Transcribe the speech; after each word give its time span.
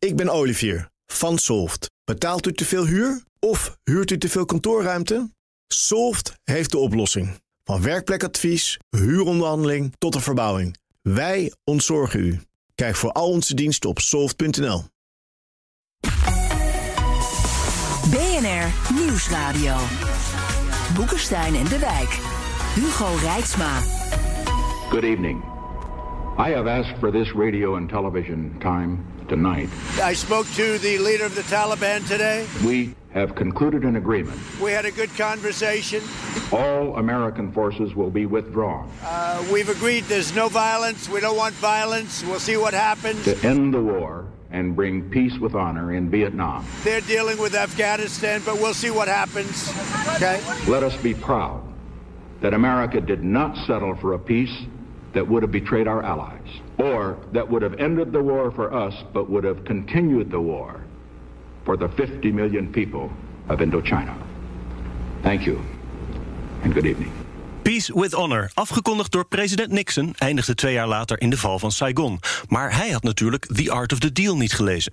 Ik 0.00 0.16
ben 0.16 0.28
Olivier 0.28 0.90
van 1.06 1.38
Solft. 1.38 1.90
Betaalt 2.04 2.46
u 2.46 2.52
te 2.52 2.64
veel 2.64 2.86
huur 2.86 3.22
of 3.38 3.78
huurt 3.84 4.10
u 4.10 4.18
te 4.18 4.28
veel 4.28 4.44
kantoorruimte? 4.44 5.30
Solft 5.66 6.34
heeft 6.44 6.70
de 6.70 6.78
oplossing. 6.78 7.40
Van 7.64 7.82
werkplekadvies, 7.82 8.78
huuronderhandeling 8.90 9.94
tot 9.98 10.12
de 10.12 10.20
verbouwing. 10.20 10.76
Wij 11.02 11.52
ontzorgen 11.64 12.20
u. 12.20 12.40
Kijk 12.74 12.96
voor 12.96 13.12
al 13.12 13.28
onze 13.28 13.54
diensten 13.54 13.90
op 13.90 13.98
soft.nl. 13.98 14.84
BNR 18.10 18.94
Nieuwsradio. 18.94 19.76
Boekenstein 20.94 21.54
en 21.54 21.68
de 21.68 21.78
Wijk. 21.78 22.18
Hugo 22.74 23.14
Rijksma. 23.22 23.80
Good 24.90 25.02
evening. 25.02 25.42
I 26.38 26.52
have 26.54 26.70
asked 26.70 26.98
for 26.98 27.10
this 27.10 27.32
radio 27.32 27.76
and 27.76 27.88
television 27.88 28.56
time 28.58 29.09
tonight. 29.30 29.70
I 30.02 30.12
spoke 30.12 30.46
to 30.54 30.76
the 30.78 30.98
leader 30.98 31.24
of 31.24 31.36
the 31.36 31.42
Taliban 31.42 32.06
today. 32.08 32.46
We 32.66 32.96
have 33.12 33.36
concluded 33.36 33.84
an 33.84 33.94
agreement. 33.94 34.38
We 34.60 34.72
had 34.72 34.84
a 34.84 34.90
good 34.90 35.08
conversation. 35.16 36.02
All 36.50 36.96
American 36.96 37.52
forces 37.52 37.94
will 37.94 38.10
be 38.10 38.26
withdrawn. 38.26 38.90
Uh, 39.04 39.44
we've 39.52 39.68
agreed 39.68 40.02
there's 40.04 40.34
no 40.34 40.48
violence. 40.48 41.08
We 41.08 41.20
don't 41.20 41.36
want 41.36 41.54
violence. 41.54 42.24
We'll 42.24 42.40
see 42.40 42.56
what 42.56 42.74
happens. 42.74 43.24
To 43.24 43.38
end 43.46 43.72
the 43.72 43.80
war 43.80 44.26
and 44.50 44.74
bring 44.74 45.08
peace 45.10 45.38
with 45.38 45.54
honor 45.54 45.94
in 45.94 46.10
Vietnam. 46.10 46.66
They're 46.82 47.00
dealing 47.00 47.38
with 47.38 47.54
Afghanistan, 47.54 48.42
but 48.44 48.56
we'll 48.56 48.74
see 48.74 48.90
what 48.90 49.06
happens. 49.06 49.72
Okay? 50.16 50.40
Let 50.66 50.82
us 50.82 50.96
be 50.96 51.14
proud 51.14 51.62
that 52.40 52.52
America 52.52 53.00
did 53.00 53.22
not 53.22 53.56
settle 53.64 53.94
for 53.94 54.14
a 54.14 54.18
peace 54.18 54.66
that 55.12 55.28
would 55.28 55.44
have 55.44 55.52
betrayed 55.52 55.86
our 55.86 56.02
allies, 56.02 56.60
or 56.80 57.18
that 57.32 57.48
would 57.48 57.62
have 57.62 57.78
ended 57.78 58.12
the 58.12 58.22
war 58.22 58.50
for 58.50 58.72
us 58.72 58.94
but 59.12 59.28
would 59.28 59.44
have 59.44 59.64
continued 59.64 60.30
the 60.30 60.40
war 60.40 60.84
for 61.64 61.76
the 61.76 61.88
50 61.88 62.32
million 62.32 62.72
people 62.72 63.12
of 63.48 63.58
Indochina. 63.58 64.16
Thank 65.22 65.46
you, 65.46 65.62
and 66.62 66.72
good 66.72 66.86
evening. 66.86 67.29
Peace 67.70 67.94
with 67.94 68.12
Honor, 68.12 68.50
afgekondigd 68.54 69.12
door 69.12 69.24
president 69.24 69.70
Nixon, 69.70 70.14
eindigde 70.18 70.54
twee 70.54 70.72
jaar 70.72 70.86
later 70.86 71.20
in 71.20 71.30
de 71.30 71.36
val 71.36 71.58
van 71.58 71.72
Saigon. 71.72 72.20
Maar 72.48 72.76
hij 72.76 72.90
had 72.90 73.02
natuurlijk 73.02 73.46
The 73.46 73.70
Art 73.70 73.92
of 73.92 73.98
the 73.98 74.12
Deal 74.12 74.36
niet 74.36 74.52
gelezen. 74.52 74.92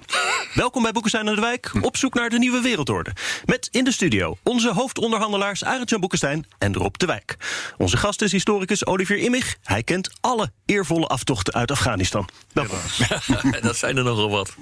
Welkom 0.53 0.81
bij 0.81 0.91
Boekenstein 0.91 1.27
aan 1.27 1.35
de 1.35 1.41
Wijk, 1.41 1.71
op 1.81 1.97
zoek 1.97 2.13
naar 2.13 2.29
de 2.29 2.37
nieuwe 2.37 2.61
wereldorde. 2.61 3.13
Met 3.45 3.67
in 3.71 3.83
de 3.83 3.91
studio 3.91 4.37
onze 4.43 4.73
hoofdonderhandelaars 4.73 5.63
Arend-Jan 5.63 5.99
Boekenstein 5.99 6.45
en 6.57 6.73
Rob 6.73 6.95
de 6.95 7.05
Wijk. 7.05 7.35
Onze 7.77 7.97
gast 7.97 8.21
is 8.21 8.31
historicus 8.31 8.85
Olivier 8.85 9.17
Immig. 9.17 9.57
Hij 9.63 9.83
kent 9.83 10.11
alle 10.21 10.51
eervolle 10.65 11.07
aftochten 11.07 11.53
uit 11.53 11.71
Afghanistan. 11.71 12.29
Welkom. 12.53 12.77
dat 13.61 13.77
zijn 13.77 13.97
er 13.97 14.03
nogal 14.03 14.29
wat. 14.29 14.53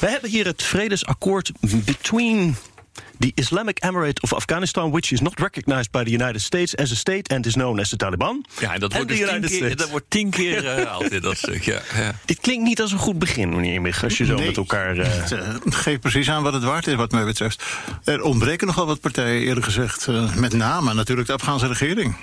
We 0.00 0.06
hebben 0.06 0.30
hier 0.30 0.46
het 0.46 0.62
vredesakkoord 0.62 1.52
between 1.84 2.56
the 3.18 3.32
Islamic 3.34 3.84
Emirate 3.84 4.20
of 4.22 4.34
Afghanistan, 4.34 4.90
which 4.90 5.12
is 5.12 5.20
not 5.20 5.40
recognized 5.40 5.90
by 5.90 6.02
the 6.04 6.10
United 6.10 6.40
States 6.40 6.76
as 6.76 6.92
a 6.92 6.94
state 6.94 7.34
and 7.34 7.46
is 7.46 7.52
known 7.54 7.80
as 7.80 7.88
the 7.88 7.96
Taliban. 7.96 8.44
Ja, 8.60 8.74
en 8.74 8.80
dat 8.80 8.92
wordt, 8.92 9.08
dus 9.08 9.18
tien 9.18 9.40
keer, 9.40 9.76
dat 9.76 9.88
wordt 9.90 10.04
tien 10.08 10.30
keer 10.30 10.62
herhaald 10.74 11.12
in 11.12 11.20
dat 11.20 11.36
stuk. 11.36 11.62
Ja, 11.62 11.80
ja. 11.94 12.14
Dit 12.24 12.40
klinkt 12.40 12.64
niet 12.64 12.80
als 12.80 12.92
een 12.92 12.98
goed 12.98 13.18
begin, 13.18 13.48
meneer 13.48 13.74
Immig, 13.74 14.04
als 14.04 14.16
je 14.18 14.24
zo 14.24 14.34
Nee. 14.36 14.46
met 14.46 14.56
elkaar... 14.56 14.98
eh, 14.98 15.28
Het 15.64 15.74
geeft 15.74 16.00
precies 16.00 16.30
aan 16.30 16.42
wat 16.42 16.52
het 16.52 16.62
waard 16.62 16.86
is, 16.86 16.94
wat 16.94 17.10
mij 17.12 17.24
betreft. 17.24 17.62
Er 18.04 18.22
ontbreken 18.22 18.66
nogal 18.66 18.86
wat 18.86 19.00
partijen, 19.00 19.42
eerlijk 19.46 19.64
gezegd. 19.66 20.06
eh, 20.08 20.34
met 20.34 20.52
name 20.52 20.94
natuurlijk 20.94 21.26
de 21.26 21.34
Afghaanse 21.34 21.66
regering. 21.66 22.16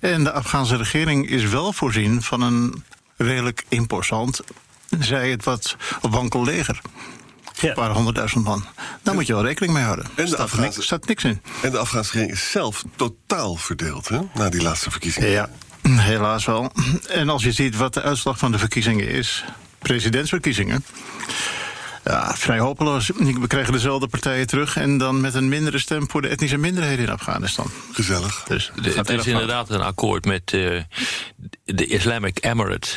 En 0.00 0.24
de 0.24 0.32
Afghaanse 0.32 0.76
regering 0.76 1.30
is 1.30 1.44
wel 1.44 1.72
voorzien 1.72 2.22
van 2.22 2.40
een 2.40 2.84
redelijk 3.16 3.64
imposant, 3.68 4.40
zij 4.98 5.30
het 5.30 5.44
wat 5.44 5.76
op 6.00 6.12
wankel 6.12 6.44
leger. 6.44 6.80
Ja. 7.60 7.68
Een 7.68 7.74
paar 7.74 7.90
honderdduizend 7.90 8.44
man. 8.44 8.64
Daar 9.02 9.14
moet 9.14 9.26
je 9.26 9.32
wel 9.32 9.44
rekening 9.44 9.72
mee 9.74 9.82
houden. 9.82 10.06
de 10.14 10.22
Er 10.22 10.28
staat, 10.28 10.40
Afghaanse- 10.40 10.70
niks, 10.76 10.84
staat 10.86 11.06
niks 11.06 11.24
in. 11.24 11.42
En 11.62 11.70
de 11.70 11.78
Afghaanse 11.78 12.10
regering 12.12 12.36
is 12.38 12.50
zelf 12.50 12.84
totaal 12.96 13.56
verdeeld 13.56 14.08
hè, 14.08 14.18
na 14.34 14.48
die 14.48 14.62
laatste 14.62 14.90
verkiezingen. 14.90 15.30
Ja, 15.30 15.48
helaas 15.82 16.44
wel. 16.44 16.72
En 17.08 17.28
als 17.28 17.42
je 17.42 17.52
ziet 17.52 17.76
wat 17.76 17.94
de 17.94 18.02
uitslag 18.02 18.38
van 18.38 18.52
de 18.52 18.58
verkiezingen 18.58 19.08
is, 19.08 19.44
presidentsverkiezingen. 19.78 20.84
Ja, 22.04 22.34
vrij 22.36 22.58
hopeloos. 22.58 23.10
We 23.16 23.46
krijgen 23.46 23.72
dezelfde 23.72 24.06
partijen 24.08 24.46
terug 24.46 24.76
en 24.76 24.98
dan 24.98 25.20
met 25.20 25.34
een 25.34 25.48
mindere 25.48 25.78
stem 25.78 26.10
voor 26.10 26.22
de 26.22 26.28
etnische 26.28 26.56
minderheden 26.56 27.04
in 27.04 27.10
Afghanistan. 27.12 27.70
Gezellig. 27.92 28.44
Dus 28.48 28.70
De- 28.82 28.90
het 28.90 29.08
is 29.10 29.26
inderdaad 29.26 29.70
een 29.70 29.80
akkoord 29.80 30.24
met 30.24 30.42
eh, 30.52 30.82
de 31.64 31.86
Islamic 31.86 32.44
Emirate 32.44 32.88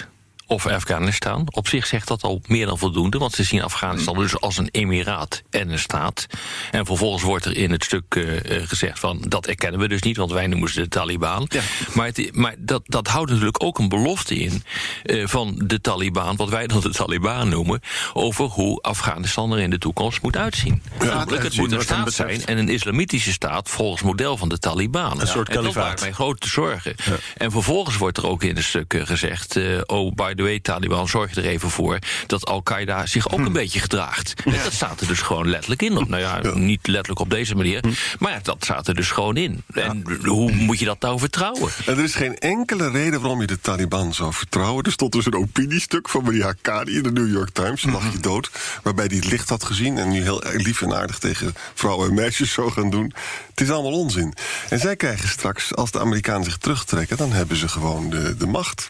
of 0.52 0.68
Afghanistan. 0.68 1.48
Op 1.52 1.68
zich 1.68 1.88
zegt 1.88 2.08
dat 2.08 2.24
al 2.24 2.42
meer 2.48 2.66
dan 2.66 2.78
voldoende, 2.78 3.18
want 3.18 3.34
ze 3.34 3.44
zien 3.44 3.62
Afghanistan 3.62 4.16
dus 4.16 4.40
als 4.40 4.58
een 4.58 4.70
emiraat 4.72 5.42
en 5.50 5.70
een 5.70 5.80
staat. 5.80 6.26
En 6.72 6.86
vervolgens 6.86 7.24
wordt 7.24 7.46
er 7.46 7.58
in 7.58 7.72
het 7.72 7.84
stuk 7.84 8.04
eh, 8.16 8.58
eh, 8.58 8.68
gezegd 8.68 9.00
van 9.00 9.26
dat 9.28 9.48
erkennen 9.48 9.80
we 9.80 9.88
dus 9.88 10.02
niet, 10.02 10.18
want 10.18 10.32
wij 10.32 10.48
noemen 10.48 10.70
ze 10.70 10.82
de 10.82 10.88
Taliban. 10.88 11.50
Maar, 11.94 12.06
het, 12.06 12.36
maar 12.36 12.56
dat, 12.58 12.82
dat 12.86 13.08
houdt 13.08 13.30
natuurlijk 13.30 13.64
ook 13.64 13.80
een 13.80 13.90
belofte 13.90 14.36
in 14.36 14.64
eh, 15.04 15.28
van 15.28 15.62
de 15.66 15.82
Taliban, 15.82 16.36
wat 16.36 16.50
wij 16.50 16.68
dan 16.68 16.82
de 16.82 16.90
Taliban 16.90 17.50
noemen, 17.50 17.82
over 18.14 18.46
hoe 18.46 18.82
Afghanistan 18.82 19.52
er 19.52 19.60
in 19.60 19.70
de 19.70 19.78
toekomst 19.78 20.22
moet 20.22 20.38
uitzien. 20.38 20.82
Namelijk, 21.00 21.44
het 21.44 21.58
moet 21.58 21.72
een 21.72 21.82
staat 21.82 22.14
zijn 22.14 22.46
en 22.46 22.58
een 22.58 22.70
islamitische 22.70 23.32
staat 23.32 23.70
volgens 23.70 24.02
model 24.02 24.38
van 24.38 24.50
de 24.50 24.60
Taliban. 24.60 25.22
Een 25.22 25.28
soort 25.28 25.48
en 25.48 25.54
dat 25.54 25.64
kalifaat. 25.64 25.84
waren 25.84 26.00
mijn 26.00 26.14
grote 26.14 26.48
zorgen. 26.48 26.96
En 27.38 27.52
vervolgens 27.52 27.98
wordt 27.98 28.18
er 28.18 28.28
ook 28.28 28.44
in 28.44 28.56
de 28.56 28.62
stukken 28.62 29.08
gezegd... 29.08 29.60
oh, 29.86 30.14
by 30.14 30.34
the 30.34 30.41
way, 30.42 30.60
Taliban, 30.60 31.08
zorg 31.08 31.36
er 31.36 31.46
even 31.46 31.70
voor... 31.70 32.00
dat 32.28 32.46
Al-Qaeda 32.46 33.06
zich 33.06 33.32
ook 33.32 33.40
een 33.40 33.54
beetje 33.54 33.80
gedraagt. 33.80 34.34
En 34.46 34.64
dat 34.64 34.74
staat 34.74 35.02
er 35.02 35.08
dus 35.08 35.22
gewoon 35.22 35.50
letterlijk 35.50 35.82
in. 35.82 35.94
Nou 35.94 36.18
ja, 36.18 36.42
niet 36.54 36.88
letterlijk 36.88 37.20
op 37.20 37.30
deze 37.30 37.56
manier. 37.56 37.84
Maar 38.20 38.32
ja, 38.32 38.40
dat 38.44 38.58
staat 38.60 38.88
er 38.88 38.96
dus 38.96 39.12
gewoon 39.12 39.38
in. 39.38 39.64
En 39.74 40.04
hoe 40.24 40.52
moet 40.52 40.80
je 40.80 40.86
dat 40.86 41.02
nou 41.02 41.20
vertrouwen? 41.20 41.72
En 41.86 41.98
er 41.98 42.04
is 42.04 42.16
geen 42.16 42.38
enkele 42.38 42.90
reden 42.90 43.22
waarom 43.22 43.42
je 43.42 43.48
de 43.48 43.60
Taliban 43.60 44.14
zou 44.14 44.34
vertrouwen. 44.34 44.84
Er 44.84 44.92
stond 44.92 45.12
dus 45.12 45.26
een 45.26 45.36
opiniestuk 45.36 46.10
van 46.10 46.24
meneer 46.24 46.44
Hakkari 46.44 46.96
in 46.96 47.04
de 47.04 47.12
New 47.12 47.32
York 47.32 47.50
Times, 47.50 47.84
een 47.84 47.92
nachtje 47.92 48.20
dood, 48.20 48.52
waarbij 48.84 49.06
hij 49.06 49.16
het 49.16 49.32
licht 49.32 49.50
had 49.50 49.64
gezien 49.64 49.98
en 49.98 50.10
nu 50.10 50.22
heel 50.22 50.44
lief 50.54 50.82
en 50.82 50.94
aardig 50.94 51.20
tegen 51.20 51.54
vrouwen 51.74 52.10
en 52.10 52.16
meisjes 52.16 52.52
zou 52.52 52.72
gaan 52.72 52.90
doen. 52.90 53.14
Het 53.50 53.62
is 53.62 53.70
allemaal 53.70 54.00
onzin. 54.00 54.34
En 54.70 54.80
zij 54.80 54.96
krijgen 54.96 55.30
straks, 55.30 55.76
als 55.76 55.92
de 55.92 56.00
Amerikanen 56.00 56.44
zich 56.44 56.58
terugtrekken, 56.58 57.18
dan 57.18 57.32
hebben 57.32 57.58
ze 57.58 57.68
gewoon 57.68 58.10
de, 58.10 58.36
de 58.38 58.48
macht. 58.48 58.88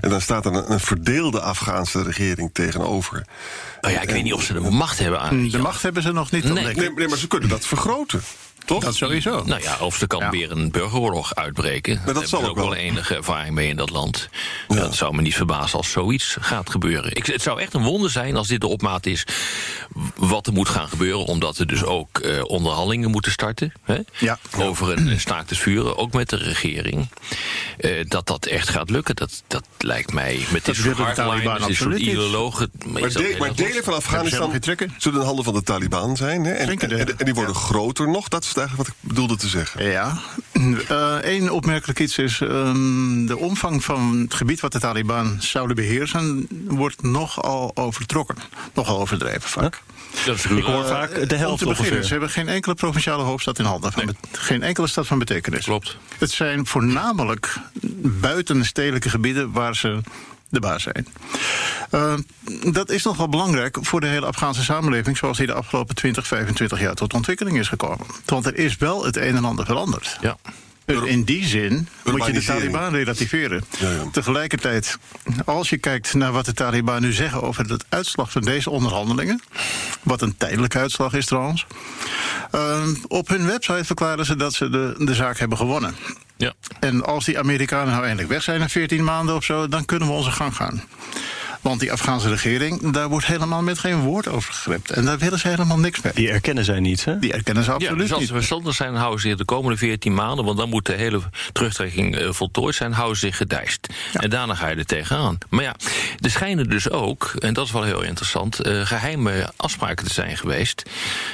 En 0.00 0.10
dan 0.10 0.20
staat 0.20 0.46
er 0.46 0.52
een, 0.52 0.72
een 0.72 0.80
verdeelde 0.92 1.40
Afghaanse 1.40 2.02
regering 2.02 2.50
tegenover. 2.52 3.24
Nou 3.80 3.94
ja, 3.94 4.00
ik 4.00 4.10
weet 4.10 4.22
niet 4.22 4.32
of 4.32 4.42
ze 4.42 4.52
de 4.52 4.60
macht 4.60 4.98
hebben 4.98 5.20
aan. 5.20 5.48
De 5.48 5.58
macht 5.58 5.82
hebben 5.82 6.02
ze 6.02 6.12
nog 6.12 6.30
niet. 6.30 6.44
Nee, 6.44 6.74
nee, 6.74 7.08
maar 7.08 7.18
ze 7.18 7.26
kunnen 7.26 7.48
dat 7.48 7.66
vergroten. 7.66 8.22
Toch? 8.64 8.84
Dat 8.84 8.94
sowieso. 8.94 9.42
Nou 9.44 9.62
ja, 9.62 9.76
of 9.80 10.00
er 10.00 10.06
kan 10.06 10.20
Ja. 10.20 10.30
weer 10.30 10.50
een 10.50 10.70
burgeroorlog 10.70 11.34
uitbreken. 11.34 12.00
Daar 12.04 12.14
dat 12.14 12.28
zal 12.28 12.42
ook 12.42 12.48
ook 12.48 12.56
wel 12.56 12.74
enige 12.74 13.14
ervaring 13.14 13.54
mee 13.54 13.68
in 13.68 13.76
dat 13.76 13.90
land. 13.90 14.28
Dat 14.68 14.94
zou 14.94 15.14
me 15.14 15.22
niet 15.22 15.34
verbazen 15.36 15.78
als 15.78 15.90
zoiets 15.90 16.36
gaat 16.40 16.70
gebeuren. 16.70 17.14
Ik, 17.16 17.26
het 17.26 17.42
zou 17.42 17.60
echt 17.60 17.74
een 17.74 17.82
wonder 17.82 18.10
zijn 18.10 18.36
als 18.36 18.48
dit 18.48 18.60
de 18.60 18.66
opmaat 18.66 19.06
is 19.06 19.24
wat 20.16 20.46
er 20.46 20.52
moet 20.52 20.68
gaan 20.68 20.88
gebeuren. 20.88 21.24
Omdat 21.24 21.58
er 21.58 21.66
dus 21.66 21.82
ook 21.84 22.18
eh, 22.18 22.44
onderhandelingen 22.44 23.10
moeten 23.10 23.32
starten. 23.32 23.72
Hè? 23.84 23.98
Ja. 24.18 24.38
Over 24.58 24.90
een, 24.98 25.20
staakt 25.20 25.50
het 25.50 25.58
vuren, 25.58 25.96
ook 25.96 26.12
met 26.12 26.28
de 26.28 26.36
regering. 26.36 27.08
Eh, 27.78 27.90
dat 28.08 28.26
dat 28.26 28.46
echt 28.46 28.68
gaat 28.68 28.90
lukken, 28.90 29.16
dat, 29.16 29.42
dat 29.46 29.64
lijkt 29.78 30.12
mij 30.12 30.46
met 30.52 30.64
dit 30.64 30.76
soort 30.76 30.96
de 30.96 31.22
hardliners, 31.22 31.66
dit 31.66 31.76
soort 31.76 31.98
ideologen... 31.98 32.70
Maar, 32.86 33.02
de- 33.12 33.36
maar 33.38 33.54
delen 33.54 33.84
van 33.84 33.94
Afghanistan 33.94 34.60
zullen 34.98 35.20
in 35.20 35.26
handen 35.26 35.44
van 35.44 35.54
de 35.54 35.62
Taliban 35.62 36.16
zijn. 36.16 36.44
Hè? 36.44 36.52
En, 36.52 36.78
en, 36.78 37.18
en 37.18 37.24
die 37.24 37.34
worden 37.34 37.54
groter 37.54 38.08
nog. 38.08 38.28
Dat 38.28 38.44
is 38.56 38.58
eigenlijk 38.62 38.88
wat 38.88 38.96
ik 38.96 39.08
bedoelde 39.08 39.36
te 39.36 39.48
zeggen. 39.48 39.84
Ja. 39.84 40.18
Eén 41.22 41.50
opmerkelijk 41.50 41.98
iets 42.00 42.18
is... 42.18 42.40
ehm, 42.40 43.26
de 43.26 43.36
omvang 43.36 43.84
van 43.84 44.18
het 44.22 44.34
gebied 44.34 44.60
wat 44.60 44.72
de 44.72 44.80
Taliban 44.80 45.36
zouden 45.40 45.76
beheersen... 45.76 46.48
wordt 46.68 47.02
nogal 47.02 47.70
overtrokken. 47.74 48.36
Nogal 48.74 49.00
overdreven 49.00 49.50
vaak. 49.50 49.82
Dat 50.26 50.36
is 50.36 50.44
ik 50.44 50.64
hoor 50.64 50.82
Eh, 50.82 50.88
vaak 50.88 51.14
de 51.14 51.20
Om 51.20 51.28
te 51.28 51.34
helft 51.34 51.58
beginnen, 51.58 51.68
ongeveer. 51.68 52.02
ze 52.02 52.10
hebben 52.10 52.30
geen 52.30 52.48
enkele 52.48 52.74
provinciale 52.74 53.22
hoofdstad 53.22 53.58
in 53.58 53.64
handen. 53.64 53.92
Van 53.92 54.16
Geen 54.32 54.62
enkele 54.62 54.86
stad 54.86 55.06
van 55.06 55.18
betekenis. 55.18 55.64
Klopt. 55.64 55.96
Het 56.18 56.30
zijn 56.30 56.66
voornamelijk 56.66 57.56
buitenstedelijke 58.20 59.08
gebieden 59.08 59.52
waar 59.52 59.76
ze 59.76 60.00
de 60.52 60.60
baas 60.60 60.82
zijn. 60.82 61.06
Eh, 61.90 62.14
dat 62.72 62.90
is 62.90 63.04
nog 63.04 63.16
wel 63.16 63.28
belangrijk 63.28 63.78
voor 63.80 64.00
de 64.00 64.06
hele 64.06 64.26
Afghaanse 64.26 64.62
samenleving... 64.62 65.16
zoals 65.16 65.36
die 65.36 65.46
de 65.46 65.52
afgelopen 65.52 65.94
20, 65.94 66.26
25 66.26 66.80
jaar 66.80 66.94
tot 66.94 67.14
ontwikkeling 67.14 67.58
is 67.58 67.68
gekomen. 67.68 68.06
Want 68.24 68.46
er 68.46 68.56
is 68.56 68.76
wel 68.76 69.04
het 69.04 69.16
een 69.16 69.36
en 69.36 69.44
ander 69.44 69.66
veranderd. 69.66 70.18
Ja. 70.20 70.36
Dus 70.84 71.08
in 71.08 71.24
die 71.24 71.44
zin 71.44 71.88
moet 72.04 72.26
je 72.26 72.32
de. 72.32 72.44
Taliban 72.44 72.94
relativeren. 72.94 73.64
Ja, 73.78 73.90
ja. 73.90 74.04
Tegelijkertijd, 74.12 74.98
als 75.44 75.70
je 75.70 75.78
kijkt 75.78 76.14
naar 76.14 76.32
wat 76.32 76.44
de 76.44 76.52
Taliban 76.52 77.00
nu 77.00 77.12
zeggen 77.12 77.42
over 77.42 77.68
de 77.68 77.80
uitslag 77.88 78.30
van 78.30 78.42
deze 78.42 78.70
onderhandelingen, 78.70 79.40
wat 80.02 80.22
een 80.22 80.36
tijdelijke 80.36 80.78
uitslag 80.78 81.14
is 81.14 81.26
trouwens, 81.26 81.66
eh, 82.50 82.88
op 83.08 83.28
hun 83.28 83.46
website 83.46 83.84
verklaren 83.84 84.24
ze 84.24 84.36
dat 84.36 84.54
ze 84.54 84.70
de, 84.70 84.94
de 84.98 85.14
zaak 85.14 85.38
hebben 85.38 85.58
gewonnen. 85.58 85.94
Ja. 86.42 86.54
En 86.80 87.04
als 87.04 87.24
die 87.24 87.38
Amerikanen 87.38 87.92
nou 87.92 88.02
eindelijk 88.02 88.28
weg 88.28 88.42
zijn 88.42 88.60
na 88.60 88.68
14 88.68 89.04
maanden 89.04 89.34
of 89.34 89.44
zo, 89.44 89.68
dan 89.68 89.84
kunnen 89.84 90.08
we 90.08 90.14
onze 90.14 90.30
gang 90.30 90.56
gaan. 90.56 90.82
Want 91.62 91.80
die 91.80 91.92
Afghaanse 91.92 92.28
regering, 92.28 92.92
daar 92.92 93.08
wordt 93.08 93.26
helemaal 93.26 93.62
met 93.62 93.78
geen 93.78 94.00
woord 94.00 94.28
over 94.28 94.52
gegript. 94.52 94.90
En 94.90 95.04
daar 95.04 95.18
willen 95.18 95.38
ze 95.38 95.48
helemaal 95.48 95.78
niks 95.78 96.00
mee. 96.00 96.12
Die 96.12 96.30
erkennen 96.30 96.64
zij 96.64 96.80
niet, 96.80 97.04
hè? 97.04 97.18
Die 97.18 97.32
erkennen 97.32 97.64
ze 97.64 97.68
Ja, 97.70 97.74
absoluut 97.76 97.98
dus 97.98 98.10
als 98.10 98.18
niet. 98.18 98.28
ze 98.28 98.34
verstandig 98.34 98.74
zijn, 98.74 98.94
houden 98.94 99.20
ze 99.20 99.28
zich 99.28 99.36
de 99.36 99.44
komende 99.44 99.76
14 99.76 100.14
maanden, 100.14 100.44
want 100.44 100.58
dan 100.58 100.68
moet 100.68 100.86
de 100.86 100.92
hele 100.92 101.20
terugtrekking 101.52 102.16
eh, 102.16 102.30
voltooid 102.32 102.74
zijn, 102.74 102.92
houden 102.92 103.18
ze 103.18 103.26
zich 103.26 103.36
gedijst. 103.36 103.88
En 104.12 104.30
daarna 104.30 104.54
ga 104.54 104.68
je 104.68 104.76
er 104.76 104.84
tegenaan. 104.86 105.38
Maar 105.48 105.62
ja, 105.64 105.74
er 106.20 106.30
schijnen 106.30 106.68
dus 106.70 106.90
ook, 106.90 107.32
en 107.38 107.54
dat 107.54 107.66
is 107.66 107.72
wel 107.72 107.82
heel 107.82 108.02
interessant, 108.02 108.60
eh, 108.60 108.86
geheime 108.86 109.52
afspraken 109.56 110.06
te 110.06 110.12
zijn 110.12 110.36
geweest. 110.36 110.82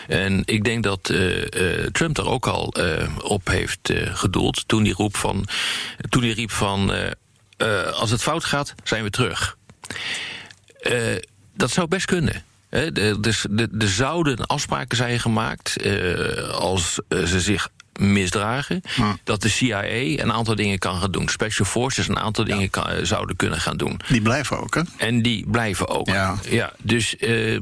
En 0.08 0.42
ik 0.44 0.64
denk 0.64 0.82
dat 0.82 1.08
eh, 1.10 1.42
eh, 1.82 1.86
Trump 1.92 2.14
daar 2.14 2.26
ook 2.26 2.46
al 2.46 2.72
eh, 2.72 3.08
op 3.22 3.48
heeft 3.48 3.90
eh, 3.90 4.14
gedoeld 4.16 4.68
toen 4.68 4.82
hij, 4.84 4.92
roep 4.92 5.16
van, 5.16 5.46
toen 6.08 6.22
hij 6.22 6.32
riep 6.32 6.50
van 6.50 6.92
eh, 6.92 7.06
eh, 7.56 7.92
als 7.92 8.10
het 8.10 8.22
fout 8.22 8.44
gaat, 8.44 8.74
zijn 8.84 9.02
we 9.02 9.10
terug. 9.10 9.56
Eh, 10.80 11.16
dat 11.56 11.70
zou 11.70 11.88
best 11.88 12.06
kunnen. 12.06 12.42
Hè, 12.68 12.92
de- 12.92 13.20
dus 13.20 13.46
de- 13.50 13.68
Er 13.78 13.88
zouden 13.88 14.46
afspraken 14.46 14.96
zijn 14.96 15.20
gemaakt 15.20 15.76
eh, 15.76 16.48
als 16.48 16.98
eh, 17.08 17.22
ze 17.24 17.40
zich 17.40 17.68
misdragen, 17.98 18.82
dat 19.24 19.42
de 19.42 19.48
CIA 19.48 19.84
een 19.84 20.32
aantal 20.32 20.54
dingen 20.54 20.78
kan 20.78 21.00
gaan 21.00 21.10
doen. 21.10 21.28
Special 21.28 21.66
Forces 21.66 22.08
een 22.08 22.18
aantal 22.18 22.44
dingen 22.44 22.70
kan- 22.70 23.06
zouden 23.06 23.36
kunnen 23.36 23.60
gaan 23.60 23.76
doen. 23.76 24.00
Die 24.08 24.22
blijven 24.22 24.58
ook, 24.60 24.74
hè? 24.74 24.82
En 24.96 25.22
die 25.22 25.46
blijven 25.50 25.88
ook. 25.88 26.06
Ja. 26.50 26.72
dus 26.82 27.16
eh, 27.16 27.54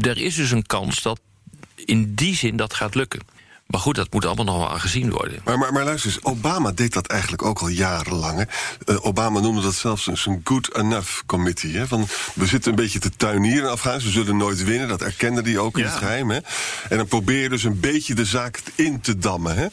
er 0.00 0.18
is 0.18 0.34
dus 0.34 0.50
een 0.50 0.66
kans 0.66 1.02
dat 1.02 1.20
in 1.84 2.14
die 2.14 2.34
zin 2.36 2.56
dat 2.56 2.74
gaat 2.74 2.94
lukken. 2.94 3.20
Maar 3.66 3.80
goed, 3.80 3.94
dat 3.94 4.12
moet 4.12 4.24
allemaal 4.24 4.44
nog 4.44 4.68
wel 4.68 4.78
gezien 4.78 5.10
worden. 5.10 5.40
Maar, 5.44 5.58
maar, 5.58 5.72
maar 5.72 5.84
luister 5.84 6.10
eens, 6.10 6.24
Obama 6.24 6.72
deed 6.72 6.92
dat 6.92 7.06
eigenlijk 7.06 7.42
ook 7.42 7.58
al 7.58 7.68
jarenlang. 7.68 8.38
Hè? 8.38 8.44
Eh, 8.94 9.04
Obama 9.04 9.40
noemde 9.40 9.62
dat 9.62 9.74
zelfs 9.74 10.06
een 10.06 10.16
zijn 10.16 10.40
good 10.44 10.76
enough 10.76 11.22
committee. 11.26 11.76
Hè? 11.76 11.86
Van, 11.86 12.06
we 12.34 12.46
zitten 12.46 12.70
een 12.70 12.76
beetje 12.76 12.98
te 12.98 13.10
tuinieren 13.16 13.64
in 13.64 13.70
Afghanistan, 13.70 14.12
we 14.12 14.18
zullen 14.18 14.36
nooit 14.36 14.64
winnen. 14.64 14.88
Dat 14.88 15.02
erkende 15.02 15.42
hij 15.42 15.58
ook 15.58 15.78
in 15.78 15.84
het 15.84 15.94
geheim. 15.94 16.30
Hè? 16.30 16.38
En 16.88 16.96
dan 16.96 17.06
probeer 17.06 17.42
je 17.42 17.48
dus 17.48 17.64
een 17.64 17.80
beetje 17.80 18.14
de 18.14 18.24
zaak 18.24 18.62
in 18.74 19.00
te 19.00 19.18
dammen. 19.18 19.56
Hè? 19.56 19.66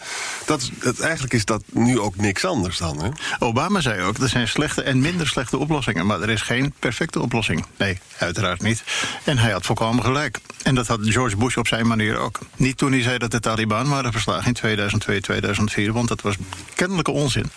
Dat, 0.45 0.69
het, 0.79 0.99
eigenlijk 0.99 1.33
is 1.33 1.45
dat 1.45 1.63
nu 1.71 1.99
ook 1.99 2.15
niks 2.15 2.45
anders 2.45 2.77
dan. 2.77 3.03
Hè? 3.03 3.09
Obama 3.39 3.81
zei 3.81 4.01
ook, 4.01 4.17
er 4.17 4.29
zijn 4.29 4.47
slechte 4.47 4.81
en 4.81 4.99
minder 4.99 5.27
slechte 5.27 5.57
oplossingen. 5.57 6.05
Maar 6.05 6.21
er 6.21 6.29
is 6.29 6.41
geen 6.41 6.73
perfecte 6.79 7.19
oplossing. 7.19 7.65
Nee, 7.77 7.99
uiteraard 8.17 8.61
niet. 8.61 8.83
En 9.23 9.37
hij 9.37 9.51
had 9.51 9.65
volkomen 9.65 10.03
gelijk. 10.03 10.39
En 10.63 10.75
dat 10.75 10.87
had 10.87 10.99
George 11.03 11.37
Bush 11.37 11.57
op 11.57 11.67
zijn 11.67 11.87
manier 11.87 12.17
ook. 12.17 12.39
Niet 12.55 12.77
toen 12.77 12.91
hij 12.91 13.01
zei 13.01 13.17
dat 13.17 13.31
de 13.31 13.39
Taliban 13.39 13.80
waren 13.89 14.11
verslagen 14.11 14.45
in 14.45 14.53
2002, 14.53 15.19
2004. 15.19 15.93
Want 15.93 16.07
dat 16.07 16.21
was 16.21 16.35
kennelijke 16.75 17.11
onzin. 17.11 17.51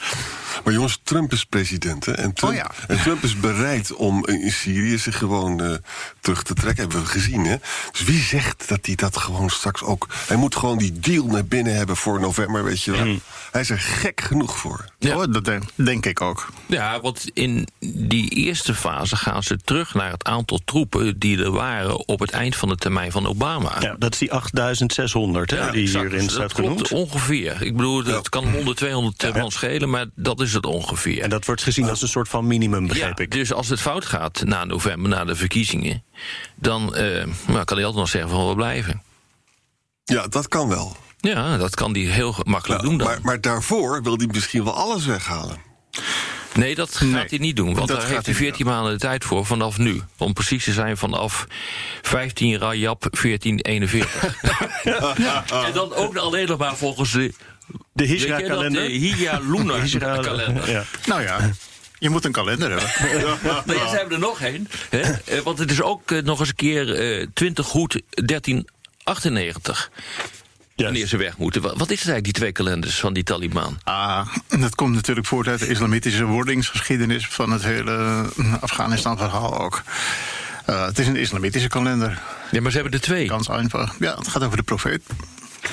Maar 0.64 0.72
jongens, 0.72 1.00
Trump 1.02 1.32
is 1.32 1.44
president. 1.44 2.04
Hè? 2.06 2.12
En, 2.12 2.32
Trump, 2.32 2.52
Oh 2.52 2.58
ja. 2.58 2.70
en 2.88 2.98
Trump 3.02 3.22
is 3.22 3.36
bereid 3.40 3.94
om 3.94 4.26
in 4.26 4.52
Syrië 4.52 4.98
zich 4.98 5.18
gewoon 5.18 5.62
eh, 5.62 5.74
terug 6.20 6.42
te 6.42 6.54
trekken. 6.54 6.82
Hebben 6.82 7.00
we 7.02 7.06
gezien. 7.08 7.44
Hè? 7.44 7.56
Dus 7.90 8.02
wie 8.04 8.20
zegt 8.20 8.68
dat 8.68 8.86
hij 8.86 8.94
dat 8.94 9.16
gewoon 9.16 9.50
straks 9.50 9.82
ook. 9.82 10.06
Hij 10.26 10.36
moet 10.36 10.56
gewoon 10.56 10.78
die 10.78 10.98
deal 10.98 11.26
naar 11.26 11.44
binnen 11.44 11.76
hebben 11.76 11.96
voor 11.96 12.20
november, 12.20 12.64
weet 12.64 12.82
je 12.82 12.90
wel. 12.90 13.16
Hij 13.50 13.60
is 13.60 13.70
er 13.70 13.78
gek 13.78 14.20
genoeg 14.20 14.56
voor. 14.58 14.84
Ja. 14.98 15.16
Oh, 15.16 15.24
dat 15.32 15.44
denk, 15.44 15.62
denk 15.74 16.06
ik 16.06 16.20
ook. 16.20 16.48
Ja, 16.66 17.00
want 17.00 17.30
in 17.32 17.68
die 17.86 18.28
eerste 18.30 18.74
fase 18.74 19.16
gaan 19.16 19.42
ze 19.42 19.56
terug 19.64 19.94
naar 19.94 20.10
het 20.10 20.24
aantal 20.24 20.60
troepen 20.64 21.18
die 21.18 21.38
er 21.44 21.50
waren 21.50 22.08
op 22.08 22.20
het 22.20 22.30
eind 22.30 22.56
van 22.56 22.68
de 22.68 22.76
termijn 22.76 23.12
van 23.12 23.26
Obama. 23.26 23.76
Ja, 23.80 23.96
dat 23.98 24.12
is 24.12 24.18
die 24.18 24.32
8600 24.32 25.50
hè, 25.50 25.70
die 25.70 25.82
exact. 25.82 26.04
hierin 26.04 26.24
Dus 26.24 26.32
staat 26.34 26.54
genoemd. 26.54 26.88
ongeveer. 26.92 27.62
Ik 27.62 27.76
bedoel, 27.76 28.02
dat 28.02 28.28
kan 28.28 28.44
100, 28.52 28.76
200 28.76 29.34
man 29.34 29.50
schelen, 29.50 29.90
maar 29.90 30.06
dat 30.14 30.40
is 30.40 30.43
het 30.52 30.66
ongeveer. 30.66 31.22
En 31.22 31.30
dat 31.30 31.44
wordt 31.44 31.62
gezien 31.62 31.88
als 31.88 32.02
een 32.02 32.08
soort 32.08 32.28
van 32.28 32.46
minimum, 32.46 32.86
begreep 32.86 33.18
ja, 33.18 33.24
ik. 33.24 33.30
Dus 33.30 33.52
als 33.52 33.68
het 33.68 33.80
fout 33.80 34.04
gaat 34.04 34.42
na 34.44 34.64
november, 34.64 35.08
na 35.08 35.24
de 35.24 35.36
verkiezingen, 35.36 36.02
dan 36.54 36.94
eh, 36.94 37.26
nou, 37.46 37.64
kan 37.64 37.76
hij 37.76 37.86
altijd 37.86 37.94
nog 37.94 38.08
zeggen 38.08 38.30
van 38.30 38.48
we 38.48 38.54
blijven. 38.54 39.02
Ja, 40.04 40.26
dat 40.26 40.48
kan 40.48 40.68
wel. 40.68 40.96
Ja, 41.20 41.56
dat 41.56 41.74
kan 41.74 41.92
hij 41.92 42.02
heel 42.02 42.34
makkelijk 42.42 42.82
doen 42.82 42.98
dan. 42.98 43.06
Maar, 43.06 43.18
maar 43.22 43.40
daarvoor 43.40 44.02
wil 44.02 44.16
hij 44.16 44.26
misschien 44.26 44.64
wel 44.64 44.74
alles 44.74 45.06
weghalen. 45.06 45.56
Nee, 46.54 46.74
dat 46.74 46.96
gaat 46.96 47.08
Nee, 47.08 47.24
hij 47.28 47.38
niet 47.38 47.56
doen. 47.56 47.74
Want 47.74 47.88
dat 47.88 48.00
daar 48.00 48.08
heeft 48.08 48.26
hij 48.26 48.34
hij 48.34 48.42
niet 48.42 48.42
14 48.42 48.66
maanden 48.66 48.92
de 48.92 48.98
tijd 48.98 49.24
voor 49.24 49.46
vanaf 49.46 49.78
nu. 49.78 50.02
Om 50.18 50.32
precies 50.32 50.64
te 50.64 50.72
zijn 50.72 50.96
vanaf 50.96 51.46
15 52.02 52.58
Rajab 52.58 53.00
1441. 53.00 54.36
en 55.66 55.72
dan 55.72 55.94
ook 55.94 56.16
alleen 56.16 56.46
nog 56.46 56.58
maar 56.58 56.76
volgens 56.76 57.12
de, 57.12 57.34
De 57.92 58.06
Hijra-kalender. 58.06 58.82
de 58.82 58.88
Hija 58.88 59.40
Luna 59.42 59.74
Hijra- 59.78 60.18
kalender. 60.22 60.70
Ja. 60.70 60.84
Nou 61.06 61.22
ja, 61.22 61.50
je 61.98 62.10
moet 62.10 62.24
een 62.24 62.32
kalender 62.32 62.70
hebben. 62.70 62.88
Nou 63.66 63.78
ja, 63.78 63.88
ze 63.88 63.96
hebben 63.96 64.12
er 64.14 64.18
nog 64.20 64.40
één. 64.40 64.68
hè. 64.90 65.00
Eh, 65.00 65.40
Want 65.40 65.58
het 65.58 65.70
is 65.70 65.82
ook 65.82 66.10
eh, 66.10 66.22
nog 66.22 66.40
eens 66.40 66.48
een 66.48 66.54
keer 66.54 66.94
eh, 67.20 67.26
20 67.34 67.66
goed 67.66 68.00
1398. 68.10 69.90
Wanneer 70.76 71.06
ze 71.06 71.16
weg 71.16 71.36
moeten. 71.38 71.62
Wa- 71.62 71.68
Wat 71.68 71.90
is 71.90 71.98
het 72.00 72.08
eigenlijk, 72.08 72.24
die 72.24 72.32
twee 72.32 72.52
kalenders 72.52 73.00
van 73.00 73.12
die 73.12 73.22
Taliban? 73.22 73.78
Ah, 73.84 74.26
dat 74.48 74.74
komt 74.74 74.94
natuurlijk 74.94 75.26
voort 75.26 75.46
uit 75.48 75.58
de 75.60 75.66
islamitische 75.68 76.24
wordingsgeschiedenis 76.24 77.26
van 77.28 77.50
het 77.50 77.62
hele 77.62 78.24
Afghanistan-verhaal 78.60 79.58
ook. 79.60 79.82
Eh, 80.66 80.86
het 80.86 80.98
is 80.98 81.06
een 81.06 81.16
islamitische 81.16 81.68
kalender. 81.68 82.22
Ja, 82.50 82.60
maar 82.60 82.70
ze 82.70 82.76
hebben 82.78 82.94
er 82.94 83.04
twee. 83.04 83.28
Ganz 83.28 83.48
einfach. 83.48 83.94
Ja, 83.98 84.14
het 84.16 84.28
gaat 84.28 84.42
over 84.44 84.56
de 84.56 84.62
profeet. 84.62 85.02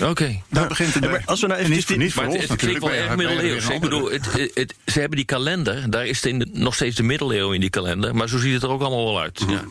Oké. 0.03 0.41
Daar 0.49 0.67
begint 0.67 0.93
het 0.93 1.09
maar 1.11 1.21
als 1.25 1.41
we 1.41 1.47
nou 1.47 1.59
En 1.59 1.65
eventjes 1.65 1.97
niet, 1.97 2.13
voor 2.13 2.23
het, 2.23 2.47
het 2.47 2.55
klinkt 2.55 2.79
wel 2.79 2.91
erg 2.91 3.15
middeleeuws. 3.15 3.67
Ik 3.69 3.81
bedoel, 3.81 4.11
het, 4.11 4.25
het, 4.33 4.51
het- 4.53 4.73
ze 4.85 4.99
hebben 4.99 5.17
die 5.17 5.25
kalender, 5.25 5.89
daar 5.89 6.05
is 6.05 6.15
het 6.15 6.25
in 6.25 6.39
de- 6.39 6.49
nog 6.53 6.75
steeds 6.75 6.95
de 6.95 7.03
middeleeuwen 7.03 7.53
in 7.55 7.61
die 7.61 7.69
kalender. 7.69 8.15
Maar 8.15 8.29
zo 8.29 8.37
ziet 8.37 8.53
het 8.53 8.63
er 8.63 8.69
ook 8.69 8.81
allemaal 8.81 9.05
wel 9.05 9.21
uit. 9.21 9.43
Ja. 9.47 9.61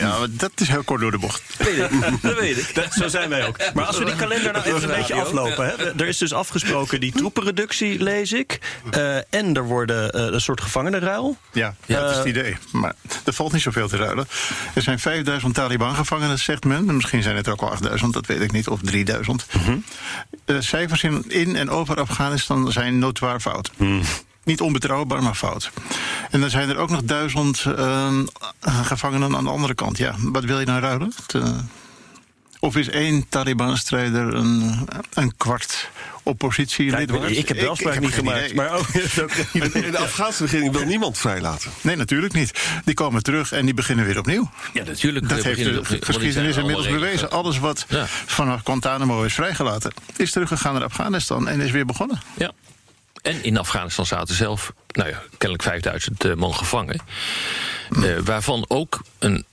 Ja, 0.00 0.18
maar 0.18 0.28
dat 0.30 0.50
is 0.54 0.68
heel 0.68 0.82
kort 0.82 1.00
door 1.00 1.10
de 1.10 1.18
bocht. 1.18 1.42
Weet 1.58 1.76
ik, 1.78 1.90
dat 2.22 2.38
weet 2.38 2.56
ik. 2.58 2.74
Dat- 2.74 2.92
Zo 2.92 3.08
zijn 3.08 3.28
wij 3.28 3.46
ook. 3.46 3.56
Maar 3.74 3.84
als 3.84 3.98
we 3.98 4.04
die 4.04 4.16
kalender 4.16 4.52
nou 4.52 4.64
even 4.64 4.82
een 4.90 4.96
beetje 4.96 5.14
aflopen. 5.14 5.66
Hè. 5.66 5.72
Er 5.94 6.06
is 6.06 6.18
dus 6.18 6.32
afgesproken 6.32 7.00
die 7.00 7.12
troepenreductie, 7.12 8.02
lees 8.02 8.32
ik. 8.32 8.58
Eh, 8.90 9.16
en 9.16 9.54
er 9.54 9.64
worden 9.64 10.10
eh, 10.12 10.22
een 10.24 10.40
soort 10.40 10.60
gevangenenruil. 10.60 11.36
Ja, 11.52 11.74
dat 11.86 12.10
is 12.10 12.16
het 12.16 12.26
idee. 12.26 12.56
Maar 12.72 12.94
er 13.24 13.32
valt 13.32 13.52
niet 13.52 13.62
zoveel 13.62 13.88
te 13.88 13.96
ruilen. 13.96 14.28
Er 14.74 14.82
zijn 14.82 14.98
5000 14.98 15.54
Taliban-gevangenen, 15.54 16.38
zegt 16.38 16.64
men. 16.64 16.88
En 16.88 16.94
Misschien 16.96 17.22
zijn 17.22 17.36
het 17.36 17.46
er 17.46 17.52
ook 17.52 17.60
wel 17.60 17.70
8000, 17.70 18.12
dat 18.12 18.26
weet 18.26 18.40
ik 18.40 18.52
niet. 18.52 18.68
Of 18.68 18.80
3000. 18.82 19.46
De 20.44 20.62
cijfers 20.62 21.02
in, 21.02 21.24
in 21.28 21.56
en 21.56 21.70
over 21.70 22.00
Afghanistan 22.00 22.72
zijn 22.72 22.98
notoir 22.98 23.40
fout. 23.40 23.70
Niet 24.44 24.60
onbetrouwbaar, 24.60 25.22
maar 25.22 25.34
fout. 25.34 25.70
En 26.30 26.40
dan 26.40 26.50
zijn 26.50 26.68
er 26.68 26.76
ook 26.76 26.90
nog 26.90 27.02
duizend 27.02 27.64
eh, 27.76 28.18
gevangenen 28.60 29.36
aan 29.36 29.44
de 29.44 29.50
andere 29.50 29.74
kant. 29.74 29.98
Ja, 29.98 30.14
wat 30.18 30.44
wil 30.44 30.60
je 30.60 30.66
nou 30.66 30.80
ruilen? 30.80 31.12
Of 32.60 32.76
is 32.76 32.88
één 32.88 33.28
Taliban-strijder 33.28 34.34
een, 34.34 34.88
een 35.14 35.36
kwart 35.36 35.90
oppositielid 36.22 37.10
waard? 37.10 37.36
ik 37.36 37.48
heb 37.48 37.58
de 37.58 37.68
afspraak 37.68 37.94
heb 37.94 38.02
niet 38.02 38.14
gemaakt. 38.14 38.44
idee. 38.44 38.54
Maar 38.54 38.72
ook, 38.72 38.92
de 38.92 39.98
Afghaanse 39.98 40.42
regering 40.44 40.72
wil 40.72 40.84
niemand 40.84 41.18
vrijlaten. 41.18 41.70
Nee, 41.80 41.96
natuurlijk 41.96 42.32
niet. 42.32 42.60
Die 42.84 42.94
komen 42.94 43.22
terug 43.22 43.52
en 43.52 43.64
die 43.64 43.74
beginnen 43.74 44.04
weer 44.04 44.18
opnieuw. 44.18 44.50
Ja, 44.72 44.84
natuurlijk. 44.84 45.28
Dat 45.28 45.42
we 45.42 45.44
heeft 45.48 45.58
beginnen 45.58 45.84
de 46.00 46.06
geschiedenis 46.06 46.56
inmiddels 46.56 46.88
bewezen. 46.88 47.30
Alles 47.30 47.58
wat 47.58 47.84
Ja. 47.88 48.06
vanaf 48.06 48.60
Guantanamo 48.64 49.22
is 49.22 49.34
vrijgelaten, 49.34 49.92
is 50.16 50.32
teruggegaan 50.32 50.72
naar 50.72 50.84
Afghanistan 50.84 51.48
en 51.48 51.60
is 51.60 51.70
weer 51.70 51.86
begonnen. 51.86 52.20
Ja. 52.36 52.52
En 53.22 53.44
in 53.44 53.58
Afghanistan 53.58 54.06
zaten 54.06 54.34
zelf, 54.34 54.72
nou 54.92 55.08
ja, 55.08 55.22
kennelijk 55.30 55.62
5000 55.62 56.24
eh, 56.24 56.34
man 56.34 56.54
gevangen. 56.54 57.00
Eh, 57.90 58.18
waarvan 58.24 58.64
ook 58.68 59.00
een 59.18 59.44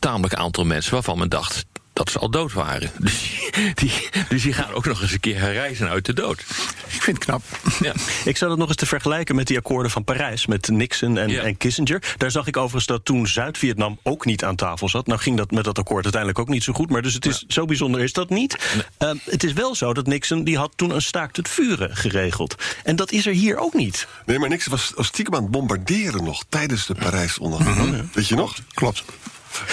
tamelijk 0.00 0.34
aantal 0.34 0.64
mensen 0.64 0.92
waarvan 0.92 1.18
men 1.18 1.28
dacht 1.28 1.64
dat 2.04 2.12
ze 2.12 2.18
al 2.18 2.30
dood 2.30 2.52
waren. 2.52 2.90
Dus 3.02 3.50
die, 3.74 3.92
dus 4.28 4.42
die 4.42 4.52
gaan 4.52 4.72
ook 4.72 4.84
nog 4.86 5.02
eens 5.02 5.12
een 5.12 5.20
keer 5.20 5.38
herreizen 5.38 5.88
uit 5.88 6.04
de 6.06 6.12
dood. 6.12 6.40
Ik 6.86 7.02
vind 7.02 7.16
het 7.16 7.24
knap. 7.24 7.42
Ja. 7.80 7.92
Ik 8.30 8.36
zou 8.36 8.50
dat 8.50 8.58
nog 8.58 8.68
eens 8.68 8.76
te 8.76 8.86
vergelijken 8.86 9.34
met 9.34 9.46
die 9.46 9.56
akkoorden 9.56 9.90
van 9.90 10.04
Parijs. 10.04 10.46
Met 10.46 10.68
Nixon 10.68 11.18
en, 11.18 11.28
Ja. 11.28 11.42
en 11.42 11.56
Kissinger. 11.56 12.14
Daar 12.16 12.30
zag 12.30 12.46
ik 12.46 12.56
overigens 12.56 12.86
dat 12.86 13.04
toen 13.04 13.26
Zuid-Vietnam 13.26 13.98
ook 14.02 14.24
niet 14.24 14.44
aan 14.44 14.56
tafel 14.56 14.88
zat. 14.88 15.06
Nou 15.06 15.20
ging 15.20 15.36
dat 15.36 15.50
met 15.50 15.64
dat 15.64 15.78
akkoord 15.78 16.02
uiteindelijk 16.02 16.40
ook 16.40 16.48
niet 16.48 16.62
zo 16.62 16.72
goed. 16.72 16.90
Maar 16.90 17.02
dus 17.02 17.14
het 17.14 17.26
is, 17.26 17.44
zo 17.48 17.64
bijzonder 17.64 18.00
is 18.00 18.12
dat 18.12 18.28
niet. 18.30 18.58
Ehm, 18.98 19.16
het 19.24 19.44
is 19.44 19.52
wel 19.52 19.74
zo 19.74 19.92
dat 19.94 20.06
Nixon 20.06 20.44
die 20.44 20.56
had 20.58 20.72
toen 20.76 20.90
een 20.94 21.02
staakt 21.02 21.36
het 21.36 21.48
vuren 21.48 21.96
geregeld. 21.96 22.54
En 22.84 22.96
dat 22.96 23.12
is 23.12 23.26
er 23.26 23.32
hier 23.32 23.56
ook 23.56 23.74
niet. 23.74 24.06
Nee, 24.26 24.38
maar 24.38 24.48
niks 24.48 24.66
was, 24.66 24.92
was 24.94 25.06
stiekem 25.06 25.34
aan 25.34 25.42
het 25.42 25.50
bombarderen 25.50 26.24
nog 26.24 26.44
tijdens 26.48 26.86
de 26.86 26.94
Parijs-onderhandelingen. 26.94 28.10
Weet 28.14 28.28
je 28.28 28.34
nog? 28.34 28.56
Klopt. 28.74 29.04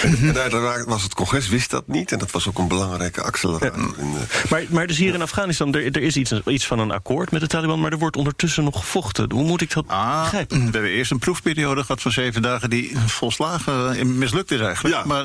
En 0.02 0.32
daar, 0.32 0.50
daar 0.50 0.84
was 0.84 1.02
het 1.02 1.14
congres, 1.14 1.48
wist 1.48 1.70
dat 1.70 1.86
niet. 1.86 2.12
En 2.12 2.18
dat 2.18 2.30
was 2.30 2.48
ook 2.48 2.58
een 2.58 2.68
belangrijke 2.68 3.22
accelerator. 3.22 3.94
In, 3.98 4.14
eh, 4.30 4.50
Maar, 4.50 4.62
maar 4.68 4.86
dus 4.86 4.96
hier 4.98 5.14
in 5.14 5.22
Afghanistan, 5.22 5.74
er, 5.74 5.84
er 5.84 6.02
is 6.02 6.16
iets, 6.16 6.32
iets 6.46 6.66
van 6.66 6.78
een 6.78 6.90
akkoord 6.90 7.30
met 7.30 7.40
de 7.40 7.46
Taliban. 7.46 7.80
Maar 7.80 7.92
er 7.92 7.98
wordt 7.98 8.16
ondertussen 8.16 8.64
nog 8.64 8.78
gevochten. 8.78 9.32
Hoe 9.32 9.44
moet 9.44 9.60
ik 9.60 9.72
dat 9.72 9.84
Ah, 9.88 10.22
begrijpen? 10.22 10.56
we 10.58 10.62
hebben 10.62 10.90
eerst 10.90 11.10
een 11.10 11.18
proefperiode 11.18 11.80
gehad 11.80 12.02
van 12.02 12.12
zeven 12.12 12.42
dagen 12.42 12.70
die 12.70 12.98
volslagen 13.06 13.96
eh, 13.96 14.04
mislukt 14.04 14.50
is 14.50 14.60
eigenlijk. 14.60 14.94
Ja. 14.94 15.04
Maar 15.04 15.24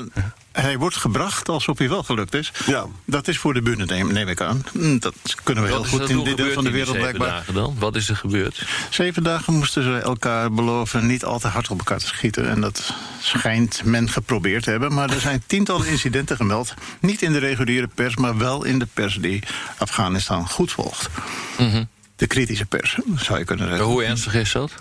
hij 0.62 0.77
wordt 0.77 0.95
gebracht 0.95 1.50
alsof 1.50 1.77
hij 1.77 1.89
wel 1.89 2.03
gelukt 2.03 2.33
is. 2.33 2.51
Ja. 2.65 2.85
Dat 3.05 3.27
is 3.27 3.38
voor 3.38 3.53
de 3.53 3.62
bühne, 3.62 3.85
neem, 3.85 4.12
neem 4.13 4.27
ik 4.27 4.41
aan. 4.41 4.63
Hm, 4.71 4.97
Dat 5.00 5.13
kunnen 5.43 5.63
we 5.63 5.69
heel 5.69 5.79
Wat 5.79 5.88
goed 5.88 6.09
in 6.09 6.24
dit 6.24 6.38
deel 6.38 6.51
van 6.53 6.63
de 6.63 6.71
wereld 6.71 6.95
zeven 6.95 7.01
blijkbaar. 7.13 7.38
dagen 7.38 7.53
dan? 7.53 7.75
Wat 7.79 7.95
is 7.95 8.09
er 8.09 8.15
gebeurd? 8.15 8.65
Zeven 8.89 9.24
dagen 9.24 9.53
moesten 9.53 9.83
ze 9.83 9.97
elkaar 9.97 10.51
beloven 10.51 11.05
niet 11.07 11.24
al 11.25 11.39
te 11.39 11.47
hard 11.47 11.69
op 11.69 11.77
elkaar 11.77 12.00
te 12.00 12.05
schieten. 12.07 12.50
En 12.50 12.62
dat 12.62 12.93
schijnt 13.21 13.83
men 13.83 14.09
geprobeerd 14.09 14.63
te 14.63 14.69
hebben. 14.69 14.93
Maar 14.93 15.09
er 15.09 15.19
zijn 15.19 15.43
tientallen 15.47 15.88
incidenten 15.88 16.35
gemeld. 16.35 16.74
Niet 17.00 17.21
in 17.21 17.31
de 17.31 17.39
reguliere 17.39 17.88
pers, 17.88 18.15
maar 18.15 18.38
wel 18.38 18.63
in 18.63 18.79
de 18.79 18.88
pers 18.93 19.15
die 19.15 19.43
Afghanistan 19.77 20.50
goed 20.50 20.71
volgt. 20.71 21.09
De 22.15 22.27
kritische 22.27 22.65
pers, 22.65 22.98
zou 23.15 23.39
je 23.39 23.45
kunnen 23.45 23.67
zeggen. 23.67 23.86
Hoe 23.86 24.03
ernstig 24.03 24.34
is 24.34 24.51
dat? 24.51 24.72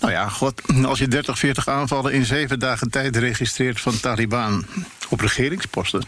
Nou 0.00 0.12
ja, 0.12 0.28
god, 0.28 0.62
als 0.84 0.98
je 0.98 1.08
30, 1.08 1.38
40 1.38 1.68
aanvallen 1.68 2.12
in 2.12 2.24
zeven 2.24 2.58
dagen 2.58 2.90
tijd 2.90 3.16
registreert 3.16 3.80
van 3.80 4.00
Taliban 4.00 4.66
op 5.08 5.20
regeringsposten, 5.20 6.04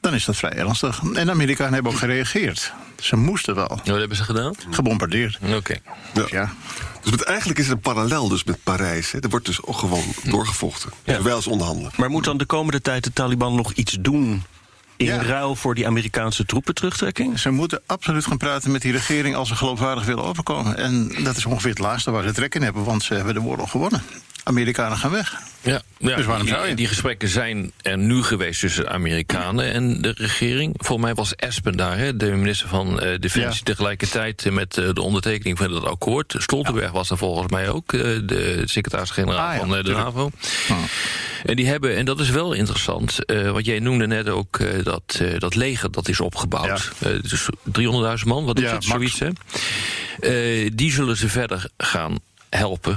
dan 0.00 0.14
is 0.14 0.24
dat 0.24 0.36
vrij 0.36 0.52
ernstig. 0.52 1.00
En 1.14 1.26
de 1.26 1.32
Amerikanen 1.32 1.74
hebben 1.74 1.92
ook 1.92 1.98
gereageerd. 1.98 2.72
Ze 3.00 3.16
moesten 3.16 3.54
wel. 3.54 3.68
Wat 3.68 3.86
hebben 3.86 4.16
ze 4.16 4.24
gedaan? 4.24 4.54
Gebombardeerd. 4.70 5.38
Oké. 5.54 5.74
Dus 6.12 6.30
ja. 6.30 6.52
Dus 7.02 7.10
met, 7.10 7.22
eigenlijk 7.22 7.58
is 7.58 7.66
er 7.66 7.72
een 7.72 7.80
parallel 7.80 8.28
dus 8.28 8.44
met 8.44 8.62
Parijs. 8.62 9.10
Hè. 9.10 9.18
Er 9.20 9.28
wordt 9.28 9.46
dus 9.46 9.62
ook 9.62 9.76
gewoon 9.76 10.04
doorgevochten. 10.22 10.90
Ja. 11.04 11.14
Terwijl 11.14 11.42
ze 11.42 11.50
onderhandelen. 11.50 11.92
Maar 11.96 12.10
moet 12.10 12.24
dan 12.24 12.36
de 12.36 12.44
komende 12.44 12.80
tijd 12.80 13.04
de 13.04 13.12
Taliban 13.12 13.54
nog 13.54 13.72
iets 13.72 13.96
doen... 14.00 14.42
in 14.96 15.06
Ja. 15.06 15.22
ruil 15.22 15.54
voor 15.54 15.74
die 15.74 15.86
Amerikaanse 15.86 16.44
troepentterugtrekking? 16.46 17.38
Ze 17.38 17.50
moeten 17.50 17.82
absoluut 17.86 18.26
gaan 18.26 18.36
praten 18.38 18.70
met 18.70 18.82
die 18.82 18.92
regering 18.92 19.34
als 19.36 19.48
ze 19.48 19.54
geloofwaardig 19.54 20.04
willen 20.04 20.24
overkomen. 20.24 20.76
En 20.76 21.12
dat 21.22 21.36
is 21.36 21.46
ongeveer 21.46 21.70
het 21.70 21.78
laatste 21.78 22.10
waar 22.10 22.22
ze 22.22 22.32
trek 22.32 22.54
in 22.54 22.62
hebben, 22.62 22.84
want 22.84 23.02
ze 23.02 23.14
hebben 23.14 23.34
de 23.34 23.42
oorlog 23.42 23.70
gewonnen. 23.70 24.02
Amerikanen 24.44 24.98
gaan 24.98 25.10
weg. 25.10 25.34
Ja, 25.60 25.82
ja 25.98 26.16
Dus 26.16 26.24
waarom 26.26 26.44
die, 26.46 26.54
zou 26.54 26.68
je? 26.68 26.74
die 26.74 26.86
gesprekken 26.86 27.28
zijn 27.28 27.72
er 27.82 27.98
nu 27.98 28.22
geweest 28.22 28.60
tussen 28.60 28.90
Amerikanen 28.90 29.72
en 29.72 30.02
de 30.02 30.12
regering. 30.16 30.74
Volgens 30.76 31.06
mij 31.06 31.14
was 31.14 31.34
Espen 31.34 31.76
daar, 31.76 31.98
hè, 31.98 32.16
de 32.16 32.26
minister 32.30 32.68
van 32.68 33.00
eh, 33.00 33.18
Defensie, 33.20 33.58
Ja. 33.64 33.64
tegelijkertijd 33.64 34.50
met 34.50 34.78
eh, 34.78 34.88
de 34.92 35.02
ondertekening 35.02 35.58
van 35.58 35.70
dat 35.72 35.84
akkoord. 35.84 36.34
Stoltenberg 36.38 36.90
was 36.90 37.10
er 37.10 37.18
volgens 37.18 37.50
mij 37.50 37.68
ook, 37.68 37.92
eh, 37.92 38.00
de 38.00 38.62
secretaris-generaal 38.64 39.48
Ah, 39.52 39.58
van 39.58 39.68
de. 39.82 39.82
NAVO. 39.92 40.30
Ah. 40.68 40.76
En 41.44 41.56
die 41.56 41.66
hebben, 41.66 41.96
en 41.96 42.04
dat 42.04 42.20
is 42.20 42.30
wel 42.30 42.52
interessant, 42.52 43.18
want 43.26 43.66
jij 43.66 43.78
noemde 43.78 44.06
net 44.06 44.28
ook 44.28 44.58
dat, 44.84 45.20
dat 45.38 45.54
leger 45.54 45.90
dat 45.90 46.08
is 46.08 46.20
opgebouwd. 46.20 46.92
Dus 47.22 47.48
300.000 47.64 48.24
man, 48.26 48.44
wat 48.44 48.60
is 48.60 48.70
het, 48.70 48.84
zoiets 48.84 49.18
hè? 49.18 49.28
Die 50.74 50.92
zullen 50.92 51.16
ze 51.16 51.28
verder 51.28 51.66
gaan 51.76 52.18
helpen. 52.50 52.96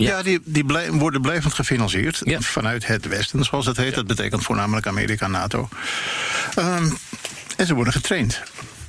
Ja. 0.00 0.16
Ja, 0.16 0.22
die, 0.22 0.40
die 0.44 0.64
blij- 0.64 0.90
worden 0.92 1.20
blijvend 1.20 1.54
gefinancierd 1.54 2.20
Ja. 2.24 2.40
vanuit 2.40 2.86
het 2.86 3.08
Westen, 3.08 3.44
zoals 3.44 3.66
het 3.66 3.76
heet. 3.76 3.94
Dat 3.94 4.06
betekent 4.06 4.42
voornamelijk 4.42 4.86
Amerika 4.86 5.24
en 5.24 5.30
NATO. 5.30 5.68
Ehm, 6.54 6.90
en 7.56 7.66
ze 7.66 7.74
worden 7.74 7.92
getraind. 7.92 8.40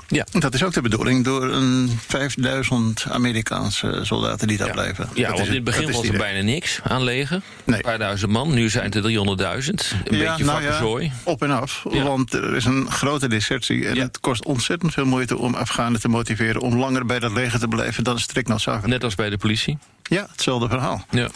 Ja. 0.07 0.25
Dat 0.31 0.53
is 0.53 0.63
ook 0.63 0.73
de 0.73 0.81
bedoeling 0.81 1.23
door 1.23 1.43
een 1.43 1.99
5000 2.07 3.05
Amerikaanse 3.09 3.99
soldaten 4.03 4.47
die 4.47 4.57
daar 4.57 4.67
Ja. 4.67 4.73
blijven. 4.73 5.09
Ja, 5.13 5.27
Dat 5.27 5.35
want 5.37 5.47
in 5.49 5.55
het 5.55 5.63
begin 5.63 5.91
was 5.91 6.07
er 6.07 6.17
bijna 6.17 6.41
niks 6.41 6.79
aan 6.83 7.03
leger. 7.03 7.41
Nee. 7.63 7.75
Een 7.77 7.81
paar 7.83 7.97
duizend 7.97 8.31
man. 8.31 8.53
Nu 8.53 8.69
zijn 8.69 8.83
het 8.85 8.95
er 8.95 9.01
300.000. 9.01 9.93
Een 10.03 10.17
Ja, 10.17 10.29
beetje 10.29 10.45
nou 10.45 10.63
ja, 10.63 11.11
op 11.23 11.41
en 11.41 11.51
af. 11.51 11.83
Want 11.83 12.33
er 12.33 12.55
is 12.55 12.65
een 12.65 12.91
grote 12.91 13.27
desertie. 13.29 13.87
En 13.87 13.97
het 13.97 14.19
kost 14.19 14.45
ontzettend 14.45 14.93
veel 14.93 15.05
moeite 15.05 15.37
om 15.37 15.55
Afghanen 15.55 15.99
te 15.99 16.07
motiveren... 16.07 16.61
om 16.61 16.77
langer 16.77 17.05
bij 17.05 17.19
dat 17.19 17.31
leger 17.31 17.59
te 17.59 17.67
blijven 17.67 18.03
dan 18.03 18.19
strikt 18.19 18.47
noodzakelijk. 18.47 18.87
Net 18.87 19.03
als 19.03 19.15
bij 19.15 19.29
de 19.29 19.37
politie. 19.37 19.77
Ja, 20.15 20.27
hetzelfde 20.31 20.67
verhaal. 20.67 21.05
Ja. 21.09 21.29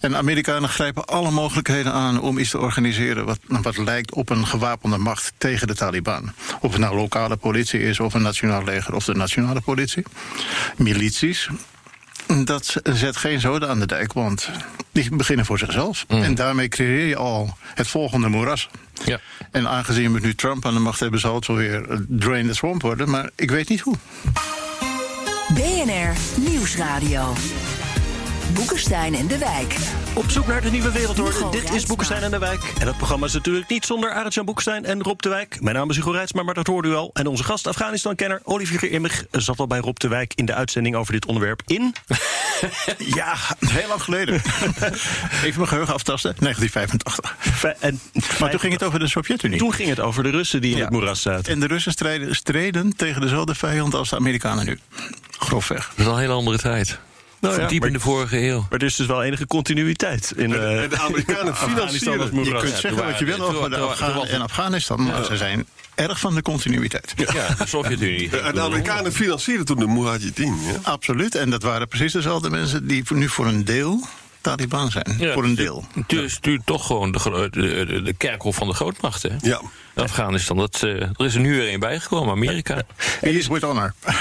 En 0.00 0.16
Amerikanen 0.16 0.68
grijpen 0.68 1.04
alle 1.04 1.30
mogelijkheden 1.30 1.92
aan 1.92 2.20
om 2.20 2.38
iets 2.38 2.50
te 2.50 2.58
organiseren 2.58 3.24
wat, 3.24 3.38
wat 3.46 3.76
lijkt 3.76 4.14
op 4.14 4.30
een 4.30 4.46
gewapende 4.46 4.98
macht 4.98 5.32
tegen 5.38 5.66
de 5.66 5.74
Taliban. 5.74 6.32
Of 6.60 6.72
het 6.72 6.80
nou 6.80 6.96
lokale 6.96 7.36
politie 7.36 7.82
is, 7.82 8.00
of 8.00 8.14
een 8.14 8.22
nationaal 8.22 8.64
leger, 8.64 8.94
of 8.94 9.04
de 9.04 9.14
nationale 9.14 9.60
politie. 9.60 10.04
Milities. 10.76 11.48
Dat 12.44 12.76
zet 12.82 13.16
geen 13.16 13.40
zoden 13.40 13.68
aan 13.68 13.78
de 13.78 13.86
dijk, 13.86 14.12
want 14.12 14.50
die 14.92 15.16
beginnen 15.16 15.46
voor 15.46 15.58
zichzelf. 15.58 16.04
En 16.08 16.34
daarmee 16.34 16.68
creëer 16.68 17.06
je 17.06 17.16
al 17.16 17.56
het 17.74 17.88
volgende 17.88 18.28
moeras. 18.28 18.68
Ja. 19.04 19.20
En 19.50 19.68
aangezien 19.68 20.12
we 20.12 20.20
nu 20.20 20.34
Trump 20.34 20.66
aan 20.66 20.74
de 20.74 20.80
macht 20.80 21.00
hebben, 21.00 21.20
zal 21.20 21.34
het 21.34 21.46
wel 21.46 21.56
weer 21.56 22.04
drain 22.08 22.46
the 22.46 22.54
swamp 22.54 22.82
worden. 22.82 23.10
Maar 23.10 23.30
ik 23.34 23.50
weet 23.50 23.68
niet 23.68 23.80
hoe. 23.80 23.96
BNR 25.54 26.16
Nieuwsradio. 26.36 27.34
Boekenstein 28.50 29.14
en 29.14 29.26
de 29.26 29.38
Wijk. 29.38 29.76
Op 30.14 30.30
zoek 30.30 30.46
naar 30.46 30.60
de 30.60 30.70
nieuwe 30.70 30.92
wereldorde. 30.92 31.32
Hugo 31.32 31.50
Dit 31.50 31.72
is. 31.72 31.86
Boekenstein 31.86 32.22
en 32.22 32.30
de 32.30 32.38
Wijk. 32.38 32.72
En 32.78 32.86
dat 32.86 32.96
programma 32.96 33.26
is 33.26 33.32
natuurlijk 33.32 33.68
niet 33.68 33.86
zonder 33.86 34.12
Arend-Jan 34.12 34.44
Boekenstein 34.44 34.84
en 34.84 35.02
Rob 35.02 35.20
de 35.20 35.28
Wijk. 35.28 35.60
Mijn 35.60 35.76
naam 35.76 35.90
is 35.90 35.96
Hugo 35.96 36.10
Reitsma, 36.10 36.42
maar 36.42 36.54
dat 36.54 36.66
hoorde 36.66 36.88
u 36.88 36.94
al. 36.94 37.10
En 37.12 37.26
onze 37.26 37.44
gast, 37.44 37.66
Afghanistan-kenner 37.66 38.40
Olivier 38.44 38.90
Immig... 38.90 39.24
zat 39.30 39.58
al 39.58 39.66
bij 39.66 39.78
Rob 39.78 39.96
de 39.96 40.08
Wijk 40.08 40.32
in 40.34 40.46
de 40.46 40.54
uitzending 40.54 40.96
over 40.96 41.12
dit 41.12 41.26
onderwerp 41.26 41.62
in... 41.66 41.94
Ja, 42.98 43.34
heel 43.58 43.88
lang 43.88 44.02
geleden. 44.02 44.34
Even 45.44 45.54
mijn 45.56 45.68
geheugen 45.68 45.94
aftasten. 45.94 46.34
1985. 46.38 47.36
Fe- 47.38 47.76
en 47.80 48.00
Maar 48.40 48.50
toen 48.50 48.60
ging 48.60 48.72
het 48.72 48.82
over 48.82 48.98
de 48.98 49.08
Sovjet-Unie. 49.08 49.58
Toen 49.58 49.72
ging 49.72 49.88
het 49.88 50.00
over 50.00 50.22
de 50.22 50.30
Russen 50.30 50.60
die 50.60 50.70
in 50.70 50.76
Ja. 50.76 50.82
het 50.82 50.92
moeras 50.92 51.22
zaten. 51.22 51.52
En 51.52 51.60
de 51.60 51.66
Russen 51.66 51.92
strijden, 51.92 52.34
streden 52.36 52.96
tegen 52.96 53.20
dezelfde 53.20 53.54
vijand 53.54 53.94
als 53.94 54.08
de 54.10 54.16
Amerikanen 54.16 54.64
nu. 54.66 54.78
Grofweg. 55.38 55.88
Dat 55.88 55.98
is 55.98 56.06
al 56.06 56.12
een 56.12 56.20
hele 56.20 56.32
andere 56.32 56.58
tijd. 56.58 56.98
Nou 57.42 57.60
ja, 57.60 57.66
diep 57.66 57.84
in 57.84 57.92
de 57.92 58.00
vorige 58.00 58.46
eeuw. 58.48 58.66
Maar 58.70 58.78
er 58.78 58.86
is 58.86 58.96
dus 58.96 59.06
wel 59.06 59.22
enige 59.22 59.46
continuïteit 59.46 60.32
in 60.36 60.54
eh 60.54 60.82
en 60.82 60.88
de 60.90 60.98
Amerikanen 60.98 61.56
financieren. 61.68 62.44
Je 62.44 62.56
kunt 62.56 62.74
zeggen 62.76 63.04
wat 63.04 63.18
je 63.18 63.24
wil 63.24 63.40
over 63.40 63.70
de 63.70 63.76
Afghanen 63.76 64.28
en 64.28 64.40
Afghanistan, 64.40 65.02
maar 65.02 65.24
ze 65.24 65.36
zijn 65.36 65.66
erg 65.94 66.20
van 66.20 66.34
de 66.34 66.42
continuïteit. 66.42 67.14
Ja, 67.16 67.54
de 67.58 67.66
Sovjet-Unie. 67.66 68.40
En 68.40 68.54
de 68.54 68.60
Amerikanen 68.60 69.12
financieren 69.12 69.64
toen 69.64 69.78
de 69.78 69.86
Mujahideen. 69.86 70.60
Ja? 70.66 70.78
Absoluut. 70.82 71.34
En 71.34 71.50
dat 71.50 71.62
waren 71.62 71.88
precies 71.88 72.12
dezelfde 72.12 72.50
mensen 72.50 72.86
die 72.86 73.04
nu 73.08 73.28
voor 73.28 73.46
een 73.46 73.64
deel 73.64 74.06
Taliban 74.40 74.90
zijn. 74.90 75.16
Ja, 75.18 75.32
voor 75.32 75.44
een 75.44 75.54
deel. 75.54 75.84
Dus 76.06 76.32
stuurt 76.32 76.66
toch 76.66 76.86
gewoon 76.86 77.12
de, 77.12 77.48
de, 77.50 78.02
de, 78.02 78.12
kerkhof 78.12 78.56
van 78.56 78.66
de 78.66 78.74
grootmacht, 78.74 79.22
hè? 79.22 79.30
Ja. 79.40 79.60
Afghanistan, 79.94 80.56
dat, 80.56 80.82
eh, 80.82 80.90
er 80.90 81.24
is 81.24 81.34
er 81.34 81.40
nu 81.40 81.56
weer 81.56 81.72
een 81.72 81.80
bijgekomen, 81.80 82.32
Amerika. 82.32 82.82
Peace 83.20 83.52
with 83.52 83.62
honor. 83.62 83.94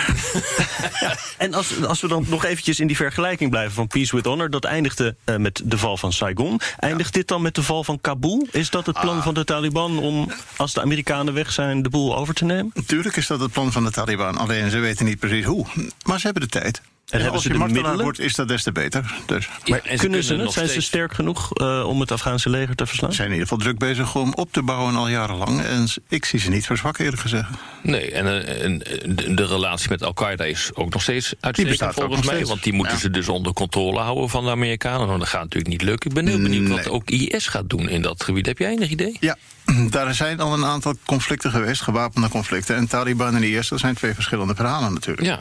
En 1.37 1.53
als, 1.53 1.83
als 1.85 2.01
we 2.01 2.07
dan 2.07 2.25
nog 2.27 2.45
eventjes 2.45 2.79
in 2.79 2.87
die 2.87 2.95
vergelijking 2.95 3.49
blijven 3.49 3.73
van 3.73 3.87
Peace 3.87 4.15
with 4.15 4.25
Honor... 4.25 4.49
dat 4.49 4.63
eindigde 4.63 5.15
eh, 5.23 5.35
met 5.35 5.61
de 5.63 5.77
val 5.77 5.97
van 5.97 6.13
Saigon. 6.13 6.59
Eindigt 6.79 7.13
dit 7.13 7.27
dan 7.27 7.41
met 7.41 7.55
de 7.55 7.63
val 7.63 7.83
van 7.83 8.01
Kabul? 8.01 8.47
Is 8.51 8.69
dat 8.69 8.85
het 8.85 8.99
plan 8.99 9.23
van 9.23 9.33
de 9.33 9.43
Taliban 9.43 9.99
om, 9.99 10.31
als 10.55 10.73
de 10.73 10.81
Amerikanen 10.81 11.33
weg 11.33 11.51
zijn... 11.51 11.81
de 11.81 11.89
boel 11.89 12.17
over 12.17 12.33
te 12.33 12.45
nemen? 12.45 12.71
Natuurlijk 12.73 13.15
is 13.15 13.27
dat 13.27 13.39
het 13.39 13.51
plan 13.51 13.71
van 13.71 13.83
de 13.83 13.91
Taliban. 13.91 14.37
Alleen 14.37 14.69
ze 14.69 14.79
weten 14.79 15.05
niet 15.05 15.19
precies 15.19 15.45
hoe. 15.45 15.65
Maar 16.03 16.19
ze 16.19 16.25
hebben 16.25 16.43
de 16.43 16.49
tijd. 16.49 16.81
En, 17.09 17.21
hebben 17.21 17.41
ze 17.41 17.47
je 17.53 17.57
de 17.59 17.65
middelen? 17.65 18.01
wordt, 18.01 18.19
is 18.19 18.35
dat 18.35 18.47
des 18.47 18.63
te 18.63 18.71
beter. 18.71 19.13
Dus 19.25 19.45
Ja, 19.45 19.51
Maar 19.75 19.81
ze 19.89 19.95
kunnen 19.95 20.23
ze 20.23 20.35
het? 20.35 20.51
Zijn 20.51 20.67
ze 20.67 20.81
sterk 20.81 21.13
genoeg 21.13 21.53
eh, 21.53 21.83
om 21.87 21.99
het 21.99 22.11
Afghaanse 22.11 22.49
leger 22.49 22.75
te 22.75 22.85
verslaan? 22.85 23.09
ze 23.09 23.15
zijn 23.15 23.27
in 23.27 23.33
ieder 23.33 23.47
geval 23.49 23.63
druk 23.63 23.79
bezig 23.79 24.15
om 24.15 24.33
op 24.33 24.53
te 24.53 24.61
bouwen 24.63 24.95
al 24.95 25.07
jarenlang. 25.07 25.61
En 25.61 25.87
ik 26.09 26.25
zie 26.25 26.39
ze 26.39 26.49
niet 26.49 26.65
verzwakken, 26.65 27.03
eerlijk 27.03 27.21
gezegd. 27.21 27.49
Nee, 27.83 28.11
en, 28.11 28.25
eh, 28.27 28.63
en, 28.65 28.83
eh, 28.85 28.97
de, 29.15 29.33
de 29.33 29.45
relatie 29.45 29.89
met 29.89 30.03
Al-Qaeda 30.03 30.43
is 30.43 30.69
ook 30.73 30.93
nog 30.93 31.01
steeds 31.01 31.33
uitstekend 31.39 31.93
volgens 31.93 32.25
mij. 32.25 32.33
steeds. 32.35 32.49
Want 32.49 32.63
die 32.63 32.73
moeten 32.73 32.93
Ja. 32.93 32.99
ze 32.99 33.09
dus 33.09 33.27
onder 33.29 33.53
controle 33.53 33.99
houden 33.99 34.29
van 34.29 34.43
de 34.43 34.49
Amerikanen. 34.49 35.07
Nou, 35.07 35.19
dat 35.19 35.27
gaat 35.27 35.41
natuurlijk 35.41 35.71
niet 35.71 35.81
lukken. 35.81 36.09
Ik 36.09 36.15
ben 36.15 36.27
heel 36.27 36.41
benieuwd 36.41 36.69
wat 36.69 36.89
ook 36.89 37.09
IS 37.09 37.47
gaat 37.47 37.69
doen 37.69 37.89
in 37.89 38.01
dat 38.01 38.23
gebied. 38.23 38.45
Heb 38.45 38.57
jij 38.57 38.71
enig 38.71 38.89
idee? 38.89 39.17
Ja, 39.19 39.37
daar 39.89 40.13
zijn 40.15 40.39
al 40.39 40.53
een 40.53 40.65
aantal 40.65 40.95
conflicten 41.05 41.51
geweest, 41.51 41.81
gewapende 41.81 42.29
conflicten. 42.29 42.75
En 42.75 42.87
Taliban 42.87 43.35
en 43.35 43.43
IS, 43.43 43.67
dat 43.67 43.79
zijn 43.79 43.95
twee 43.95 44.13
verschillende 44.13 44.55
verhalen 44.55 44.93
natuurlijk. 44.93 45.27
Ja, 45.27 45.39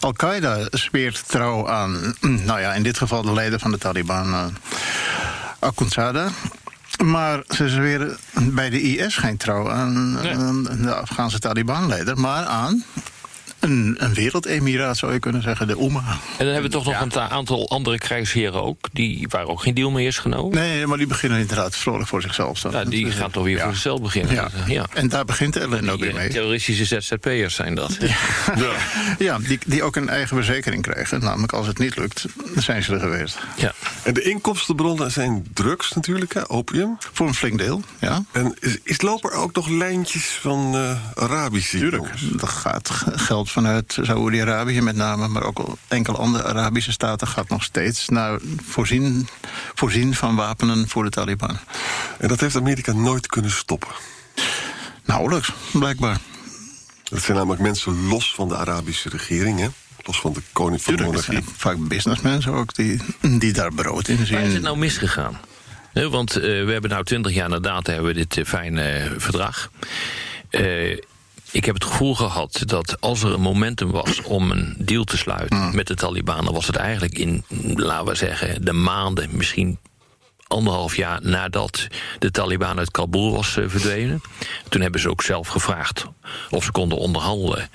Al-Qaeda 0.00 0.68
speert 0.78 1.28
trouw 1.28 1.68
aan, 1.70 2.14
nou 2.46 2.60
ja, 2.60 2.72
in 2.74 2.82
dit 2.82 2.98
geval 2.98 3.22
de 3.22 3.32
leider 3.32 3.58
van 3.58 3.70
de 3.70 3.78
Taliban, 3.78 4.28
uh, 4.28 4.44
Akhundzada. 5.58 6.28
Maar 7.04 7.42
ze 7.48 7.68
zweren 7.68 8.16
bij 8.32 8.70
de 8.70 8.80
IS 8.82 9.16
geen 9.16 9.36
trouw 9.36 9.70
aan, 9.70 10.12
Nee. 10.12 10.34
aan 10.36 10.62
de 10.62 10.94
Afghaanse 10.94 11.38
Taliban-leider, 11.38 12.18
maar 12.18 12.44
aan 12.44 12.84
een, 13.64 13.96
een 13.98 14.14
wereldemiraat, 14.14 14.96
zou 14.96 15.12
je 15.12 15.18
kunnen 15.18 15.42
zeggen, 15.42 15.66
de 15.66 15.76
Umma. 15.80 16.04
en 16.08 16.44
dan 16.44 16.46
hebben 16.46 16.62
we 16.62 16.76
toch 16.76 16.84
nog 16.84 17.00
een 17.00 17.08
ta- 17.08 17.28
aantal 17.28 17.68
andere 17.68 17.98
krijgsheren 17.98 18.62
ook. 18.62 18.88
Die, 18.92 19.26
waar 19.28 19.46
ook 19.46 19.62
geen 19.62 19.74
deal 19.74 19.90
mee 19.90 20.06
is 20.06 20.18
genomen. 20.18 20.58
Nee, 20.58 20.86
maar 20.86 20.98
die 20.98 21.06
beginnen 21.06 21.38
inderdaad 21.38 21.76
vrolijk 21.76 22.08
voor 22.08 22.22
zichzelf. 22.22 22.58
staan. 22.58 22.72
Ja, 22.72 22.84
die 22.84 23.10
gaan 23.10 23.30
toch 23.30 23.44
weer 23.44 23.56
ja. 23.56 23.62
voor 23.62 23.72
zichzelf 23.72 24.00
beginnen. 24.00 24.34
Ja. 24.34 24.48
ja. 24.66 24.86
en 24.94 25.08
daar 25.08 25.24
begint 25.24 25.52
de 25.52 25.60
ellende 25.60 25.92
ook 25.92 26.00
weer 26.00 26.08
eh, 26.08 26.14
mee. 26.16 26.28
terroristische 26.28 27.00
ZZP'ers 27.00 27.54
zijn 27.54 27.74
dat. 27.74 27.96
Ja, 29.18 29.38
die, 29.38 29.58
die 29.66 29.82
ook 29.82 29.96
een 29.96 30.08
eigen 30.08 30.36
verzekering 30.36 30.82
krijgen. 30.82 31.20
Namelijk 31.20 31.52
als 31.52 31.66
het 31.66 31.78
niet 31.78 31.96
lukt, 31.96 32.26
dan 32.54 32.62
zijn 32.62 32.82
ze 32.82 32.92
er 32.94 33.00
geweest. 33.00 33.38
Ja. 33.56 33.72
En 34.02 34.14
de 34.14 34.22
inkomstenbronnen 34.22 35.10
zijn 35.10 35.46
drugs 35.52 35.92
natuurlijk, 35.92 36.34
hè, 36.34 36.50
opium. 36.50 36.96
Voor 37.12 37.26
een 37.26 37.34
flink 37.34 37.58
deel, 37.58 37.82
ja. 38.00 38.24
En 38.32 38.54
is, 38.60 38.78
is 38.82 39.00
lopen 39.00 39.30
er 39.30 39.36
ook 39.36 39.54
nog 39.54 39.68
lijntjes 39.68 40.38
van 40.40 40.74
eh 40.74 41.22
Arabische 41.24 41.78
Tuurlijk. 41.78 42.08
Dat 42.32 42.48
gaat 42.48 42.90
geld 43.14 43.50
vanuit 43.54 43.98
Saoedi-Arabië 44.02 44.80
met 44.80 44.96
name, 44.96 45.28
maar 45.28 45.42
ook 45.42 45.58
al 45.58 45.78
enkele 45.88 46.16
andere 46.16 46.44
Arabische 46.44 46.92
staten 46.92 47.26
gaat 47.26 47.48
nog 47.48 47.62
steeds 47.62 48.08
naar 48.08 48.38
voorzien, 48.62 49.28
voorzien 49.74 50.14
van 50.14 50.36
wapenen 50.36 50.88
voor 50.88 51.04
de 51.04 51.10
Taliban. 51.10 51.58
En 52.18 52.28
dat 52.28 52.40
heeft 52.40 52.56
Amerika 52.56 52.92
nooit 52.92 53.26
kunnen 53.26 53.50
stoppen. 53.50 53.88
Nauwelijks, 55.04 55.52
blijkbaar. 55.72 56.18
Dat 57.02 57.22
zijn 57.22 57.36
namelijk 57.36 57.62
mensen 57.62 58.06
los 58.06 58.34
van 58.34 58.48
de 58.48 58.56
Arabische 58.56 59.08
regering, 59.08 59.58
hè? 59.60 59.68
los 60.02 60.20
van 60.20 60.32
de 60.32 60.42
koning 60.52 60.82
van 60.82 60.96
de 60.96 61.02
Tuurlijk, 61.02 61.26
monarchie. 61.26 61.48
zijn 61.48 61.58
vaak 61.58 61.88
businessmensen 61.88 62.52
ook 62.52 62.74
die, 62.74 63.00
die 63.38 63.52
daar 63.52 63.74
brood 63.74 64.08
in 64.08 64.26
zien. 64.26 64.36
Waar 64.36 64.46
is 64.46 64.52
het 64.52 64.62
nou 64.62 64.78
misgegaan? 64.78 65.38
Hè, 65.92 66.08
want 66.08 66.36
eh, 66.36 66.42
we 66.42 66.72
hebben 66.72 66.90
nou 66.90 67.04
twintig 67.04 67.34
jaar 67.34 67.44
inderdaad 67.44 67.86
hebben 67.86 68.06
we 68.06 68.14
dit 68.14 68.36
eh, 68.36 68.44
fijne 68.44 68.82
eh, 68.82 69.10
verdrag. 69.16 69.70
Eh, 70.50 70.98
ik 71.54 71.64
heb 71.64 71.74
het 71.74 71.84
gevoel 71.84 72.14
gehad 72.14 72.62
dat 72.64 73.00
als 73.00 73.22
er 73.22 73.32
een 73.32 73.40
momentum 73.40 73.90
was 73.90 74.22
om 74.22 74.50
een 74.50 74.74
deal 74.78 75.04
te 75.04 75.16
sluiten 75.16 75.74
met 75.74 75.86
de 75.86 75.94
Taliban, 75.94 76.44
dan 76.44 76.54
was 76.54 76.66
het 76.66 76.76
eigenlijk 76.76 77.18
in, 77.18 77.44
laten 77.74 78.06
we 78.06 78.14
zeggen, 78.14 78.64
de 78.64 78.72
maanden, 78.72 79.28
misschien 79.32 79.78
anderhalf 80.46 80.96
jaar 80.96 81.18
nadat 81.22 81.86
de 82.18 82.30
Taliban 82.30 82.78
uit 82.78 82.90
Kabul 82.90 83.32
was 83.32 83.56
eh, 83.56 83.64
verdwenen. 83.68 84.20
Toen 84.68 84.80
hebben 84.80 85.00
ze 85.00 85.10
ook 85.10 85.22
zelf 85.22 85.48
gevraagd 85.48 86.06
of 86.50 86.64
ze 86.64 86.70
konden 86.70 86.98
onderhandelen. 86.98 87.68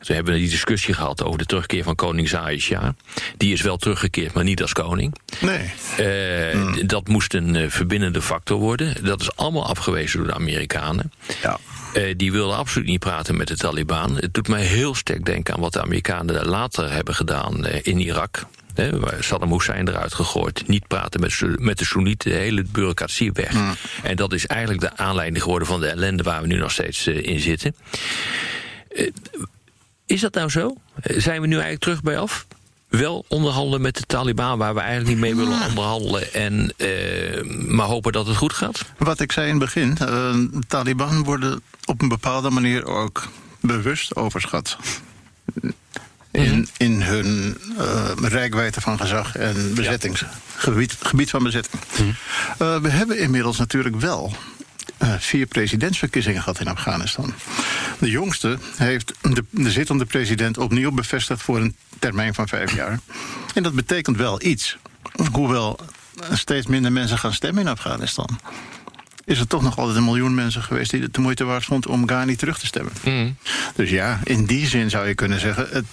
Toen 0.00 0.14
hebben 0.14 0.34
we 0.34 0.40
die 0.40 0.48
discussie 0.50 0.94
gehad 0.94 1.24
over 1.24 1.38
de 1.38 1.44
terugkeer 1.44 1.82
van 1.82 1.94
koning 1.94 2.28
Shah. 2.28 2.88
Die 3.36 3.52
is 3.52 3.60
wel 3.62 3.76
teruggekeerd, 3.76 4.32
maar 4.32 4.44
niet 4.44 4.62
als 4.62 4.72
koning. 4.72 5.14
Nee. 5.40 5.72
Eh, 5.96 6.86
Dat 6.86 7.08
moest 7.08 7.34
een 7.34 7.56
eh, 7.56 7.70
verbindende 7.70 8.22
factor 8.22 8.58
worden. 8.58 9.04
Dat 9.04 9.20
is 9.20 9.36
allemaal 9.36 9.66
afgewezen 9.66 10.18
door 10.18 10.26
de 10.26 10.34
Amerikanen. 10.34 11.12
Ja. 11.42 11.58
Eh, 11.98 12.14
die 12.16 12.32
wilden 12.32 12.56
absoluut 12.56 12.88
niet 12.88 13.00
praten 13.00 13.36
met 13.36 13.48
de 13.48 13.56
Taliban. 13.56 14.16
Het 14.16 14.34
doet 14.34 14.48
mij 14.48 14.62
heel 14.62 14.94
sterk 14.94 15.24
denken 15.24 15.54
aan 15.54 15.60
wat 15.60 15.72
de 15.72 15.82
Amerikanen 15.82 16.46
later 16.46 16.92
hebben 16.92 17.14
gedaan 17.14 17.66
eh, 17.66 17.80
in 17.82 18.00
Irak. 18.00 18.46
Waar 18.90 19.24
Saddam 19.24 19.52
Hussein 19.52 19.88
eruit 19.88 20.14
gegooid. 20.14 20.68
Niet 20.68 20.86
praten 20.86 21.20
met, 21.20 21.42
met 21.58 21.78
de 21.78 21.84
Soenieten, 21.84 22.30
de 22.30 22.36
hele 22.36 22.64
bureaucratie 22.72 23.32
weg. 23.32 23.54
En 24.02 24.16
dat 24.16 24.32
is 24.32 24.46
eigenlijk 24.46 24.80
de 24.80 24.96
aanleiding 24.96 25.42
geworden 25.42 25.68
van 25.68 25.80
de 25.80 25.86
ellende 25.86 26.22
waar 26.22 26.40
we 26.40 26.46
nu 26.46 26.56
nog 26.56 26.70
steeds 26.70 27.06
eh, 27.06 27.22
in 27.22 27.40
zitten. 27.40 27.74
Eh, 28.88 29.10
is 30.06 30.20
dat 30.20 30.34
nou 30.34 30.50
zo? 30.50 30.76
Eh, 31.02 31.20
Zijn 31.20 31.40
we 31.40 31.46
nu 31.46 31.52
eigenlijk 31.52 31.82
terug 31.82 32.02
bij 32.02 32.18
af? 32.18 32.46
Wel 32.88 33.24
onderhandelen 33.28 33.80
met 33.80 33.96
de 33.96 34.02
Taliban, 34.02 34.58
waar 34.58 34.74
we 34.74 34.80
eigenlijk 34.80 35.08
niet 35.08 35.18
mee 35.18 35.36
willen 35.36 35.68
onderhandelen. 35.68 36.32
En 36.32 36.72
eh, 36.76 37.44
maar 37.68 37.86
hopen 37.86 38.12
dat 38.12 38.26
het 38.26 38.36
goed 38.36 38.52
gaat. 38.52 38.84
Wat 38.98 39.20
ik 39.20 39.32
zei 39.32 39.46
in 39.46 39.54
het 39.54 39.64
begin, 39.64 39.90
eh, 39.90 39.98
de 39.98 40.62
Taliban 40.68 41.24
worden 41.24 41.62
op 41.84 42.02
een 42.02 42.08
bepaalde 42.08 42.50
manier 42.50 42.84
ook 42.84 43.28
bewust 43.60 44.16
overschat. 44.16 44.76
In, 46.30 46.68
in 46.76 47.02
hun 47.02 47.58
eh 47.78 48.10
rijkwijde 48.16 48.80
van 48.80 48.98
gezag 49.00 49.36
en 49.36 49.74
bezettingsgebied 49.74 50.96
gebied 51.00 51.30
van 51.30 51.42
bezetting. 51.42 51.82
Eh, 52.58 52.76
we 52.80 52.88
hebben 52.88 53.18
inmiddels 53.18 53.58
natuurlijk 53.58 53.96
wel 53.96 54.32
vier 55.18 55.46
presidentsverkiezingen 55.46 56.42
gehad 56.42 56.60
in 56.60 56.68
Afghanistan. 56.68 57.34
De 57.98 58.10
jongste 58.10 58.58
heeft 58.76 59.12
de, 59.20 59.44
de 59.50 59.70
zittende 59.70 60.04
president 60.04 60.58
opnieuw 60.58 60.90
bevestigd 60.90 61.42
voor 61.42 61.60
een 61.60 61.76
termijn 61.98 62.34
van 62.34 62.48
vijf 62.48 62.74
jaar. 62.74 63.00
En 63.54 63.62
dat 63.62 63.74
betekent 63.74 64.16
wel 64.16 64.42
iets. 64.42 64.76
Hoewel 65.32 65.78
steeds 66.32 66.66
minder 66.66 66.92
mensen 66.92 67.18
gaan 67.18 67.34
stemmen 67.34 67.62
in 67.62 67.68
Afghanistan 67.68 68.38
is 69.28 69.38
er 69.38 69.46
toch 69.46 69.62
nog 69.62 69.78
altijd 69.78 69.96
een 69.96 70.04
miljoen 70.04 70.34
mensen 70.34 70.62
geweest 70.62 70.90
die 70.90 71.02
het 71.02 71.14
de 71.14 71.20
moeite 71.20 71.44
waard 71.44 71.64
vond 71.64 71.86
om 71.86 72.06
Ghani 72.06 72.36
terug 72.36 72.58
te 72.58 72.66
stemmen. 72.66 72.92
Dus 73.74 73.90
ja, 73.90 74.20
in 74.24 74.44
die 74.44 74.66
zin 74.66 74.90
zou 74.90 75.06
je 75.06 75.14
kunnen 75.14 75.40
zeggen, 75.40 75.68
het 75.70 75.84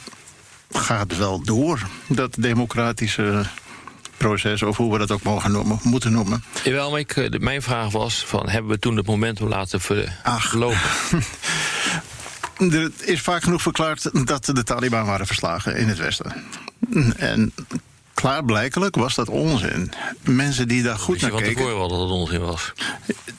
gaat 0.71 1.17
wel 1.17 1.41
door, 1.43 1.88
dat 2.07 2.35
democratische 2.39 3.45
proces, 4.17 4.63
of 4.63 4.77
hoe 4.77 4.91
we 4.91 4.97
dat 4.97 5.12
ook 5.12 5.24
mogen 5.24 5.51
noemen, 5.51 5.79
moeten 5.83 6.12
noemen. 6.12 6.43
Jawel, 6.63 6.91
maar 6.91 7.00
ik, 7.00 7.15
eh, 7.15 7.39
mijn 7.39 7.62
vraag 7.62 7.91
was: 7.91 8.24
van, 8.27 8.50
hebben 8.50 8.71
we 8.71 8.79
toen 8.79 8.97
het 8.97 9.05
momentum 9.05 9.47
laten 9.47 9.81
verlopen? 9.81 10.79
Er 12.57 12.91
is 13.00 13.21
vaak 13.21 13.43
genoeg 13.43 13.62
verklaard 13.62 14.27
dat 14.27 14.45
de 14.45 14.63
Taliban 14.63 15.05
waren 15.05 15.27
verslagen 15.27 15.75
in 15.77 15.88
het 15.88 15.97
Westen. 15.97 16.43
En 17.17 17.53
klaarblijkelijk 18.13 18.95
was 18.95 19.15
dat 19.15 19.29
onzin. 19.29 19.91
Mensen 20.21 20.67
die 20.67 20.83
daar 20.83 20.97
goed 20.97 21.21
Wist 21.21 21.31
naar 21.31 21.41
keken. 21.41 21.55
tevoren 21.55 21.77
wel 21.77 21.88
dat 21.88 22.00
het 22.00 22.09
onzin 22.09 22.41
was? 22.41 22.74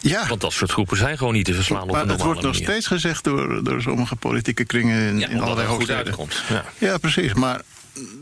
Ja, 0.01 0.27
Want 0.29 0.41
dat 0.41 0.53
soort 0.53 0.71
groepen 0.71 0.97
zijn 0.97 1.19
gewoon 1.19 1.33
niet 1.33 1.45
te 1.45 1.55
verslaan 1.55 1.83
op 1.83 1.91
maar 1.91 2.03
een 2.03 2.09
het 2.09 2.19
normale 2.19 2.41
wordt 2.41 2.59
nog 2.59 2.65
steeds 2.65 2.87
gezegd 2.87 3.25
door, 3.25 3.65
door 3.65 3.83
sommige 3.83 4.17
politieke 4.17 4.65
kringen 4.65 5.01
in, 5.09 5.19
Ja, 5.19 5.29
in 5.29 5.41
allerlei. 5.41 6.09
Ja. 6.49 6.65
Ja, 6.79 6.99
precies. 6.99 7.35
Maar 7.35 7.61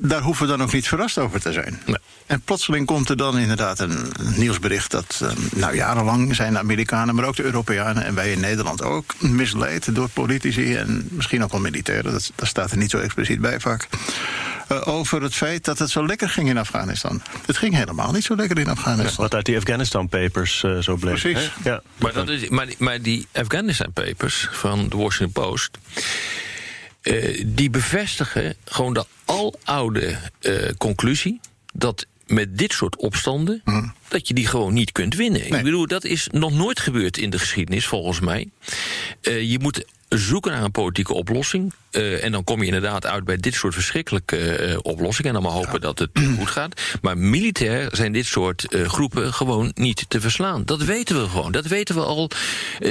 daar 0.01 0.23
hoeven 0.23 0.47
we 0.47 0.53
dan 0.57 0.63
ook 0.63 0.73
niet 0.73 0.89
verrast 0.89 1.19
over 1.19 1.41
te 1.41 1.53
zijn. 1.53 1.81
Nee. 1.87 1.97
En 2.27 2.41
plotseling 2.41 2.87
komt 2.87 3.09
er 3.09 3.17
dan 3.17 3.39
inderdaad 3.39 3.79
een 3.79 4.13
nieuwsbericht 4.37 4.91
dat 4.91 5.21
eh, 5.23 5.31
nou, 5.55 5.77
jarenlang 5.77 6.35
zijn 6.35 6.53
de 6.53 6.59
Amerikanen, 6.59 7.15
maar 7.15 7.25
ook 7.25 7.37
de 7.37 7.43
Europeanen 7.43 8.05
en 8.05 8.15
wij 8.15 8.33
in 8.33 8.41
Nederland 8.41 8.83
ook 8.83 9.15
misleid 9.21 9.95
door 9.95 10.09
politici 10.09 10.75
en 10.77 11.09
misschien 11.11 11.45
ook 11.45 11.53
wel 11.53 11.61
militairen. 11.61 12.13
Dat, 12.13 12.33
dat 12.35 12.49
staat 12.49 12.71
er 12.71 12.77
niet 12.77 12.91
zo 12.91 12.99
expliciet 12.99 13.41
bij 13.41 13.61
vaak. 13.61 13.89
eh, 14.69 14.89
over 14.89 15.23
het 15.23 15.35
feit 15.35 15.65
dat 15.65 15.79
het 15.79 15.91
zo 15.91 16.07
lekker 16.07 16.29
ging 16.29 16.49
in 16.49 16.59
Afghanistan. 16.59 17.23
Het 17.47 17.57
ging 17.57 17.75
helemaal 17.75 18.13
niet 18.13 18.25
zo 18.25 18.37
lekker 18.37 18.59
in 18.59 18.69
Afghanistan. 18.69 19.25
Wat 19.25 19.35
uit 19.35 19.45
die 19.47 19.57
Afghanistan 19.57 20.09
Papers 20.09 20.63
eh, 20.63 20.79
zo 20.79 20.97
bleek. 20.97 21.21
Precies. 21.21 21.51
hè? 21.63 21.71
Ja. 21.71 21.83
Maar, 21.99 22.13
dat 22.13 22.29
is, 22.29 22.49
maar, 22.49 22.67
maar 22.79 23.03
die 23.03 23.27
Afghanistan 23.33 23.93
Papers 23.93 24.49
van 24.53 24.89
de 24.89 24.97
Washington 24.97 25.43
Post. 25.45 25.79
Eh, 27.05 27.45
die 27.47 27.71
bevestigen 27.71 28.55
gewoon 28.65 28.95
de 28.95 29.05
aloude 29.65 30.17
eh 30.41 30.69
conclusie. 30.79 31.41
dat 31.73 32.07
met 32.27 32.59
dit 32.59 32.73
soort 32.73 32.97
opstanden. 32.97 33.63
dat 34.09 34.29
je 34.29 34.35
die 34.35 34.47
gewoon 34.47 34.75
niet 34.75 34.93
kunt 34.93 35.15
winnen. 35.15 35.41
Nee. 35.41 35.59
Ik 35.59 35.63
bedoel, 35.63 35.87
dat 35.87 36.05
is 36.05 36.29
nog 36.31 36.53
nooit 36.53 36.81
gebeurd 36.81 37.19
in 37.19 37.31
de 37.31 37.39
geschiedenis, 37.39 37.87
volgens 37.87 38.21
mij. 38.21 38.49
Eh, 39.21 39.51
je 39.51 39.59
moet 39.59 39.85
zoeken 40.19 40.53
naar 40.53 40.63
een 40.63 40.71
politieke 40.71 41.15
oplossing. 41.15 41.73
eh, 41.91 42.25
en 42.25 42.33
dan 42.33 42.45
kom 42.45 42.61
je 42.61 42.67
inderdaad 42.67 43.07
uit 43.07 43.25
bij 43.25 43.37
dit 43.37 43.55
soort 43.55 43.75
verschrikkelijke 43.75 44.57
eh, 44.57 44.79
oplossingen. 44.83 45.35
En 45.35 45.43
dan 45.43 45.53
maar 45.53 45.61
hopen 45.63 45.81
dat 45.81 45.99
het 45.99 46.11
goed 46.39 46.51
gaat. 46.51 46.81
Maar 47.03 47.19
militair 47.19 47.89
zijn 47.93 48.13
dit 48.13 48.27
soort 48.27 48.73
eh, 48.73 48.89
groepen 48.89 49.33
gewoon 49.33 49.71
niet 49.75 50.05
te 50.09 50.21
verslaan. 50.21 50.65
Dat 50.65 50.83
weten 50.83 51.23
we 51.23 51.29
gewoon. 51.29 51.53
Dat 51.53 51.67
weten 51.67 51.95
we 51.95 52.01
al 52.01 52.31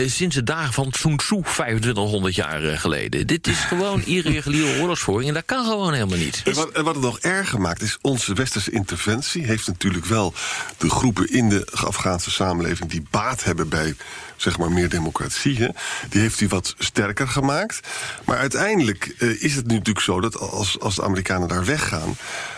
sinds 0.05 0.35
de 0.35 0.43
dagen 0.43 0.73
van 0.73 0.93
Sun 0.97 1.17
Tzu, 1.17 1.41
2500 1.41 2.35
jaar 2.35 2.77
geleden. 2.77 3.27
Dit 3.27 3.47
is 3.47 3.59
gewoon 3.59 4.05
irreguliere 4.15 4.79
oorlogsvoering. 4.79 5.27
En 5.27 5.33
dat 5.33 5.45
kan 5.45 5.65
gewoon 5.65 5.93
helemaal 5.93 6.17
niet. 6.17 6.41
En 6.45 6.53
wat, 6.53 6.71
en 6.71 6.83
wat 6.83 6.95
het 6.95 7.03
nog 7.03 7.19
erger 7.19 7.61
maakt 7.61 7.81
is, 7.81 7.97
onze 8.01 8.33
westerse 8.33 8.71
interventie 8.71 9.45
heeft 9.45 9.67
natuurlijk 9.67 10.05
wel 10.05 10.33
de 10.77 10.89
groepen 10.89 11.31
in 11.31 11.49
de 11.49 11.67
Afghaanse 11.73 12.31
samenleving 12.31 12.89
die 12.89 13.03
baat 13.09 13.43
hebben 13.43 13.69
bij 13.69 13.95
zeg 14.37 14.57
maar 14.57 14.71
meer 14.71 14.89
democratie, 14.89 15.57
hè, 15.57 15.67
die 16.09 16.21
heeft 16.21 16.39
hij 16.39 16.47
wat 16.47 16.75
sterker 16.77 17.12
gemaakt. 17.15 17.79
Maar 18.25 18.37
uiteindelijk 18.37 19.15
eh, 19.17 19.43
is 19.43 19.55
het 19.55 19.67
nu 19.67 19.73
natuurlijk 19.73 20.05
zo 20.05 20.21
dat 20.21 20.37
als, 20.39 20.79
als 20.79 20.95
de 20.95 21.03
Amerikanen 21.03 21.47
daar 21.47 21.65
weggaan, 21.65 22.15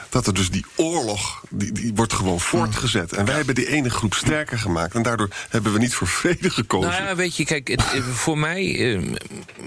dat 0.10 0.28
er 0.28 0.34
dus 0.34 0.50
die 0.50 0.66
oorlog, 0.76 1.42
die, 1.50 1.72
die 1.72 1.92
wordt 1.96 2.14
gewoon 2.14 2.40
voortgezet. 2.40 3.14
En 3.14 3.26
wij 3.26 3.36
hebben 3.36 3.56
die 3.56 3.68
ene 3.68 3.90
groep 3.90 4.14
sterker 4.14 4.60
gemaakt. 4.60 4.96
En 4.96 5.02
daardoor 5.02 5.30
hebben 5.50 5.74
we 5.74 5.80
niet 5.80 5.94
voor 5.94 6.08
vrede 6.08 6.50
gekozen. 6.50 6.90
Nou 6.92 7.04
ja, 7.04 7.16
weet 7.16 7.36
je, 7.36 7.46
kijk, 7.46 7.68
het, 7.68 7.84
eh, 7.94 8.04
voor 8.04 8.38
mij, 8.38 8.96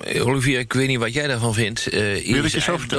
eh, 0.05 0.27
Olivier, 0.27 0.59
ik 0.59 0.73
weet 0.73 0.89
niet 0.89 0.99
wat 0.99 1.15
jij 1.15 1.27
daarvan 1.27 1.55
vindt. 1.55 1.87
eh, 1.87 2.17
is 2.17 2.53
de, 2.53 2.61
grootste, 2.61 2.95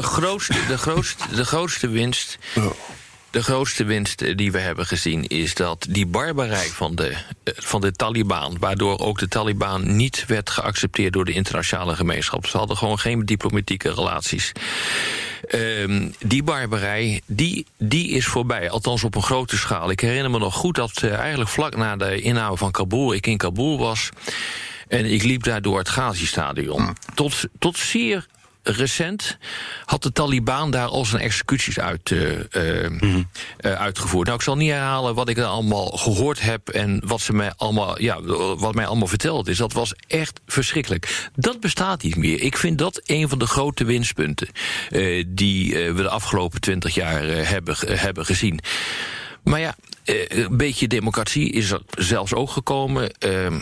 de, 0.67 0.77
grootste, 0.77 1.23
de 1.35 1.45
grootste 1.45 1.87
winst. 1.87 2.37
Ja. 2.55 2.71
De 3.31 3.43
grootste 3.43 3.83
winst 3.83 4.37
die 4.37 4.51
we 4.51 4.59
hebben 4.59 4.85
gezien 4.85 5.27
is 5.27 5.53
dat 5.53 5.85
die 5.89 6.05
barbarij 6.05 6.67
van 6.67 6.95
de, 6.95 7.09
eh, 7.09 7.53
van 7.57 7.81
de 7.81 7.91
Taliban, 7.91 8.57
waardoor 8.59 8.99
ook 8.99 9.19
de 9.19 9.27
Taliban 9.27 9.95
niet 9.95 10.25
werd 10.25 10.49
geaccepteerd 10.49 11.13
door 11.13 11.25
de 11.25 11.31
internationale 11.31 11.95
gemeenschap. 11.95 12.45
Ze 12.45 12.57
hadden 12.57 12.77
gewoon 12.77 12.99
geen 12.99 13.25
diplomatieke 13.25 13.93
relaties. 13.93 14.51
Ehm, 15.47 16.09
die 16.19 16.43
barbarij, 16.43 17.21
die, 17.25 17.65
die 17.77 18.09
is 18.09 18.25
voorbij. 18.25 18.69
Althans 18.69 19.03
op 19.03 19.15
een 19.15 19.23
grote 19.23 19.57
schaal. 19.57 19.89
Ik 19.89 19.99
herinner 19.99 20.31
me 20.31 20.39
nog 20.39 20.53
goed 20.53 20.75
dat 20.75 21.03
eh, 21.03 21.13
eigenlijk 21.13 21.49
vlak 21.49 21.75
na 21.75 21.95
de 21.95 22.21
inname 22.21 22.57
van 22.57 22.71
Kabul... 22.71 23.13
ik 23.13 23.27
in 23.27 23.37
Kabul 23.37 23.77
was 23.77 24.09
en 24.87 25.05
ik 25.05 25.23
liep 25.23 25.43
daar 25.43 25.61
door 25.61 25.77
het 25.77 25.89
Ghazi-stadion. 25.89 26.97
Tot, 27.13 27.43
tot 27.59 27.77
zeer 27.77 28.25
recent 28.63 29.37
had 29.85 30.03
de 30.03 30.11
Taliban 30.11 30.71
daar 30.71 30.87
al 30.87 31.05
zijn 31.05 31.21
executies 31.21 31.79
uit, 31.79 32.11
eh, 32.11 32.53
eh, 32.53 32.85
eh, 33.57 33.73
uitgevoerd. 33.73 34.25
Nou, 34.25 34.37
ik 34.37 34.43
zal 34.43 34.55
niet 34.55 34.71
herhalen 34.71 35.15
wat 35.15 35.29
ik 35.29 35.37
er 35.37 35.45
allemaal 35.45 35.87
gehoord 35.87 36.41
heb... 36.41 36.69
en 36.69 37.01
wat, 37.05 37.21
ze 37.21 37.33
mij 37.33 37.53
allemaal, 37.55 38.01
ja, 38.01 38.21
wat 38.55 38.75
mij 38.75 38.85
allemaal 38.85 39.07
verteld 39.07 39.47
is. 39.47 39.57
Dat 39.57 39.73
was 39.73 39.93
echt 40.07 40.39
verschrikkelijk. 40.45 41.29
Dat 41.35 41.59
bestaat 41.59 42.03
niet 42.03 42.15
meer. 42.15 42.41
Ik 42.41 42.57
vind 42.57 42.77
dat 42.77 43.01
een 43.05 43.29
van 43.29 43.39
de 43.39 43.47
grote 43.47 43.83
winstpunten... 43.83 44.47
die 45.27 45.73
we 45.73 46.01
de 46.01 46.09
afgelopen 46.09 46.61
twintig 46.61 46.93
jaar 46.93 47.23
hebben, 47.23 47.75
hebben 47.99 48.25
gezien. 48.25 48.59
Maar 49.43 49.59
ja, 49.59 49.75
eh, 50.09 50.43
een 50.43 50.57
beetje 50.57 50.87
democratie 50.87 51.51
is 51.51 51.71
er 51.71 51.81
zelfs 51.97 52.33
ook 52.33 52.49
gekomen. 52.49 53.11
Ehm, 53.19 53.59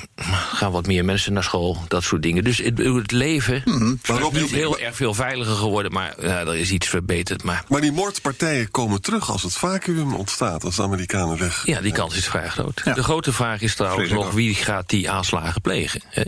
gaan 0.51 0.71
wat 0.71 0.87
meer 0.87 1.05
mensen 1.05 1.33
naar 1.33 1.43
school, 1.43 1.77
dat 1.87 2.03
soort 2.03 2.21
dingen. 2.21 2.43
Dus 2.43 2.57
het, 2.57 2.77
het 2.77 3.11
leven 3.11 3.63
Waarop 4.05 4.35
is 4.35 4.41
niet- 4.41 4.51
heel 4.51 4.79
erg 4.79 4.95
veel 4.95 5.13
veiliger 5.13 5.55
geworden. 5.55 5.91
Maar 5.91 6.15
ja, 6.21 6.39
er 6.39 6.55
is 6.55 6.71
iets 6.71 6.87
verbeterd. 6.87 7.43
Maar 7.43 7.63
Maar 7.67 7.81
die 7.81 7.91
moordpartijen 7.91 8.71
komen 8.71 9.01
terug 9.01 9.31
als 9.31 9.43
het 9.43 9.53
vacuüm 9.53 10.13
ontstaat, 10.15 10.63
als 10.63 10.75
de 10.75 10.81
Amerikanen 10.81 11.37
weg. 11.37 11.65
ja, 11.65 11.81
die 11.81 11.91
kans 11.91 12.15
is 12.17 12.25
vrij 12.27 12.47
groot. 12.49 12.81
Ja. 12.85 12.93
De 12.93 13.03
grote 13.03 13.33
vraag 13.33 13.61
is 13.61 13.75
trouwens 13.75 14.09
nog 14.11 14.31
wie 14.31 14.55
gaat 14.55 14.89
die 14.89 15.09
aanslagen 15.09 15.61
plegen. 15.61 16.01
Hè? 16.09 16.23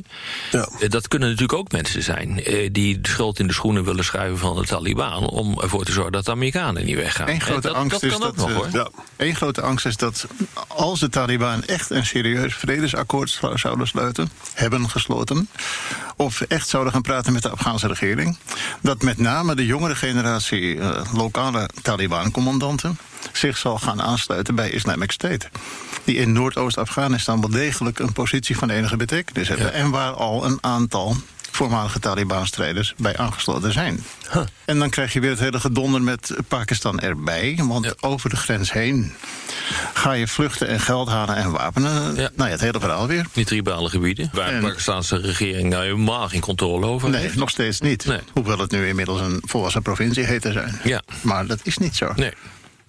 Ja. 0.52 0.70
Eh, 0.80 0.90
Dat 0.90 1.08
kunnen 1.08 1.28
natuurlijk 1.30 1.60
ook 1.60 1.72
mensen 1.72 2.04
zijn 2.04 2.44
eh, 2.44 2.70
die 2.72 3.02
de 3.02 3.10
schuld 3.10 3.40
in 3.40 3.48
de 3.48 3.54
schoenen 3.54 3.84
willen 3.84 4.04
schuiven 4.06 4.38
van 4.38 4.56
de 4.56 4.66
Taliban. 4.66 5.28
om 5.30 5.60
ervoor 5.62 5.84
te 5.86 5.92
zorgen 5.92 6.12
dat 6.12 6.26
de 6.26 6.32
Amerikanen 6.32 6.86
niet 6.86 6.96
weggaan. 6.96 7.30
Eén 7.30 7.42
grote 7.42 7.68
dat, 7.68 7.76
angst 7.76 7.92
dat 7.92 8.04
is 8.04 8.18
kan 8.18 8.28
ook 8.28 8.38
dat, 8.38 8.48
nog 8.48 8.56
hoor. 8.58 8.68
Ja. 8.74 8.90
Eén 9.18 9.36
grote 9.36 9.62
angst 9.62 9.86
is 9.86 9.96
dat 9.98 10.09
als 10.68 11.00
de 11.00 11.10
Taliban 11.10 11.64
echt 11.64 11.90
een 11.90 12.06
serieus 12.06 12.56
vredesakkoord 12.56 13.30
zou- 13.30 13.58
zouden 13.58 13.88
sluiten, 13.88 14.32
hebben 14.54 14.90
gesloten, 14.90 15.50
of 16.16 16.42
echt 16.42 16.68
zouden 16.68 16.94
gaan 16.94 17.02
praten 17.02 17.34
met 17.34 17.42
de 17.42 17.50
Afghaanse 17.50 17.88
regering, 17.88 18.38
dat 18.82 19.02
met 19.02 19.18
name 19.18 19.56
de 19.56 19.66
jongere 19.66 19.96
generatie 19.96 20.80
eh, 20.80 21.14
lokale 21.14 21.70
Taliban-commandanten 21.82 22.98
zich 23.34 23.58
zal 23.58 23.78
gaan 23.78 24.02
aansluiten 24.02 24.56
bij 24.56 24.70
Islamic 24.70 25.12
State. 25.12 25.50
Die 26.04 26.16
in 26.16 26.32
Noordoost-Afghanistan 26.32 27.40
wel 27.42 27.50
degelijk 27.50 28.00
een 28.00 28.14
positie 28.14 28.58
van 28.58 28.70
enige 28.70 28.98
betekenis 28.98 29.48
hebben. 29.48 29.74
En 29.74 29.90
waar 29.90 30.12
al 30.12 30.46
een 30.46 30.58
aantal 30.62 31.16
voormalige 31.52 32.00
Taliban-strijders 32.00 32.94
bij 32.98 33.18
aangesloten 33.18 33.74
zijn. 33.74 34.04
En 34.66 34.80
dan 34.80 34.90
krijg 34.90 35.14
je 35.14 35.20
weer 35.20 35.30
het 35.30 35.40
hele 35.40 35.60
gedonder 35.60 36.02
met 36.02 36.34
Pakistan 36.48 37.00
erbij. 37.00 37.60
Want 37.62 37.86
Ja. 37.86 37.94
over 38.00 38.30
de 38.30 38.36
grens 38.36 38.72
heen 38.72 39.14
ga 39.94 40.12
je 40.12 40.28
vluchten 40.28 40.68
en 40.68 40.80
geld 40.80 41.08
halen 41.10 41.36
en 41.36 41.52
wapenen. 41.52 42.16
Ja. 42.16 42.30
Nou 42.36 42.50
ja, 42.50 42.56
het 42.56 42.62
hele 42.62 42.80
verhaal 42.80 43.08
weer. 43.08 43.26
Die 43.34 43.46
tribale 43.46 43.90
gebieden, 43.90 44.30
waar 44.34 44.48
En- 44.48 44.62
de 44.62 44.68
Pakistanse 44.68 45.18
regering 45.18 45.70
nou 45.70 45.84
helemaal 45.84 46.30
geen 46.30 46.42
controle 46.42 46.86
over 46.86 47.10
Nee, 47.10 47.22
heeft. 47.22 47.36
nog 47.36 47.50
steeds 47.50 47.80
niet. 47.82 48.06
Nee. 48.06 48.20
Hoewel 48.34 48.58
het 48.58 48.72
nu 48.72 48.88
inmiddels 48.88 49.22
een 49.22 49.42
volwassen 49.46 49.82
provincie 49.82 50.24
heet 50.24 50.42
te 50.42 50.52
zijn. 50.52 50.80
Ja. 50.84 51.02
Maar 51.22 51.48
dat 51.48 51.60
is 51.64 51.78
niet 51.78 51.96
zo. 51.96 52.12
Nee. 52.16 52.34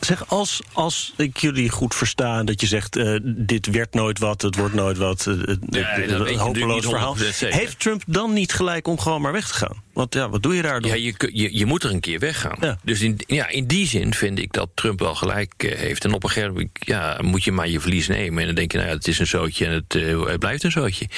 Zeg, 0.00 0.28
als, 0.28 0.60
als 0.72 1.12
ik 1.16 1.36
jullie 1.36 1.68
goed 1.68 1.94
versta, 1.94 2.44
dat 2.44 2.60
je 2.60 2.66
zegt: 2.66 2.96
eh, 2.96 3.16
dit 3.22 3.66
werd 3.66 3.94
nooit 3.94 4.18
wat, 4.18 4.42
het 4.42 4.56
wordt 4.56 4.74
nooit 4.74 4.96
wat, 4.96 5.26
eh, 5.26 5.34
je 5.70 6.06
een 6.06 6.38
hopeloos 6.38 6.84
verhaal. 6.84 7.16
100% 7.16 7.34
zeker. 7.34 7.58
Heeft 7.58 7.80
Trump 7.80 8.02
dan 8.06 8.32
niet 8.32 8.52
gelijk 8.52 8.86
om 8.88 8.98
gewoon 8.98 9.20
maar 9.20 9.32
weg 9.32 9.48
te 9.48 9.54
gaan? 9.54 9.82
Want 9.92 10.14
ja, 10.14 10.28
wat 10.28 10.42
doe 10.42 10.54
je 10.54 10.62
daar 10.62 10.80
dan? 10.80 10.90
Ja, 10.90 10.96
je, 10.96 11.30
je, 11.32 11.58
je 11.58 11.66
moet 11.66 11.82
er 11.82 11.90
een 11.90 12.00
keer 12.00 12.18
weggaan. 12.18 12.56
Ja. 12.60 12.78
Dus 12.82 13.00
in, 13.00 13.20
ja, 13.26 13.48
in 13.48 13.66
die 13.66 13.86
zin 13.86 14.14
vind 14.14 14.38
ik 14.38 14.52
dat 14.52 14.68
Trump 14.74 15.00
wel 15.00 15.14
gelijk 15.14 15.52
eh, 15.56 15.78
heeft. 15.78 16.04
En 16.04 16.12
op 16.12 16.22
een 16.22 16.30
gegeven 16.30 16.52
moment 16.52 16.70
ja, 16.72 17.18
moet 17.20 17.44
je 17.44 17.52
maar 17.52 17.68
je 17.68 17.80
verlies 17.80 18.08
nemen. 18.08 18.40
En 18.40 18.46
dan 18.46 18.54
denk 18.54 18.72
je, 18.72 18.78
nou 18.78 18.90
ja, 18.90 18.96
het 18.96 19.08
is 19.08 19.18
een 19.18 19.26
zootje 19.26 19.66
en 19.66 19.72
het, 19.72 19.94
eh, 19.94 20.24
het 20.24 20.38
blijft 20.38 20.64
een 20.64 20.70
zootje. 20.70 21.08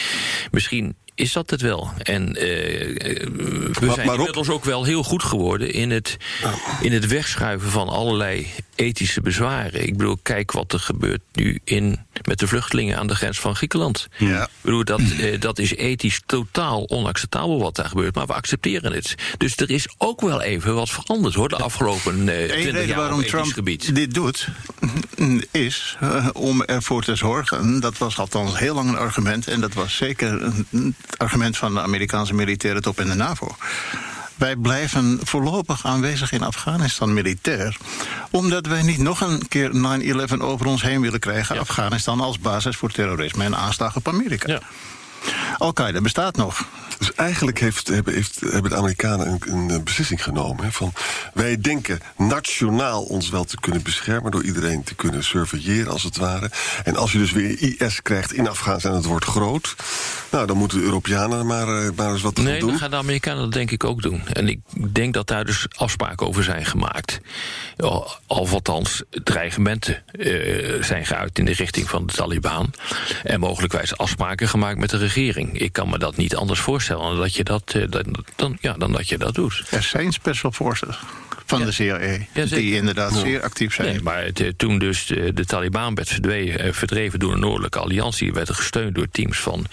Misschien 0.50 0.96
is 1.22 1.32
dat 1.32 1.50
het 1.50 1.60
wel. 1.60 1.90
En 2.02 2.36
eh, 2.36 2.80
eh, 2.82 3.26
we 3.72 3.86
Maar- 3.86 3.94
zijn 3.94 4.08
inmiddels 4.10 4.48
ook 4.48 4.64
wel 4.64 4.84
heel 4.84 5.02
goed 5.02 5.22
geworden 5.22 5.72
in 5.72 5.90
het, 5.90 6.16
in 6.80 6.92
het 6.92 7.06
wegschuiven 7.06 7.70
van 7.70 7.88
allerlei 7.88 8.46
ethische 8.74 9.20
bezwaren. 9.20 9.86
Ik 9.86 9.96
bedoel, 9.96 10.18
kijk 10.22 10.52
wat 10.52 10.72
er 10.72 10.78
gebeurt 10.80 11.20
nu 11.32 11.58
in, 11.64 11.98
met 12.24 12.38
de 12.38 12.46
vluchtelingen 12.46 12.98
aan 12.98 13.06
de 13.06 13.14
grens 13.14 13.40
van 13.40 13.56
Griekenland. 13.56 14.08
Ja. 14.18 14.42
Ik 14.42 14.48
bedoel, 14.60 14.84
dat, 14.84 15.00
eh, 15.00 15.40
dat 15.40 15.58
is 15.58 15.74
ethisch 15.74 16.20
totaal 16.26 16.88
onacceptabel 16.88 17.60
wat 17.60 17.76
daar 17.76 17.88
gebeurt, 17.88 18.14
maar 18.14 18.26
we 18.26 18.32
accepteren 18.32 18.92
het. 18.92 19.14
Dus 19.38 19.56
er 19.56 19.70
is 19.70 19.88
ook 19.98 20.20
wel 20.20 20.40
even 20.40 20.74
wat 20.74 20.90
veranderd 20.90 21.34
hoor, 21.34 21.48
de 21.48 21.56
afgelopen 21.56 22.28
eh 22.28 22.40
Eén 22.40 22.48
20 22.48 22.64
reden 22.72 22.86
jaar 22.86 22.96
waarom 22.98 23.24
Trump 23.24 23.52
gebied. 23.52 23.94
dit 23.94 24.14
doet, 24.14 24.48
is 25.50 25.96
eh, 26.00 26.28
om 26.32 26.62
ervoor 26.62 27.02
te 27.04 27.14
zorgen. 27.16 27.80
Dat 27.80 27.98
was 27.98 28.18
althans 28.18 28.58
heel 28.58 28.74
lang 28.74 28.88
een 28.88 28.96
argument. 28.98 29.48
En 29.48 29.60
dat 29.60 29.74
was 29.74 29.96
zeker 29.96 30.42
een- 30.70 30.94
het 31.12 31.20
argument 31.20 31.56
van 31.56 31.74
de 31.74 31.80
Amerikaanse 31.80 32.34
militaire 32.34 32.80
top 32.80 33.00
in 33.00 33.08
de 33.08 33.14
NAVO. 33.14 33.56
Wij 34.34 34.56
blijven 34.56 35.18
voorlopig 35.22 35.86
aanwezig 35.86 36.32
in 36.32 36.42
Afghanistan 36.42 37.12
militair. 37.12 37.76
Omdat 38.30 38.66
wij 38.66 38.82
niet 38.82 38.98
nog 38.98 39.20
een 39.20 39.48
keer 39.48 39.70
9-11 40.30 40.38
over 40.38 40.66
ons 40.66 40.82
heen 40.82 41.00
willen 41.00 41.20
krijgen. 41.20 41.58
Afghanistan 41.58 42.20
als 42.20 42.38
basis 42.38 42.76
voor 42.76 42.90
terrorisme 42.90 43.44
en 43.44 43.56
aanslagen 43.56 43.96
op 43.96 44.08
Amerika. 44.08 44.52
Ja. 44.52 44.60
Al-Qaeda 45.58 46.00
bestaat 46.00 46.36
nog. 46.36 46.66
Dus 46.98 47.14
eigenlijk 47.14 47.60
heeft, 47.60 47.88
hebben, 47.88 48.14
heeft, 48.14 48.40
hebben 48.40 48.70
de 48.70 48.76
Amerikanen 48.76 49.38
een, 49.46 49.70
een 49.70 49.84
beslissing 49.84 50.22
genomen. 50.22 50.64
Hè, 50.64 50.72
van, 50.72 50.92
wij 51.34 51.60
denken 51.60 52.00
nationaal 52.16 53.02
ons 53.02 53.30
wel 53.30 53.44
te 53.44 53.60
kunnen 53.60 53.82
beschermen... 53.82 54.30
door 54.30 54.44
iedereen 54.44 54.84
te 54.84 54.94
kunnen 54.94 55.24
surveilleren, 55.24 55.92
als 55.92 56.02
het 56.02 56.16
ware. 56.16 56.50
En 56.84 56.96
als 56.96 57.12
je 57.12 57.18
dus 57.18 57.32
weer 57.32 57.60
IS 57.60 58.02
krijgt 58.02 58.32
in 58.32 58.48
Afghanistan 58.48 58.90
en 58.90 58.96
het 58.96 59.06
wordt 59.06 59.24
groot... 59.24 59.76
nou, 60.30 60.46
dan 60.46 60.56
moeten 60.56 60.78
de 60.78 60.84
Europeanen 60.84 61.46
maar, 61.46 61.68
eh, 61.68 61.90
maar 61.96 62.12
eens 62.12 62.22
wat 62.22 62.36
Nee, 62.36 62.46
gaan 62.46 62.58
doen. 62.60 62.68
dan 62.68 62.78
gaan 62.78 62.90
de 62.90 62.96
Amerikanen 62.96 63.42
dat 63.42 63.52
denk 63.52 63.70
ik 63.70 63.84
ook 63.84 64.02
doen. 64.02 64.26
En 64.26 64.48
ik 64.48 64.60
denk 64.92 65.14
dat 65.14 65.26
daar 65.26 65.44
dus 65.44 65.66
afspraken 65.76 66.26
over 66.26 66.44
zijn 66.44 66.66
gemaakt. 66.66 67.20
Al, 67.76 68.10
of 68.26 68.52
althans 68.52 69.02
dreigementen 69.10 70.02
eh, 70.12 70.82
zijn 70.82 71.06
geuit 71.06 71.38
in 71.38 71.44
de 71.44 71.52
richting 71.52 71.88
van 71.88 72.06
de 72.06 72.12
Taliban. 72.12 72.72
En 73.22 73.40
mogelijkwijs 73.40 73.96
afspraken 73.96 74.48
gemaakt 74.48 74.78
met 74.78 74.90
de 74.90 74.96
regering. 74.96 75.11
Ik 75.14 75.72
kan 75.72 75.88
me 75.90 75.98
dat 75.98 76.16
niet 76.16 76.36
anders 76.36 76.60
voorstellen 76.60 77.02
dan 77.02 77.16
dat 77.16 77.34
je 77.34 77.44
dat, 77.44 77.72
eh, 77.74 77.82
dan, 78.36 78.58
ja, 78.60 78.72
dan 78.72 78.92
dat, 78.92 79.08
je 79.08 79.18
dat 79.18 79.34
doet. 79.34 79.62
Er 79.70 79.82
zijn 79.82 80.12
special 80.12 80.52
forces 80.52 80.96
van 81.46 81.64
de 81.64 81.72
CIA. 81.72 81.98
zeker. 81.98 82.56
die 82.56 82.74
inderdaad 82.74 83.14
zeer 83.14 83.42
actief 83.42 83.74
zijn. 83.74 83.88
Nee, 83.88 84.02
maar 84.02 84.24
het, 84.24 84.40
eh, 84.40 84.48
toen 84.56 84.78
dus 84.78 85.06
de, 85.06 85.32
de 85.32 85.44
Taliban 85.44 85.94
werd 85.94 86.20
eh, 86.20 86.72
verdreven 86.72 87.18
door 87.18 87.32
de 87.32 87.38
Noordelijke 87.38 87.78
Alliantie, 87.78 88.32
werd 88.32 88.48
er 88.48 88.54
gesteund 88.54 88.94
door 88.94 89.08
teams 89.10 89.38
van 89.38 89.66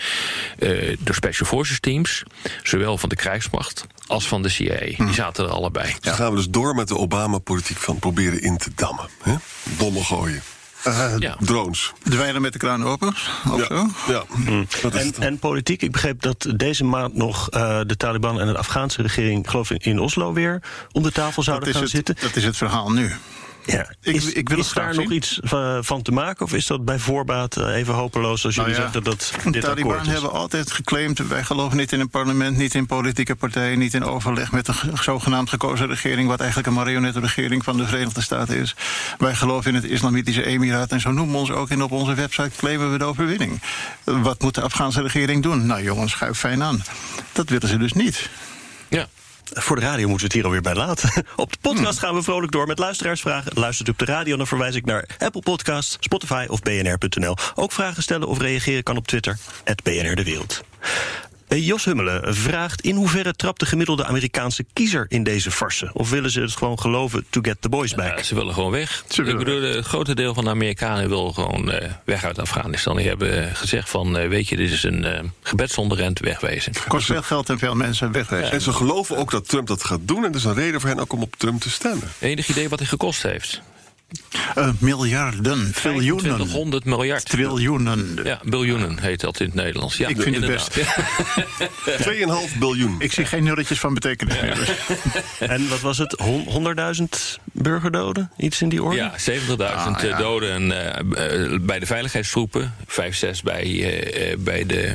eh 0.59 0.97
de 0.99 1.13
Special 1.13 1.47
Forces 1.47 1.79
teams, 1.79 2.23
zowel 2.63 2.97
van 2.97 3.09
de 3.09 3.15
krijgsmacht 3.15 3.85
als 4.07 4.27
van 4.27 4.41
de 4.41 4.49
CIA. 4.49 4.79
Die 4.79 5.13
zaten 5.13 5.45
er 5.45 5.51
allebei. 5.51 5.95
Dan 5.99 6.13
gaan 6.13 6.29
we 6.29 6.35
dus 6.35 6.49
door 6.49 6.75
met 6.75 6.87
de 6.87 6.97
Obama-politiek 6.97 7.77
van 7.77 7.99
proberen 7.99 8.41
in 8.41 8.57
te 8.57 8.71
dammen. 8.75 9.09
Hè? 9.21 9.35
Bommen 9.77 10.05
gooien. 10.05 10.41
Eh, 10.83 11.13
Ja. 11.17 11.35
Drones. 11.39 11.93
Dweilen 12.03 12.41
met 12.41 12.53
de 12.53 12.59
kraan 12.59 12.83
open, 12.85 13.07
of 13.07 13.65
zo? 13.67 13.87
ja. 14.07 14.23
Dat 14.81 14.95
is 14.95 15.11
En, 15.11 15.39
politiek, 15.39 15.81
ik 15.81 15.91
begreep 15.91 16.21
dat 16.21 16.47
deze 16.55 16.83
maand 16.83 17.15
nog 17.15 17.49
eh, 17.49 17.79
de 17.87 17.97
Taliban 17.97 18.39
en 18.39 18.47
de 18.47 18.57
Afghaanse 18.57 19.01
regering, 19.01 19.49
geloof 19.49 19.71
ik, 19.71 19.85
in 19.85 19.99
Oslo 19.99 20.33
weer 20.33 20.61
om 20.91 21.03
de 21.03 21.11
tafel 21.11 21.43
zouden 21.43 21.73
gaan 21.73 21.81
het, 21.81 21.91
zitten. 21.91 22.15
dat 22.21 22.35
is 22.35 22.43
het 22.43 22.57
verhaal 22.57 22.91
nu. 22.91 23.11
Ja. 23.65 23.93
Ik- 24.01 24.15
is 24.15 24.33
ik 24.33 24.49
wil 24.49 24.57
is 24.59 24.73
daar 24.73 24.93
zien. 24.93 25.03
nog 25.03 25.11
iets 25.11 25.39
eh, 25.39 25.77
van 25.81 26.01
te 26.01 26.11
maken? 26.11 26.45
Of 26.45 26.53
is 26.53 26.67
dat 26.67 26.85
bij 26.85 26.99
voorbaat 26.99 27.57
eh, 27.57 27.75
even 27.75 27.93
hopeloos 27.93 28.45
als 28.45 28.55
jullie 28.55 28.71
Nou 28.71 28.83
ja, 28.83 28.91
zeggen 28.91 29.03
dat 29.11 29.33
de 29.43 29.51
dit 29.51 29.61
Taliban 29.61 29.91
akkoord 29.91 30.07
is? 30.07 30.13
hebben 30.13 30.31
altijd 30.31 30.71
geclaimd... 30.71 31.27
wij 31.27 31.43
geloven 31.43 31.77
niet 31.77 31.91
in 31.91 31.99
een 31.99 32.09
parlement, 32.09 32.57
niet 32.57 32.75
in 32.75 32.85
politieke 32.85 33.35
partijen... 33.35 33.79
niet 33.79 33.93
in 33.93 34.03
overleg 34.03 34.51
met 34.51 34.67
een 34.67 34.73
ge- 34.73 34.91
zogenaamd 35.01 35.49
gekozen 35.49 35.87
regering... 35.87 36.27
wat 36.27 36.39
eigenlijk 36.39 36.69
een 36.69 36.75
marionettenregering 36.75 37.63
van 37.63 37.77
de 37.77 37.87
Verenigde 37.87 38.21
Staten 38.21 38.57
is. 38.57 38.75
Wij 39.17 39.35
geloven 39.35 39.69
in 39.69 39.75
het 39.81 39.91
Islamitische 39.91 40.45
Emiraat... 40.45 40.91
en 40.91 40.99
zo 41.01 41.11
noemen 41.11 41.33
we 41.33 41.39
ons 41.39 41.51
ook 41.51 41.69
en 41.69 41.83
op 41.83 41.91
onze 41.91 42.13
website 42.13 42.51
claimen 42.57 42.91
we 42.91 42.97
de 42.97 43.03
overwinning. 43.03 43.61
Wat 44.03 44.41
moet 44.41 44.55
de 44.55 44.61
Afghaanse 44.61 45.01
regering 45.01 45.43
doen? 45.43 45.65
Nou 45.65 45.83
jongens, 45.83 46.11
schuif 46.11 46.37
fijn 46.37 46.63
aan. 46.63 46.83
Dat 47.31 47.49
willen 47.49 47.67
ze 47.69 47.77
dus 47.77 47.93
niet. 47.93 48.29
Ja. 48.87 49.07
Voor 49.53 49.75
de 49.75 49.81
radio 49.81 50.07
moeten 50.07 50.17
we 50.17 50.23
het 50.23 50.33
hier 50.33 50.43
alweer 50.43 50.61
bij 50.61 50.75
laten. 50.75 51.25
Op 51.35 51.51
de 51.51 51.57
podcast 51.61 51.99
gaan 51.99 52.15
we 52.15 52.23
vrolijk 52.23 52.51
door 52.51 52.67
met 52.67 52.79
luisteraarsvragen. 52.79 53.51
Luistert 53.55 53.87
u 53.87 53.91
op 53.91 53.97
de 53.97 54.05
radio, 54.05 54.37
dan 54.37 54.47
verwijs 54.47 54.75
ik 54.75 54.85
naar 54.85 55.09
Apple 55.17 55.41
Podcasts, 55.41 55.97
Spotify 55.99 56.45
of 56.49 56.61
bnr.nl. 56.61 57.35
Ook 57.55 57.71
vragen 57.71 58.03
stellen 58.03 58.27
of 58.27 58.39
reageren 58.39 58.83
kan 58.83 58.97
op 58.97 59.07
Twitter, 59.07 59.37
BNR 59.83 60.15
De 60.15 60.23
Wereld. 60.23 60.63
Eh, 60.79 60.89
Jos 61.57 61.85
Hummelen 61.85 62.35
vraagt 62.35 62.81
in 62.81 62.95
hoeverre 62.95 63.33
trapt 63.33 63.59
de 63.59 63.65
gemiddelde 63.65 64.05
Amerikaanse 64.05 64.65
kiezer 64.73 65.05
in 65.07 65.23
deze 65.23 65.51
farse? 65.51 65.89
Of 65.93 66.09
willen 66.09 66.31
ze 66.31 66.41
het 66.41 66.55
gewoon 66.55 66.79
geloven 66.79 67.25
to 67.29 67.41
get 67.41 67.57
the 67.59 67.69
boys 67.69 67.95
back? 67.95 68.17
Ja, 68.17 68.23
ze 68.23 68.35
willen 68.35 68.53
gewoon 68.53 68.71
weg. 68.71 69.03
Ze 69.07 69.23
willen 69.23 69.39
ik 69.39 69.45
bedoel, 69.45 69.61
het 69.61 69.85
grote 69.85 70.15
deel 70.15 70.33
van 70.33 70.43
de 70.43 70.49
Amerikanen 70.49 71.09
wil 71.09 71.33
gewoon 71.33 71.71
eh, 71.71 71.89
weg 72.05 72.23
uit 72.23 72.39
Afghanistan. 72.39 72.97
Die 72.97 73.07
hebben 73.07 73.47
eh, 73.47 73.55
gezegd 73.55 73.89
van, 73.89 74.17
eh, 74.17 74.27
weet 74.27 74.49
je, 74.49 74.55
dit 74.55 74.71
is 74.71 74.83
een 74.83 75.05
eh, 75.05 75.23
gebed 75.41 75.71
zonder 75.71 75.97
rent, 75.97 76.19
wegwezen. 76.19 76.73
Kost 76.87 77.05
veel 77.05 77.21
geld 77.21 77.49
en 77.49 77.59
veel 77.59 77.75
mensen 77.75 78.11
wegwezen. 78.11 78.51
En 78.51 78.61
ze 78.61 78.73
geloven 78.73 79.17
ook 79.17 79.31
dat 79.31 79.47
Trump 79.47 79.67
dat 79.67 79.83
gaat 79.83 79.99
doen. 80.01 80.25
En 80.25 80.31
dat 80.31 80.35
is 80.35 80.43
een 80.43 80.53
reden 80.53 80.81
voor 80.81 80.89
hen 80.89 80.99
ook 80.99 81.13
om 81.13 81.21
op 81.21 81.35
Trump 81.37 81.61
te 81.61 81.69
stemmen. 81.69 82.07
Enig 82.19 82.47
idee 82.47 82.69
wat 82.69 82.79
hij 82.79 82.87
gekost 82.87 83.23
heeft? 83.23 83.61
Eh, 84.55 84.69
miljarden, 84.79 85.71
triljoenen, 85.71 86.17
2500 86.17 86.85
miljard. 86.85 87.25
triljoenen. 87.29 88.19
Ja, 88.23 88.39
biljoenen 88.43 88.99
heet 88.99 89.19
dat 89.19 89.39
in 89.39 89.45
het 89.45 89.55
Nederlands. 89.55 89.97
Ja, 89.97 90.07
Ik 90.07 90.21
vind 90.21 90.35
het 90.35 90.45
best. 90.45 90.77
2,5 92.53 92.57
biljoen. 92.59 92.95
Ik 92.99 93.11
zie 93.13 93.25
geen 93.25 93.43
nulletjes 93.43 93.79
van 93.79 93.93
betekenis 93.93 94.41
meer. 94.41 94.55
dus. 94.55 94.69
En 95.49 95.69
wat 95.69 95.79
was 95.81 95.97
het? 95.97 96.15
Hon- 96.17 96.75
100.000 97.01 97.03
burgerdoden? 97.51 98.31
Iets 98.37 98.61
in 98.61 98.69
die 98.69 98.83
orde? 98.83 98.95
Ja, 98.97 99.13
70.000 99.17 99.95
Ah, 99.95 100.01
ja. 100.03 100.17
doden 100.17 100.51
en, 100.53 100.71
eh, 100.71 101.43
eh, 101.53 101.59
bij 101.61 101.79
de 101.79 101.85
veiligheidstroepen, 101.85 102.75
5, 102.87 103.15
6 103.15 103.41
bij, 103.41 103.63
eh, 103.63 104.31
eh, 104.31 104.37
bij, 104.39 104.65
de, 104.65 104.81
eh, 104.81 104.93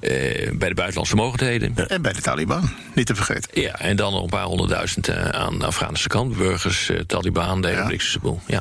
bij 0.00 0.68
de 0.68 0.74
buitenlandse 0.74 1.16
mogendheden. 1.16 1.88
En 1.88 2.02
bij 2.02 2.12
de 2.12 2.20
Taliban, 2.20 2.70
niet 2.94 3.06
te 3.06 3.14
vergeten. 3.14 3.60
Ja, 3.60 3.78
en 3.78 3.96
dan 3.96 4.12
nog 4.12 4.22
een 4.22 4.28
paar 4.28 4.44
honderdduizend 4.44 5.08
eh, 5.08 5.28
aan 5.28 5.58
de 5.58 5.66
Afghanische 5.66 6.08
kant. 6.08 6.36
Burgers, 6.36 6.88
eh, 6.88 6.98
Taliban, 6.98 7.62
de 7.62 7.68
hele 7.68 7.92
Ja. 7.92 8.20
Boel. 8.20 8.40
Ja. 8.46 8.60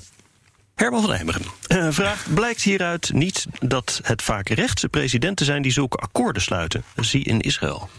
Herman 0.76 1.02
van 1.02 1.14
Eimeren 1.14 1.42
uh, 1.68 1.88
vraagt: 1.90 2.34
Blijkt 2.34 2.62
hieruit 2.62 3.14
niet 3.14 3.46
dat 3.60 4.00
het 4.04 4.22
vaak 4.22 4.50
rechtse 4.50 4.90
presidenten 4.90 5.46
zijn 5.46 5.62
die 5.62 5.72
zulke 5.72 5.98
akkoorden 5.98 6.42
sluiten? 6.42 6.84
Zie 6.96 7.24
in 7.24 7.40
Israël. 7.40 7.90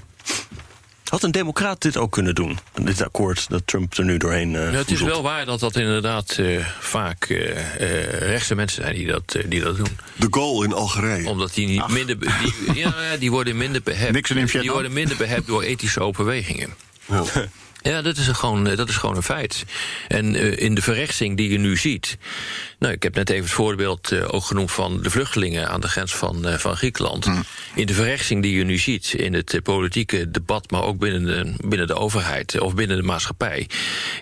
Had 1.11 1.23
een 1.23 1.31
democraat 1.31 1.83
dit 1.83 1.97
ook 1.97 2.13
kunnen 2.13 2.35
doen? 2.35 2.59
Dit 2.83 3.03
akkoord 3.03 3.49
dat 3.49 3.63
Trump 3.65 3.95
er 3.95 4.05
nu 4.05 4.17
doorheen. 4.17 4.49
Uh, 4.49 4.61
nou, 4.61 4.77
het 4.77 4.91
is 4.91 5.01
wel 5.01 5.23
waar 5.23 5.45
dat 5.45 5.61
dat 5.61 5.77
inderdaad 5.77 6.37
uh, 6.41 6.67
vaak 6.81 7.29
uh, 7.29 7.55
rechtse 8.13 8.55
mensen 8.55 8.83
zijn 8.83 8.95
die 8.95 9.07
dat, 9.07 9.37
die 9.49 9.61
dat 9.61 9.77
doen. 9.77 9.99
De 10.17 10.27
goal 10.31 10.63
in 10.63 10.73
Algerije. 10.73 11.29
Omdat 11.29 11.55
die 11.55 11.67
niet 11.67 11.89
minder. 11.89 12.19
Die, 12.19 12.29
ja, 12.83 13.17
die 13.19 13.31
worden 13.31 13.57
minder 13.57 13.83
behept. 13.83 14.53
Die 14.61 14.71
worden 14.71 14.93
minder 14.93 15.17
behept 15.17 15.47
door 15.47 15.63
ethische 15.63 16.01
overwegingen. 16.01 16.75
Ja. 17.07 17.25
Ja, 17.83 18.03
dat 18.03 18.17
is, 18.17 18.29
gewoon, 18.29 18.65
dat 18.65 18.89
is 18.89 18.97
gewoon 18.97 19.17
een 19.17 19.23
feit. 19.23 19.65
En 20.09 20.35
uh, 20.35 20.59
in 20.59 20.75
de 20.75 20.83
verrechtsing 20.83 21.37
die 21.37 21.51
je 21.51 21.59
nu 21.59 21.77
ziet. 21.77 22.19
Nou, 22.79 22.93
ik 22.93 23.03
heb 23.03 23.15
net 23.15 23.31
even 23.31 23.45
het 23.45 23.53
voorbeeld 23.53 24.13
uh, 24.13 24.35
ook 24.35 24.45
genoemd 24.45 24.73
van 24.73 25.03
de 25.03 25.11
vluchtelingen 25.11 25.69
aan 25.69 25.81
de 25.81 25.89
grens 25.89 26.15
van, 26.15 26.49
uh, 26.49 26.55
van 26.55 26.77
Griekenland. 26.77 27.27
Mm. 27.27 27.45
In 27.75 27.87
de 27.87 27.95
verrechtsing 27.95 28.43
die 28.43 28.57
je 28.57 28.65
nu 28.65 28.79
ziet 28.79 29.13
in 29.13 29.35
het 29.35 29.61
politieke 29.63 30.31
debat, 30.31 30.71
maar 30.71 30.83
ook 30.83 30.99
binnen 30.99 31.25
de, 31.25 31.55
binnen 31.69 31.87
de 31.87 31.95
overheid 31.95 32.61
of 32.61 32.75
binnen 32.75 32.97
de 32.97 33.03
maatschappij, 33.03 33.69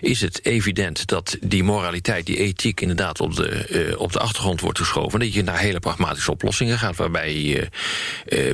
is 0.01 0.21
het 0.21 0.45
evident 0.45 1.07
dat 1.07 1.37
die 1.41 1.63
moraliteit, 1.63 2.25
die 2.25 2.37
ethiek 2.37 2.81
inderdaad 2.81 3.19
op 3.19 3.35
de, 3.35 3.95
op 3.97 4.11
de 4.11 4.19
achtergrond 4.19 4.61
wordt 4.61 4.79
geschoven. 4.79 5.19
En 5.19 5.25
dat 5.25 5.33
je 5.33 5.43
naar 5.43 5.59
hele 5.59 5.79
pragmatische 5.79 6.31
oplossingen 6.31 6.77
gaat 6.77 6.95
waarbij 6.95 7.41
je, 7.41 7.69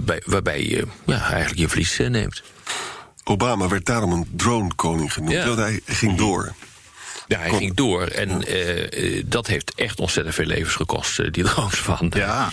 bij, 0.02 0.22
waarbij 0.26 0.64
je 0.64 0.88
ja, 1.06 1.22
eigenlijk 1.22 1.60
je 1.60 1.68
verlies 1.68 1.98
neemt. 1.98 2.44
Obama 3.28 3.68
werd 3.68 3.86
daarom 3.86 4.12
een 4.12 4.28
dronekoning 4.32 5.14
genoemd. 5.14 5.32
Ja. 5.32 5.56
Hij 5.56 5.80
ging 5.86 6.18
door. 6.18 6.54
Ja, 7.28 7.40
hij 7.40 7.50
ging 7.50 7.74
door. 7.74 8.02
En 8.02 8.54
uh, 8.54 9.24
dat 9.26 9.48
heeft 9.48 9.74
echt 9.76 10.00
ontzettend 10.00 10.36
veel 10.36 10.46
levens 10.46 10.76
gekost, 10.76 11.20
uh, 11.20 11.32
die 11.32 11.44
drones 11.50 11.80
van, 11.80 12.12
ja. 12.16 12.50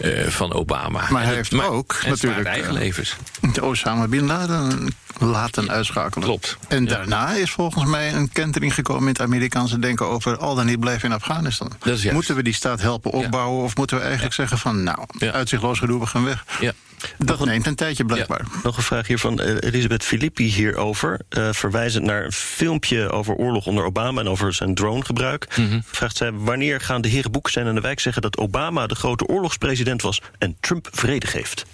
uh, 0.00 0.26
van 0.26 0.52
Obama. 0.52 1.06
Maar 1.10 1.24
hij 1.24 1.34
heeft 1.34 1.52
maar, 1.52 1.68
ook 1.68 2.00
natuurlijk 2.06 2.46
eigen 2.46 2.72
levens. 2.72 3.16
De 3.52 3.64
Osama 3.64 4.08
Bin 4.08 4.26
Laden 4.26 4.94
laten 5.18 5.70
uitschakelen. 5.70 6.24
Klopt. 6.24 6.56
En 6.68 6.84
ja. 6.84 6.90
daarna 6.90 7.32
is 7.32 7.50
volgens 7.50 7.84
mij 7.84 8.14
een 8.14 8.32
kentering 8.32 8.74
gekomen 8.74 9.02
in 9.02 9.08
het 9.08 9.20
Amerikaanse 9.20 9.78
denken 9.78 10.06
over 10.06 10.36
al 10.36 10.54
dan 10.54 10.66
niet 10.66 10.80
blijven 10.80 11.08
in 11.08 11.14
Afghanistan. 11.14 11.72
moeten 12.12 12.34
we 12.34 12.42
die 12.42 12.54
staat 12.54 12.80
helpen 12.80 13.10
opbouwen 13.10 13.64
of 13.64 13.76
moeten 13.76 13.96
we 13.96 14.02
eigenlijk 14.02 14.34
zeggen 14.34 14.58
van 14.58 14.82
nou, 14.82 15.06
uitzichtloos 15.18 15.78
gedoe, 15.78 16.00
we 16.00 16.06
gaan 16.06 16.24
weg. 16.24 16.44
Ja. 16.60 16.72
Dat 17.18 17.44
neemt 17.44 17.66
een 17.66 17.74
tijdje 17.74 18.04
blijkbaar. 18.04 18.46
Ja. 18.52 18.60
Nog 18.62 18.76
een 18.76 18.82
vraag 18.82 19.06
hier 19.06 19.18
van 19.18 19.40
Elisabeth 19.40 20.04
Filippi 20.04 20.44
hierover. 20.44 21.20
Uh, 21.30 21.52
verwijzend 21.52 22.04
naar 22.04 22.24
een 22.24 22.32
filmpje 22.32 23.10
over 23.10 23.34
oorlog 23.34 23.66
onder 23.66 23.84
Obama 23.84 24.20
en 24.20 24.28
over 24.28 24.54
zijn 24.54 24.74
dronegebruik. 24.74 25.56
Mm 25.56 25.68
-hmm. 25.68 25.82
Vraagt 25.86 26.16
zij: 26.16 26.32
wanneer 26.32 26.80
gaan 26.80 27.00
de 27.00 27.08
heren 27.08 27.30
Boekestein 27.30 27.66
en 27.66 27.74
de 27.74 27.80
Wijk 27.80 28.00
zeggen 28.00 28.22
dat 28.22 28.36
Obama 28.38 28.86
de 28.86 28.94
grote 28.94 29.26
oorlogspresident 29.26 30.02
was 30.02 30.22
en 30.38 30.56
Trump 30.60 30.88
vrede 30.92 31.26
geeft? 31.26 31.64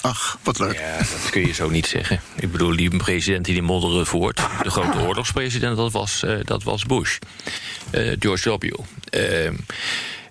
Ach, 0.00 0.38
wat 0.42 0.58
leuk. 0.58 0.74
Ja, 0.78 0.96
dat 0.96 1.30
kun 1.30 1.46
je 1.46 1.52
zo 1.52 1.70
niet 1.70 1.86
zeggen. 1.86 2.20
Ik 2.36 2.52
bedoel, 2.52 2.76
die 2.76 2.96
president 2.96 3.44
die 3.44 3.54
die 3.54 3.62
modderend 3.62 4.08
voert... 4.08 4.36
de 4.62 4.70
grote 4.70 4.98
oorlogspresident, 4.98 5.76
dat 5.76 5.92
was, 5.92 6.22
uh, 6.24 6.38
dat 6.44 6.62
was 6.62 6.84
Bush. 6.84 7.18
Uh, 7.92 8.16
George 8.18 8.58
W. 8.58 8.64
Uh, 8.64 9.50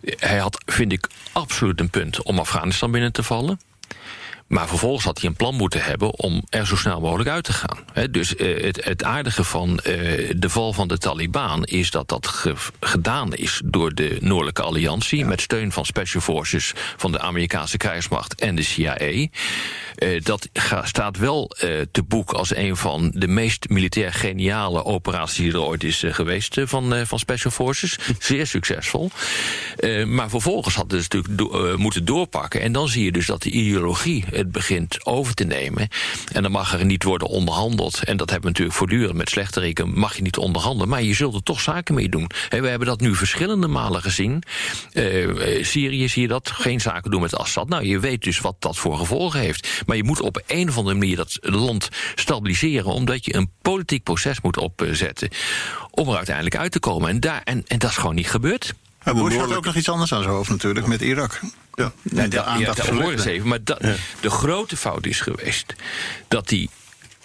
hij 0.01 0.37
had, 0.37 0.63
vind 0.65 0.91
ik, 0.91 1.07
absoluut 1.31 1.79
een 1.79 1.89
punt 1.89 2.23
om 2.23 2.39
Afghanistan 2.39 2.91
binnen 2.91 3.11
te 3.11 3.23
vallen. 3.23 3.59
Maar 4.49 4.67
vervolgens 4.67 5.05
had 5.05 5.19
hij 5.19 5.29
een 5.29 5.35
plan 5.35 5.55
moeten 5.55 5.83
hebben 5.83 6.19
om 6.19 6.43
er 6.49 6.67
zo 6.67 6.75
snel 6.75 6.99
mogelijk 6.99 7.29
uit 7.29 7.43
te 7.43 7.53
gaan. 7.53 7.77
He, 7.93 8.11
dus 8.11 8.35
uh, 8.35 8.63
het, 8.63 8.85
het, 8.85 9.03
aardige 9.03 9.43
van 9.43 9.69
uh, 9.69 9.83
de 10.37 10.49
val 10.49 10.73
van 10.73 10.87
de 10.87 10.97
Taliban 10.97 11.63
is 11.63 11.91
dat 11.91 12.07
dat 12.07 12.27
ge 12.27 12.55
gedaan 12.79 13.33
is 13.33 13.61
door 13.65 13.93
de 13.93 14.17
Noordelijke 14.19 14.61
Alliantie. 14.61 15.19
Ja. 15.19 15.25
Met 15.25 15.41
steun 15.41 15.71
van 15.71 15.85
Special 15.85 16.21
Forces 16.21 16.73
van 16.97 17.11
de 17.11 17.19
Amerikaanse 17.19 17.77
krijgsmacht 17.77 18.41
en 18.41 18.55
de 18.55 18.61
CIA. 18.61 18.97
Uh, 18.99 19.27
dat 20.23 20.49
staat 20.83 21.17
wel 21.17 21.55
te 21.91 22.03
boek 22.07 22.31
als 22.31 22.55
een 22.55 22.75
van 22.77 23.11
de 23.13 23.27
meest 23.27 23.69
militair 23.69 24.13
geniale 24.13 24.85
operaties 24.85 25.37
die 25.37 25.53
er 25.53 25.61
ooit 25.61 25.83
is 25.83 26.03
geweest 26.07 26.61
van, 26.63 27.05
van 27.05 27.19
Special 27.19 27.51
Forces. 27.51 27.97
Zeer 28.19 28.47
succesvol. 28.47 29.11
maar 30.05 30.29
vervolgens 30.29 30.75
hadden 30.75 31.03
ze 31.03 31.07
natuurlijk 31.11 31.37
do 31.37 31.77
moeten 31.77 32.05
doorpakken. 32.05 32.61
En 32.61 32.71
dan 32.71 32.87
zie 32.87 33.03
je 33.03 33.11
dus 33.11 33.25
dat 33.25 33.41
de 33.41 33.49
ideologie 33.49 34.25
het 34.39 34.51
begint 34.51 35.05
over 35.05 35.33
te 35.33 35.43
nemen. 35.43 35.87
En 36.31 36.41
dan 36.41 36.51
mag 36.51 36.79
er 36.79 36.85
niet 36.85 37.03
worden 37.03 37.27
onderhandeld. 37.27 38.03
En 38.03 38.17
dat 38.17 38.29
hebben 38.29 38.41
we 38.41 38.57
natuurlijk 38.57 38.77
voortdurend 38.77 39.17
met 39.17 39.29
slechteriken. 39.29 39.99
Mag 39.99 40.15
je 40.15 40.21
niet 40.21 40.37
onderhandelen, 40.37 40.89
maar 40.89 41.03
je 41.03 41.13
zult 41.13 41.35
er 41.35 41.43
toch 41.43 41.61
zaken 41.61 41.95
mee 41.95 42.09
doen. 42.09 42.29
He, 42.49 42.61
we 42.61 42.67
hebben 42.67 42.87
dat 42.87 43.01
nu 43.01 43.15
verschillende 43.15 43.67
malen 43.67 44.01
gezien. 44.01 44.43
Uh, 44.93 45.63
Syrië 45.63 46.09
zie 46.09 46.21
je 46.21 46.27
dat, 46.27 46.51
geen 46.51 46.81
zaken 46.81 47.11
doen 47.11 47.21
met 47.21 47.35
Assad. 47.35 47.69
Nou, 47.69 47.85
je 47.85 47.99
weet 47.99 48.23
dus 48.23 48.39
wat 48.39 48.55
dat 48.59 48.77
voor 48.77 48.97
gevolgen 48.97 49.39
heeft. 49.39 49.81
Maar 49.85 49.95
je 49.95 50.03
moet 50.03 50.21
op 50.21 50.41
een 50.47 50.69
of 50.69 50.77
andere 50.77 50.95
manier 50.95 51.15
dat 51.15 51.37
land 51.41 51.89
stabiliseren... 52.15 52.93
omdat 52.93 53.25
je 53.25 53.35
een 53.35 53.51
politiek 53.61 54.03
proces 54.03 54.41
moet 54.41 54.57
opzetten... 54.57 55.29
om 55.91 56.09
er 56.09 56.15
uiteindelijk 56.15 56.57
uit 56.57 56.71
te 56.71 56.79
komen. 56.79 57.09
En, 57.09 57.19
daar, 57.19 57.41
en, 57.43 57.63
en 57.67 57.79
dat 57.79 57.89
is 57.89 57.97
gewoon 57.97 58.15
niet 58.15 58.29
gebeurd. 58.29 58.73
Ja, 59.05 59.13
Bush 59.13 59.35
had 59.35 59.55
ook 59.55 59.65
nog 59.65 59.75
iets 59.75 59.89
anders 59.89 60.13
aan 60.13 60.21
zijn 60.23 60.33
hoofd 60.33 60.49
natuurlijk, 60.49 60.87
met 60.87 61.01
Irak. 61.01 61.41
Ja, 61.79 61.91
de, 62.03 62.27
de 62.27 62.43
aandacht 62.43 62.85
ja, 62.85 63.01
eens 63.01 63.25
even. 63.25 63.47
Maar 63.47 63.63
dat, 63.63 63.77
ja. 63.81 63.95
de 64.19 64.29
grote 64.29 64.77
fout 64.77 65.05
is 65.05 65.21
geweest 65.21 65.73
dat 66.27 66.49
hij 66.49 66.67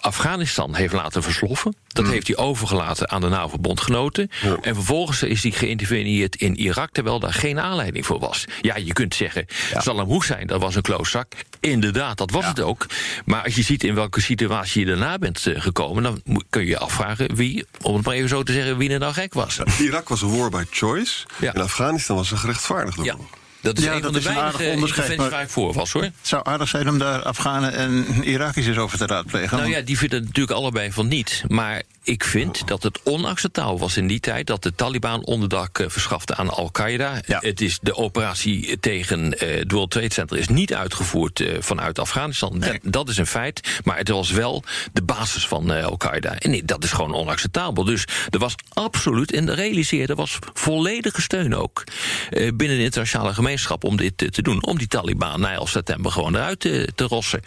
Afghanistan 0.05 0.75
heeft 0.75 0.93
laten 0.93 1.23
versloffen. 1.23 1.75
Dat 1.89 2.05
mm. 2.05 2.11
heeft 2.11 2.27
hij 2.27 2.37
overgelaten 2.37 3.11
aan 3.11 3.21
de 3.21 3.29
NAVO-bondgenoten. 3.29 4.31
Ja. 4.43 4.57
En 4.61 4.75
vervolgens 4.75 5.23
is 5.23 5.43
hij 5.43 5.53
geïnterveneerd 5.53 6.37
in 6.37 6.57
Irak... 6.57 6.91
terwijl 6.93 7.19
daar 7.19 7.33
geen 7.33 7.61
aanleiding 7.61 8.07
voor 8.07 8.19
was. 8.19 8.45
Ja, 8.61 8.77
je 8.77 8.93
kunt 8.93 9.15
zeggen, 9.15 9.47
ja. 9.73 9.81
Saddam 9.81 10.11
Hussein, 10.11 10.47
dat 10.47 10.61
was 10.61 10.75
een 10.75 10.83
klooszak. 10.83 11.33
Inderdaad, 11.61 12.19
dat 12.19 12.31
was 12.31 12.43
ja. 12.43 12.49
het 12.49 12.61
ook. 12.61 12.87
Maar 13.25 13.43
als 13.43 13.55
je 13.55 13.63
ziet 13.63 13.85
in 13.85 13.95
welke 13.95 14.21
situatie 14.21 14.81
je 14.81 14.87
daarna 14.87 15.19
bent 15.19 15.47
uh, 15.47 15.61
gekomen... 15.61 16.03
dan 16.03 16.23
kun 16.51 16.63
je 16.63 16.69
je 16.69 16.79
afvragen 16.79 17.35
wie, 17.35 17.67
om 17.83 17.95
het 17.95 18.05
maar 18.05 18.15
even 18.15 18.29
zo 18.29 18.43
te 18.43 18.53
zeggen... 18.53 18.77
wie 18.77 18.91
er 18.91 18.99
nou 18.99 19.13
gek 19.13 19.35
was. 19.35 19.59
Irak 19.81 20.09
was 20.09 20.23
een 20.23 20.37
war 20.37 20.51
by 20.51 20.65
choice. 20.71 21.25
En 21.41 21.63
Afghanistan 21.63 22.17
was 22.17 22.31
een 22.31 22.39
gerechtvaardigde 22.39 23.05
ja. 23.05 23.17
Dat 23.65 23.79
is 23.79 23.85
ja, 23.85 23.93
een 23.93 24.03
van 24.03 24.13
de 24.13 24.23
weinige 24.23 24.71
interventies 24.71 25.17
waar 25.17 25.43
ik 25.43 25.49
voor 25.49 25.73
was, 25.73 25.93
hoor. 25.93 26.03
Het 26.03 26.13
zou 26.23 26.43
aardig 26.45 26.69
zijn 26.69 26.89
om 26.89 26.99
daar 26.99 27.23
Afghanen 27.23 27.73
en 27.73 28.25
Irakiërs 28.25 28.67
eens 28.67 28.77
over 28.77 28.99
te 28.99 29.07
raadplegen. 29.07 29.59
Nou 29.59 29.71
ja, 29.71 29.81
die 29.81 29.99
vinden 29.99 30.19
het 30.19 30.27
natuurlijk 30.27 30.57
allebei 30.59 30.93
van 30.93 31.09
niet. 31.09 31.45
Maar 31.49 31.83
ik 32.05 32.25
vind 32.25 32.67
dat 32.69 32.83
het 32.83 33.01
onacceptabel 33.03 33.79
was 33.79 33.97
in 33.97 34.07
die 34.07 34.21
tijd... 34.21 34.47
dat 34.47 34.63
de 34.63 34.75
Taliban 34.75 35.25
onderdak 35.25 35.79
uh, 35.79 35.89
verschafte 35.89 36.35
aan 36.35 36.51
Al-Qaeda. 36.51 37.21
Ja. 37.27 37.39
Het 37.41 37.61
is 37.61 37.79
de 37.83 37.97
operatie 37.97 38.79
tegen 38.79 39.27
uh, 39.27 39.59
het 39.59 39.73
World 39.73 39.91
Trade 39.91 40.13
Center... 40.13 40.39
is 40.39 40.49
niet 40.49 40.75
uitgevoerd 40.75 41.41
uh, 41.41 41.57
vanuit 41.59 41.99
Afghanistan. 41.99 42.59
Nee. 42.59 42.81
Dat, 42.83 43.09
is 43.09 43.17
een 43.17 43.27
feit. 43.27 43.81
Maar 43.85 43.97
het 43.97 44.09
was 44.09 44.31
wel 44.31 44.65
de 44.93 45.03
basis 45.03 45.47
van 45.47 45.71
Al-Qaeda. 45.71 46.39
En 46.39 46.51
nee, 46.51 46.65
dat 46.65 46.85
is 46.85 46.93
gewoon 46.93 47.15
onacceptabel. 47.15 47.85
Dus 47.85 48.05
er 48.31 48.39
was 48.39 48.55
absoluut, 48.69 49.33
en 49.33 49.55
realiseerde... 49.55 50.13
er 50.13 50.19
was 50.19 50.39
volledige 50.53 51.23
steun 51.23 51.55
ook 51.55 51.85
binnen 52.31 52.77
de 52.77 52.83
internationale 52.83 53.35
gemeenschap... 53.35 53.85
om 53.85 53.97
dit 53.97 54.33
te 54.33 54.43
doen. 54.43 54.65
Om 54.65 54.79
die 54.79 54.89
Taliban 54.89 55.41
na 55.41 55.53
11 55.53 55.69
september 55.69 56.13
gewoon 56.13 56.35
eruit 56.35 56.61
te, 56.61 56.89
te 56.95 57.05
rossen. 57.05 57.41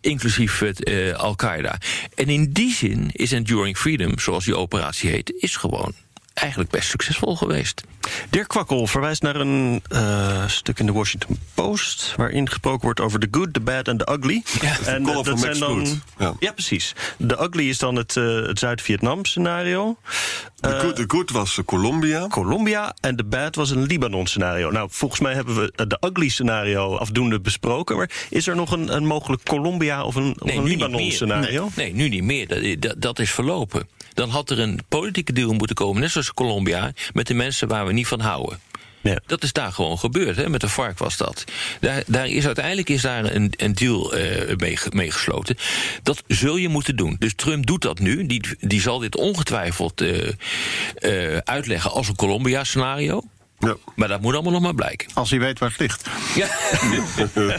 Inclusief 0.00 0.62
Al-Qaeda. 1.16 1.78
En 2.14 2.28
in 2.28 2.52
die 2.52 2.74
zin 2.74 3.10
is 3.12 3.32
Enduring 3.32 3.76
Freedom 3.76 3.95
zoals 4.20 4.44
die 4.44 4.56
operatie 4.56 5.10
heet, 5.10 5.32
is 5.32 5.56
gewoon 5.56 5.94
eigenlijk 6.36 6.70
best 6.70 6.88
succesvol 6.88 7.36
geweest. 7.36 7.82
Dirk 8.30 8.48
Kwakkel 8.48 8.86
verwijst 8.86 9.22
naar 9.22 9.36
een 9.36 9.82
uh, 9.92 10.48
stuk 10.48 10.78
in 10.78 10.86
de 10.86 10.92
Washington 10.92 11.38
Post... 11.54 12.14
waarin 12.16 12.48
gesproken 12.48 12.84
wordt 12.84 13.00
over 13.00 13.20
the 13.20 13.28
good, 13.30 13.54
the 13.54 13.60
bad 13.60 13.88
en 13.88 13.96
the 13.96 14.12
ugly. 14.12 14.42
Ja, 14.60 14.76
en 14.84 15.02
dat, 15.02 15.24
dat 15.24 15.40
zijn 15.40 15.58
dan. 15.58 16.02
Ja. 16.18 16.34
ja. 16.38 16.52
precies. 16.52 16.94
De 17.18 17.42
ugly 17.42 17.68
is 17.68 17.78
dan 17.78 17.96
het, 17.96 18.16
uh, 18.16 18.46
het 18.46 18.58
Zuid-Vietnam-scenario. 18.58 19.96
De 20.60 20.68
uh, 20.68 20.80
good, 20.80 21.04
good, 21.06 21.30
was 21.30 21.60
Colombia. 21.64 22.26
Colombia 22.26 22.94
en 23.00 23.16
de 23.16 23.24
bad 23.24 23.54
was 23.54 23.70
een 23.70 23.82
Libanon-scenario. 23.82 24.70
Nou, 24.70 24.88
volgens 24.90 25.20
mij 25.20 25.34
hebben 25.34 25.54
we 25.54 25.86
de 25.86 25.96
ugly-scenario 26.00 26.96
afdoende 26.96 27.40
besproken. 27.40 27.96
Maar 27.96 28.10
is 28.30 28.46
er 28.46 28.56
nog 28.56 28.70
een, 28.70 28.96
een 28.96 29.06
mogelijk 29.06 29.42
Colombia 29.42 30.04
of 30.04 30.14
een, 30.14 30.36
nee, 30.38 30.56
een 30.56 30.64
Libanon-scenario? 30.64 31.70
Nee, 31.74 31.92
nee, 31.92 31.94
nu 31.94 32.08
niet 32.08 32.24
meer. 32.24 32.48
Dat, 32.48 32.82
dat, 32.82 33.02
dat 33.02 33.18
is 33.18 33.30
verlopen 33.30 33.88
dan 34.16 34.28
had 34.28 34.50
er 34.50 34.58
een 34.58 34.80
politieke 34.88 35.32
deal 35.32 35.52
moeten 35.52 35.76
komen, 35.76 36.00
net 36.00 36.10
zoals 36.10 36.34
Colombia, 36.34 36.92
met 37.12 37.26
de 37.26 37.34
mensen 37.34 37.68
waar 37.68 37.86
we 37.86 37.92
niet 37.92 38.06
van 38.06 38.20
houden. 38.20 38.58
Ja. 39.00 39.18
Dat 39.26 39.42
is 39.42 39.52
daar 39.52 39.72
gewoon 39.72 39.98
gebeurd, 39.98 40.36
hè? 40.36 40.48
met 40.48 40.60
de 40.60 40.68
vark 40.68 40.98
was 40.98 41.16
dat. 41.16 41.44
Daar, 41.80 42.02
daar 42.06 42.28
is, 42.28 42.46
uiteindelijk 42.46 42.88
is 42.88 43.02
daar 43.02 43.34
een, 43.34 43.52
een 43.56 43.74
deal 43.74 44.18
uh, 44.18 44.56
mee, 44.56 44.78
mee, 44.90 45.10
gesloten. 45.10 45.56
Dat 46.02 46.22
zul 46.26 46.56
je 46.56 46.68
moeten 46.68 46.96
doen. 46.96 47.16
Dus 47.18 47.34
Trump 47.34 47.66
doet 47.66 47.82
dat 47.82 47.98
nu. 47.98 48.26
Die, 48.26 48.42
die 48.60 48.80
zal 48.80 48.98
dit 48.98 49.16
ongetwijfeld 49.16 50.02
uh, 50.02 50.28
uh, 51.00 51.36
uitleggen 51.36 51.90
als 51.90 52.08
een 52.08 52.16
Colombia-scenario. 52.16 53.22
Ja. 53.58 53.76
Maar 53.94 54.08
dat 54.08 54.20
moet 54.20 54.34
allemaal 54.34 54.52
nog 54.52 54.62
maar 54.62 54.74
blijken. 54.74 55.08
Als 55.14 55.30
hij 55.30 55.38
weet 55.38 55.58
waar 55.58 55.68
het 55.68 55.78
ligt. 55.78 56.08
Ja. 56.34 56.48
ja. 57.34 57.58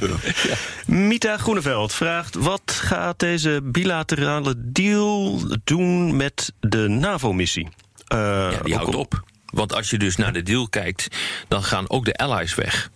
Mita 1.08 1.38
Groeneveld 1.38 1.94
vraagt... 1.94 2.36
wat 2.36 2.72
gaat 2.72 3.20
deze 3.20 3.60
bilaterale 3.64 4.54
deal 4.58 5.42
doen 5.64 6.16
met 6.16 6.54
de 6.60 6.88
NAVO-missie? 6.88 7.68
Uh, 8.14 8.20
ja, 8.52 8.60
die 8.64 8.76
houdt 8.76 8.96
op. 8.96 9.24
Want 9.46 9.74
als 9.74 9.90
je 9.90 9.98
dus 9.98 10.16
naar 10.16 10.34
de 10.34 10.44
deal 10.44 10.70
kijkt, 10.70 11.08
dan 11.48 11.64
gaan 11.64 11.90
ook 11.90 12.06
de 12.06 12.14
allies 12.14 12.56
weg. 12.56 12.90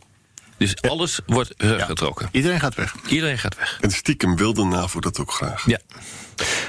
Dus 0.62 0.82
alles 0.82 1.19
wordt 1.26 1.54
teruggetrokken. 1.58 2.30
Iedereen 2.32 2.60
gaat 2.60 2.76
weg. 2.76 2.95
Iedereen 3.08 3.38
gaat 3.38 3.58
weg. 3.58 3.78
En 3.82 3.91
stiekem 3.91 4.36
wil 4.36 4.54
de 4.54 4.63
NAVO 4.63 5.00
dat 5.00 5.19
ook 5.19 5.32
graag. 5.32 5.65
Ja. 5.65 5.80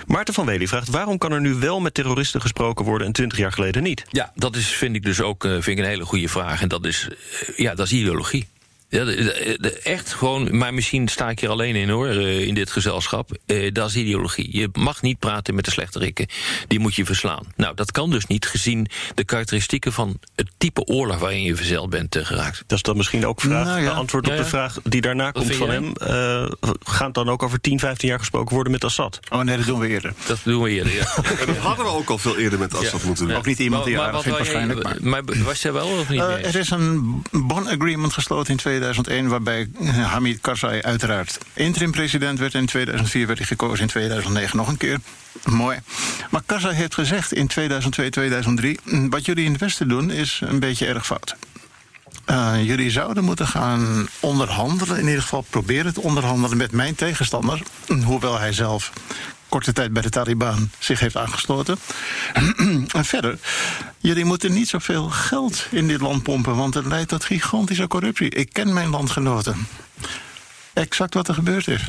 Maarten 0.06 0.34
van 0.34 0.46
Wely 0.46 0.66
vraagt: 0.66 0.88
waarom 0.88 1.18
kan 1.18 1.32
er 1.32 1.40
nu 1.40 1.54
wel 1.54 1.80
met 1.80 1.94
terroristen 1.94 2.40
gesproken 2.40 2.84
worden 2.84 3.06
en 3.06 3.12
20 3.12 3.38
jaar 3.38 3.52
geleden 3.52 3.82
niet? 3.82 4.04
Ja, 4.10 4.32
dat 4.34 4.56
is, 4.56 4.66
vind 4.66 4.96
ik 4.96 5.02
dus 5.02 5.20
ook 5.20 5.44
eh, 5.44 5.50
vind 5.50 5.66
ik 5.66 5.78
een 5.78 5.84
hele 5.84 6.04
goede 6.04 6.28
vraag. 6.28 6.62
En 6.62 6.68
dat 6.68 6.86
is, 6.86 7.08
eh, 7.08 7.58
ja, 7.58 7.74
dat 7.74 7.86
is 7.86 7.92
ideologie. 7.92 8.46
Ja, 8.92 9.04
de- 9.04 9.14
de- 9.16 9.56
de- 9.60 9.78
echt 9.78 10.12
gewoon, 10.12 10.56
maar 10.58 10.74
misschien 10.74 11.08
sta 11.08 11.30
ik 11.30 11.40
hier 11.40 11.48
alleen 11.48 11.76
in 11.76 11.88
hoor, 11.88 12.06
eh, 12.08 12.40
in 12.46 12.54
dit 12.54 12.70
gezelschap. 12.70 13.30
Eh, 13.46 13.72
dat 13.72 13.88
is 13.88 13.96
ideologie. 13.96 14.48
Je 14.58 14.68
mag 14.72 15.02
niet 15.02 15.18
praten 15.18 15.54
met 15.54 15.64
de 15.64 15.70
slechterikken. 15.70 16.26
Die 16.68 16.78
moet 16.78 16.94
je 16.94 17.04
verslaan. 17.04 17.46
Nou, 17.56 17.74
dat 17.74 17.92
kan 17.92 18.10
dus 18.10 18.26
niet 18.26 18.46
gezien 18.46 18.86
de 19.14 19.24
karakteristieken 19.24 19.92
van 19.92 20.18
het 20.36 20.50
type 20.58 20.84
oorlog 20.84 21.18
waarin 21.18 21.42
je 21.42 21.56
verzeild 21.56 21.90
bent 21.90 22.16
eh, 22.16 22.24
geraakt. 22.24 22.64
Dat 22.66 22.76
is 22.76 22.82
dan 22.82 22.96
misschien 22.96 23.26
ook 23.26 23.40
vraag, 23.40 23.66
Nou 23.66 23.80
ja. 23.82 23.90
antwoord 23.90 24.26
op 24.26 24.32
Ja, 24.32 24.38
de 24.38 24.44
vraag 24.44 24.76
die 24.84 25.00
daarna 25.00 25.30
komt 25.30 25.54
van 25.56 25.66
jij? 25.66 25.74
hem. 25.74 25.92
Eh, 25.92 26.50
gaat 26.84 27.06
het 27.06 27.14
dan 27.14 27.28
ook 27.28 27.42
over 27.42 27.60
10, 27.60 27.78
15 27.78 28.08
jaar 28.08 28.18
gesproken 28.18 28.54
worden 28.54 28.72
met 28.72 28.84
Assad? 28.84 29.20
Oh 29.30 29.40
nee, 29.40 29.56
dat 29.56 29.66
doen 29.66 29.78
we 29.78 29.88
eerder. 29.88 30.12
Dat 30.26 30.38
doen 30.44 30.62
we 30.62 30.70
eerder, 30.70 30.94
ja. 30.94 31.06
En 31.40 31.46
dat 31.46 31.56
hadden 31.56 31.84
we 31.84 31.90
ook 31.90 32.10
al 32.10 32.18
veel 32.18 32.38
eerder 32.38 32.58
met 32.58 32.74
Assad 32.74 33.00
Ja. 33.00 33.06
moeten 33.06 33.26
doen. 33.26 33.36
Ook 33.36 33.46
niet 33.46 33.58
iemand 33.58 33.84
die 33.84 33.98
aardig 33.98 34.12
wat 34.12 34.22
vindt 34.22 34.38
waarschijnlijk. 34.38 34.82
Maar. 34.82 34.96
Maar 35.00 35.22
was 35.44 35.62
jij 35.62 35.72
wel 35.72 35.86
of 35.88 36.08
niet? 36.08 36.20
Er 36.20 36.56
is 36.56 36.70
een 36.70 37.22
Bonn 37.30 37.68
Agreement 37.68 38.12
gesloten 38.12 38.50
in 38.50 38.58
2001... 38.82 39.28
waarbij 39.28 39.68
eh, 39.80 40.12
Hamid 40.12 40.40
Karzai 40.40 40.82
uiteraard 40.82 41.38
interim-president 41.54 42.38
werd. 42.38 42.54
In 42.54 42.66
2004 42.66 43.26
werd 43.26 43.38
hij 43.38 43.46
gekozen, 43.46 43.80
in 43.80 43.88
2009 43.88 44.56
nog 44.56 44.68
een 44.68 44.76
keer. 44.76 44.98
Mooi. 45.44 45.78
Maar 46.30 46.42
Karzai 46.46 46.74
heeft 46.74 46.94
gezegd 46.94 47.32
in 47.32 47.46
2002, 47.46 48.10
2003... 48.10 48.78
"Mm, 48.84 49.10
wat 49.10 49.24
jullie 49.24 49.44
in 49.44 49.52
het 49.52 49.60
Westen 49.60 49.88
doen 49.88 50.10
is 50.10 50.40
een 50.44 50.58
beetje 50.58 50.86
erg 50.86 51.06
fout. 51.06 51.36
Eh, 52.24 52.54
jullie 52.64 52.90
zouden 52.90 53.24
moeten 53.24 53.46
gaan 53.46 54.08
onderhandelen, 54.20 54.98
in 54.98 55.06
ieder 55.06 55.22
geval 55.22 55.44
proberen 55.50 55.94
te 55.94 56.00
onderhandelen 56.00 56.56
met 56.56 56.72
mijn 56.72 56.94
tegenstander, 56.94 57.62
hoewel 58.04 58.38
hij 58.38 58.52
zelf 58.52 58.92
korte 59.52 59.72
tijd 59.72 59.92
bij 59.92 60.02
de 60.02 60.10
Taliban 60.10 60.70
zich 60.78 61.00
heeft 61.00 61.16
aangesloten. 61.16 61.78
en 62.98 63.04
verder, 63.04 63.38
jullie 63.98 64.24
moeten 64.24 64.52
niet 64.52 64.68
zoveel 64.68 65.08
geld 65.08 65.66
in 65.70 65.88
dit 65.88 66.00
land 66.00 66.22
pompen, 66.22 66.56
want 66.56 66.74
het 66.74 66.86
leidt 66.86 67.08
tot 67.08 67.24
gigantische 67.24 67.86
corruptie. 67.86 68.30
Ik 68.30 68.52
ken 68.52 68.72
mijn 68.72 68.88
landgenoten. 68.88 69.66
Exact 70.72 71.14
wat 71.14 71.28
er 71.28 71.34
gebeurd 71.34 71.68
is. 71.68 71.84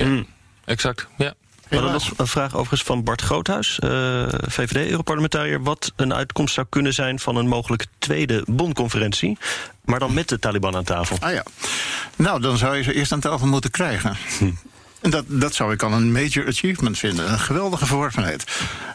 Exact, 0.66 1.08
ja. 1.18 1.34
Hadden 1.62 1.92
Helaas. 1.92 2.10
nog 2.10 2.20
een 2.20 2.28
vraag 2.28 2.54
overigens 2.54 2.84
van 2.84 3.04
Bart 3.04 3.22
Groothuis, 3.22 3.80
eh, 3.80 4.24
VVD-Europarlementariër. 4.30 5.64
Wat 5.64 5.94
een 5.96 6.14
uitkomst 6.14 6.54
zou 6.54 6.68
kunnen 6.70 6.94
zijn 6.94 7.20
van 7.20 7.36
een 7.36 7.48
mogelijke 7.48 7.86
tweede 7.98 8.44
bondconferentie. 8.48 9.38
Maar 9.86 10.00
dan 10.00 10.14
met 10.14 10.30
de 10.30 10.40
Taliban 10.40 10.76
aan 10.76 10.84
tafel. 10.84 11.18
Ah 11.20 11.34
ja. 11.34 11.44
Nou, 12.16 12.42
dan 12.42 12.58
zou 12.58 12.76
je 12.76 12.84
ze 12.84 12.94
eerst 12.94 13.12
aan 13.12 13.20
tafel 13.20 13.48
moeten 13.48 13.72
krijgen. 13.72 14.18
En 15.04 15.10
dat, 15.10 15.26
dat 15.28 15.56
zou 15.56 15.74
ik 15.74 15.84
al 15.84 15.92
een 15.92 16.12
major 16.12 16.48
achievement 16.48 16.98
vinden. 17.00 17.32
Een 17.32 17.40
geweldige 17.40 17.86
verworvenheid. 17.86 18.44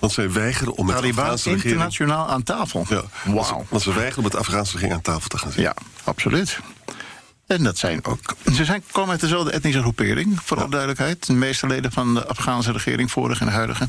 Want 0.01 0.13
zij 0.13 0.33
weigeren 0.33 0.73
om 0.75 0.87
met 0.87 0.99
de 1.03 1.09
Afghaanse 1.09 1.45
regering... 1.51 1.65
internationaal 1.73 2.29
aan 2.29 2.43
tafel. 2.43 2.87
Ja, 2.89 2.95
want 3.25 3.47
ze- 3.47 3.53
Wauw. 3.53 3.67
Want 3.69 3.83
ze 3.83 3.93
weigeren 3.93 4.17
om 4.17 4.23
met 4.23 4.33
de 4.33 4.39
Afghaanse 4.39 4.73
regering 4.73 4.95
aan 4.95 5.03
tafel 5.03 5.29
te 5.29 5.39
gaan 5.39 5.53
zitten. 5.53 5.75
Ja, 5.75 5.75
absoluut. 6.05 6.59
En 7.47 7.63
dat 7.65 7.79
zijn 7.79 8.05
ook. 8.05 8.35
Ze 8.55 8.65
zijn, 8.65 8.83
komen 8.93 9.11
uit 9.11 9.21
dezelfde 9.21 9.51
etnische 9.51 9.81
groepering, 9.81 10.39
voor 10.45 10.57
alle 10.59 10.71
duidelijkheid. 10.71 11.27
De 11.27 11.33
meeste 11.33 11.67
leden 11.67 11.93
van 11.93 12.15
de 12.15 12.27
Afghaanse 12.27 12.73
regering, 12.73 13.11
vorige 13.11 13.45
en 13.45 13.51
huidige, 13.53 13.89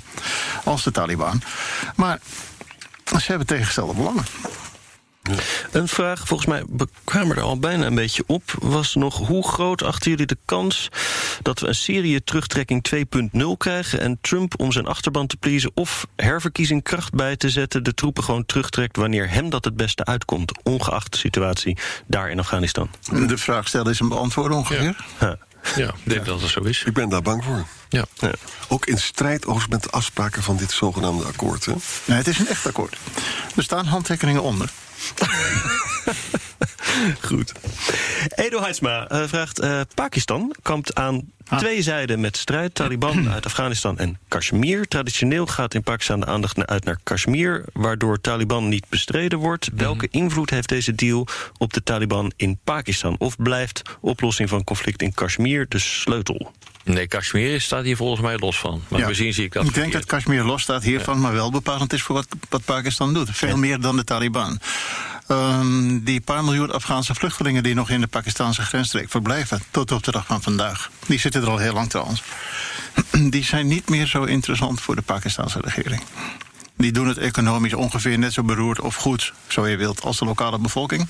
als 0.63 0.83
de 0.83 0.91
Taliban. 0.91 1.41
Maar 1.95 2.19
ze 3.05 3.25
hebben 3.25 3.47
tegengestelde 3.47 3.93
belangen. 3.93 4.25
Een 5.71 5.87
vraag, 5.87 6.27
volgens 6.27 6.49
mij 6.49 6.63
we 6.69 6.87
kwamen 7.03 7.35
er 7.37 7.43
al 7.43 7.59
bijna 7.59 7.85
een 7.85 7.95
beetje 7.95 8.23
op, 8.27 8.43
was 8.59 8.95
nog 8.95 9.17
hoe 9.17 9.47
groot 9.47 9.83
achten 9.83 10.09
jullie 10.11 10.25
de 10.25 10.37
kans 10.45 10.89
dat 11.41 11.59
we 11.59 11.67
een 11.67 11.75
Syrië 11.75 12.23
terugtrekking 12.23 12.85
2.0 12.95 13.47
krijgen 13.57 13.99
en 13.99 14.17
Trump 14.21 14.59
om 14.59 14.71
zijn 14.71 14.87
achterban 14.87 15.27
te 15.27 15.37
pleasen 15.37 15.71
of 15.73 16.07
herverkiezing 16.15 16.83
kracht 16.83 17.13
bij 17.13 17.35
te 17.35 17.49
zetten 17.49 17.83
de 17.83 17.93
troepen 17.93 18.23
gewoon 18.23 18.45
terugtrekt 18.45 18.95
wanneer 18.95 19.29
hem 19.29 19.49
dat 19.49 19.65
het 19.65 19.75
beste 19.75 20.05
uitkomt, 20.05 20.63
ongeacht 20.63 21.11
de 21.11 21.17
situatie 21.17 21.77
daar 22.07 22.29
in 22.29 22.39
Afghanistan? 22.39 22.89
De 23.27 23.37
vraag 23.37 23.67
stellen 23.67 23.91
is 23.91 23.99
een 23.99 24.09
beantwoorden 24.09 24.57
ongeveer. 24.57 24.95
Ja. 25.19 25.37
Ja, 25.75 25.87
ik 25.87 26.09
denk 26.11 26.25
dat 26.25 26.41
het 26.41 26.49
zo 26.49 26.61
is. 26.61 26.83
Ik 26.83 26.93
ben 26.93 27.09
daar 27.09 27.21
bang 27.21 27.43
voor. 27.43 27.65
Ja. 27.89 28.05
Ja. 28.13 28.31
Ook 28.67 28.85
in 28.85 28.97
strijd 28.97 29.45
overigens 29.45 29.73
met 29.73 29.83
de 29.83 29.89
afspraken 29.89 30.43
van 30.43 30.57
dit 30.57 30.71
zogenaamde 30.71 31.23
akkoord. 31.23 31.65
Hè? 31.65 31.73
Nee, 32.05 32.17
het 32.17 32.27
is 32.27 32.39
een 32.39 32.47
echt 32.47 32.67
akkoord. 32.67 32.97
Er 33.55 33.63
staan 33.63 33.85
handtekeningen 33.85 34.43
onder. 34.43 34.69
Goed. 37.27 37.53
Edo 38.35 38.61
Heidsma 38.61 39.07
eh, 39.07 39.23
vraagt: 39.27 39.59
eh, 39.59 39.81
Pakistan 39.95 40.55
kampt 40.61 40.95
aan 40.95 41.31
twee 41.57 41.81
zijden 41.81 42.19
met 42.19 42.37
strijd. 42.37 42.75
Taliban 42.75 43.29
uit 43.33 43.45
Afghanistan 43.45 43.97
en 43.97 44.17
Kashmir. 44.27 44.87
Traditioneel 44.87 45.45
gaat 45.45 45.73
in 45.73 45.83
Pakistan 45.83 46.19
de 46.19 46.25
aandacht 46.25 46.67
uit 46.67 46.83
naar 46.83 46.99
Kashmir, 47.03 47.65
waardoor 47.73 48.21
Taliban 48.21 48.69
niet 48.69 48.85
bestreden 48.89 49.39
wordt. 49.39 49.69
Welke 49.73 50.07
invloed 50.11 50.49
heeft 50.49 50.69
deze 50.69 50.95
deal 50.95 51.27
op 51.57 51.73
de 51.73 51.83
Taliban 51.83 52.31
in 52.35 52.59
Pakistan? 52.63 53.15
Of 53.17 53.35
blijft 53.37 53.81
oplossing 54.01 54.49
van 54.49 54.63
conflict 54.63 55.01
in 55.01 55.13
Kashmir 55.13 55.65
de 55.69 55.79
sleutel? 55.79 56.51
Nee, 56.93 57.07
Kashmir 57.07 57.61
staat 57.61 57.83
hier 57.83 57.95
volgens 57.95 58.21
mij 58.21 58.37
los 58.37 58.59
van. 58.59 58.83
Maar 58.87 58.99
Ja. 58.99 59.07
misschien 59.07 59.33
zie 59.33 59.45
ik 59.45 59.53
dat 59.53 59.65
Ik 59.65 59.73
denk 59.73 59.93
dat. 59.93 60.05
Kashmir 60.05 60.43
los 60.43 60.61
staat 60.61 60.83
hiervan, 60.83 61.19
maar 61.19 61.33
wel 61.33 61.51
bepalend 61.51 61.93
is 61.93 62.01
voor 62.01 62.15
wat, 62.15 62.27
wat 62.49 62.65
Pakistan 62.65 63.13
doet. 63.13 63.29
Veel 63.31 63.57
meer 63.57 63.79
dan 63.79 63.95
de 63.95 64.03
Taliban. 64.03 64.59
Ehm, 65.27 65.99
die 65.99 66.21
paar 66.21 66.43
miljoen 66.43 66.71
Afghaanse 66.71 67.15
vluchtelingen 67.15 67.63
die 67.63 67.73
nog 67.73 67.89
in 67.89 68.01
de 68.01 68.07
Pakistanse 68.07 68.61
grensstreek 68.61 69.09
verblijven, 69.09 69.61
tot 69.71 69.91
op 69.91 70.03
de 70.03 70.11
dag 70.11 70.25
van 70.25 70.41
vandaag, 70.41 70.89
die 71.07 71.19
zitten 71.19 71.41
er 71.41 71.49
al 71.49 71.57
heel 71.57 71.73
lang 71.73 71.89
trouwens, 71.89 72.23
die 73.35 73.43
zijn 73.43 73.67
niet 73.67 73.89
meer 73.89 74.05
zo 74.05 74.23
interessant 74.23 74.81
voor 74.81 74.95
de 74.95 75.01
Pakistanse 75.01 75.59
regering. 75.61 76.01
Die 76.77 76.91
doen 76.91 77.07
het 77.07 77.17
economisch 77.17 77.73
ongeveer 77.73 78.17
net 78.19 78.33
zo 78.33 78.43
beroerd 78.43 78.79
of 78.79 78.95
goed, 78.95 79.33
zo 79.47 79.67
je 79.67 79.77
wilt, 79.77 80.01
als 80.01 80.17
de 80.19 80.25
lokale 80.25 80.59
bevolking. 80.59 81.07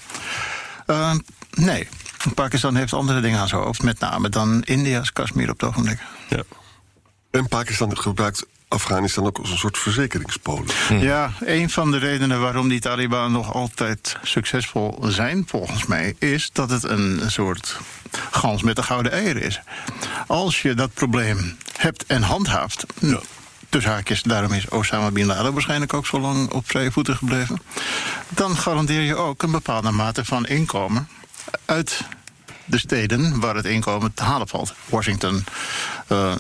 Ehm, 0.90 1.18
nee, 1.54 1.88
Pakistan 2.34 2.76
heeft 2.76 2.94
andere 2.94 3.22
dingen 3.22 3.40
aan 3.40 3.48
zijn 3.48 3.62
hoofd, 3.62 3.84
met 3.84 4.00
name 4.00 4.30
dan 4.30 4.64
India's 4.64 5.14
Kashmir 5.14 5.50
op 5.50 5.60
het 5.60 5.70
ogenblik. 5.70 6.00
Ja. 6.30 6.44
En 7.32 7.48
Pakistan 7.48 7.98
gebruikt 7.98 8.46
Afghanistan 8.68 9.26
ook 9.26 9.38
als 9.38 9.52
een 9.52 9.58
soort 9.58 9.78
verzekeringspolen. 9.78 10.66
Ja, 10.90 11.32
een 11.40 11.70
van 11.70 11.92
de 11.92 11.98
redenen 11.98 12.42
waarom 12.42 12.70
die 12.70 12.80
Taliban 12.80 13.32
nog 13.32 13.54
altijd 13.54 14.18
succesvol 14.24 15.00
zijn, 15.02 15.44
volgens 15.48 15.86
mij, 15.86 16.16
is 16.20 16.50
dat 16.54 16.70
het 16.70 16.84
een 16.84 17.22
soort 17.28 17.78
gans 18.32 18.64
met 18.64 18.76
de 18.76 18.84
gouden 18.84 19.12
eieren 19.12 19.42
is. 19.42 19.60
Als 20.28 20.62
je 20.62 20.74
dat 20.74 20.94
probleem 20.94 21.58
hebt 21.78 22.06
en 22.06 22.22
handhaaft. 22.22 22.86
Dus 23.70 23.86
haakjes, 23.86 24.24
daarom 24.24 24.54
is 24.54 24.70
Osama 24.70 25.12
Bin 25.12 25.26
Laden 25.26 25.54
waarschijnlijk 25.54 25.94
ook 25.94 26.06
zo 26.06 26.20
lang 26.20 26.52
op 26.52 26.68
vrije 26.68 26.92
voeten 26.92 27.16
gebleven. 27.16 27.62
Dan 28.30 28.58
garandeer 28.58 29.02
je 29.02 29.16
ook 29.16 29.44
een 29.44 29.52
bepaalde 29.52 29.92
mate 29.92 30.26
van 30.26 30.46
inkomen 30.46 31.08
uit 31.66 32.02
de 32.70 32.78
steden 32.78 33.40
waar 33.40 33.56
het 33.56 33.66
inkomen 33.66 34.14
te 34.14 34.24
halen 34.24 34.48
valt. 34.48 34.74
Washington, 34.86 35.44
eh, 36.08 36.34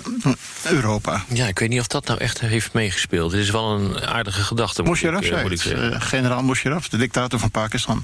Europa. 0.63 1.23
Ja, 1.27 1.47
ik 1.47 1.59
weet 1.59 1.69
niet 1.69 1.79
of 1.79 1.87
dat 1.87 2.05
nou 2.05 2.19
echt 2.19 2.39
heeft 2.39 2.73
meegespeeld. 2.73 3.31
Het 3.31 3.41
is 3.41 3.49
wel 3.49 3.71
een 3.71 4.07
aardige 4.07 4.41
gedachte, 4.41 4.83
moet, 4.83 4.95
ik, 4.95 5.01
Musharraf 5.03 5.23
eh, 5.23 5.29
zei 5.29 5.41
moet 5.41 5.65
ik. 5.65 5.93
Eh, 5.93 6.01
generaal 6.01 6.43
Musharraf, 6.43 6.89
de 6.89 6.97
dictator 6.97 7.39
van 7.39 7.51
Pakistan. 7.51 8.03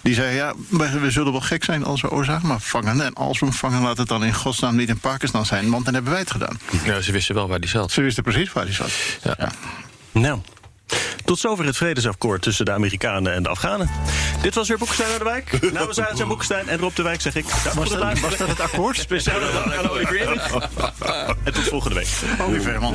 Die 0.00 0.14
zei, 0.14 0.34
ja, 0.34 0.54
we, 0.68 0.98
we 0.98 1.10
zullen 1.10 1.32
wel 1.32 1.40
gek 1.40 1.64
zijn 1.64 1.84
als 1.84 2.00
we 2.00 2.10
Osama 2.10 2.58
vangen. 2.58 3.00
En 3.00 3.14
als 3.14 3.38
we 3.38 3.46
hem 3.46 3.54
vangen, 3.54 3.82
laat 3.82 3.98
het 3.98 4.08
dan 4.08 4.24
in 4.24 4.34
godsnaam 4.34 4.76
niet 4.76 4.88
in 4.88 4.98
Pakistan 4.98 5.46
zijn. 5.46 5.70
Want 5.70 5.84
dan 5.84 5.94
hebben 5.94 6.12
wij 6.12 6.20
het 6.20 6.30
gedaan. 6.30 6.58
Ja, 6.84 7.00
ze 7.00 7.12
wisten 7.12 7.34
wel 7.34 7.48
waar 7.48 7.60
die 7.60 7.70
zat. 7.70 7.90
Ze 7.90 8.00
wisten 8.00 8.22
precies 8.22 8.52
waar 8.52 8.64
hij 8.64 8.74
zat. 8.74 8.90
Ja. 9.22 9.34
Ja. 9.38 9.52
Nou. 10.12 10.40
Tot 11.32 11.40
zover 11.40 11.64
het 11.64 11.76
vredesakkoord 11.76 12.42
tussen 12.42 12.64
de 12.64 12.72
Amerikanen 12.72 13.32
en 13.32 13.42
de 13.42 13.48
Afghanen. 13.48 13.90
Dit 14.42 14.54
was 14.54 14.68
weer 14.68 14.78
Boekestein 14.78 15.08
naar 15.08 15.18
de 15.18 15.24
Wijk. 15.24 15.60
Namens 15.72 16.00
Arendt 16.00 16.26
Boekestein 16.26 16.68
en 16.68 16.78
Rob 16.78 16.94
de 16.94 17.02
Wijk 17.02 17.20
zeg 17.20 17.34
ik... 17.34 17.44
Was, 17.74 17.90
het 17.90 18.00
dat, 18.00 18.18
was 18.18 18.36
dat 18.36 18.48
het 18.48 18.60
akkoord? 18.60 18.96
Speciaal 19.08 19.40
aan. 19.40 19.72
En 21.44 21.52
tot 21.52 21.64
volgende 21.64 21.94
week. 21.94 22.08
Oliver 22.40 22.80
man. 22.80 22.94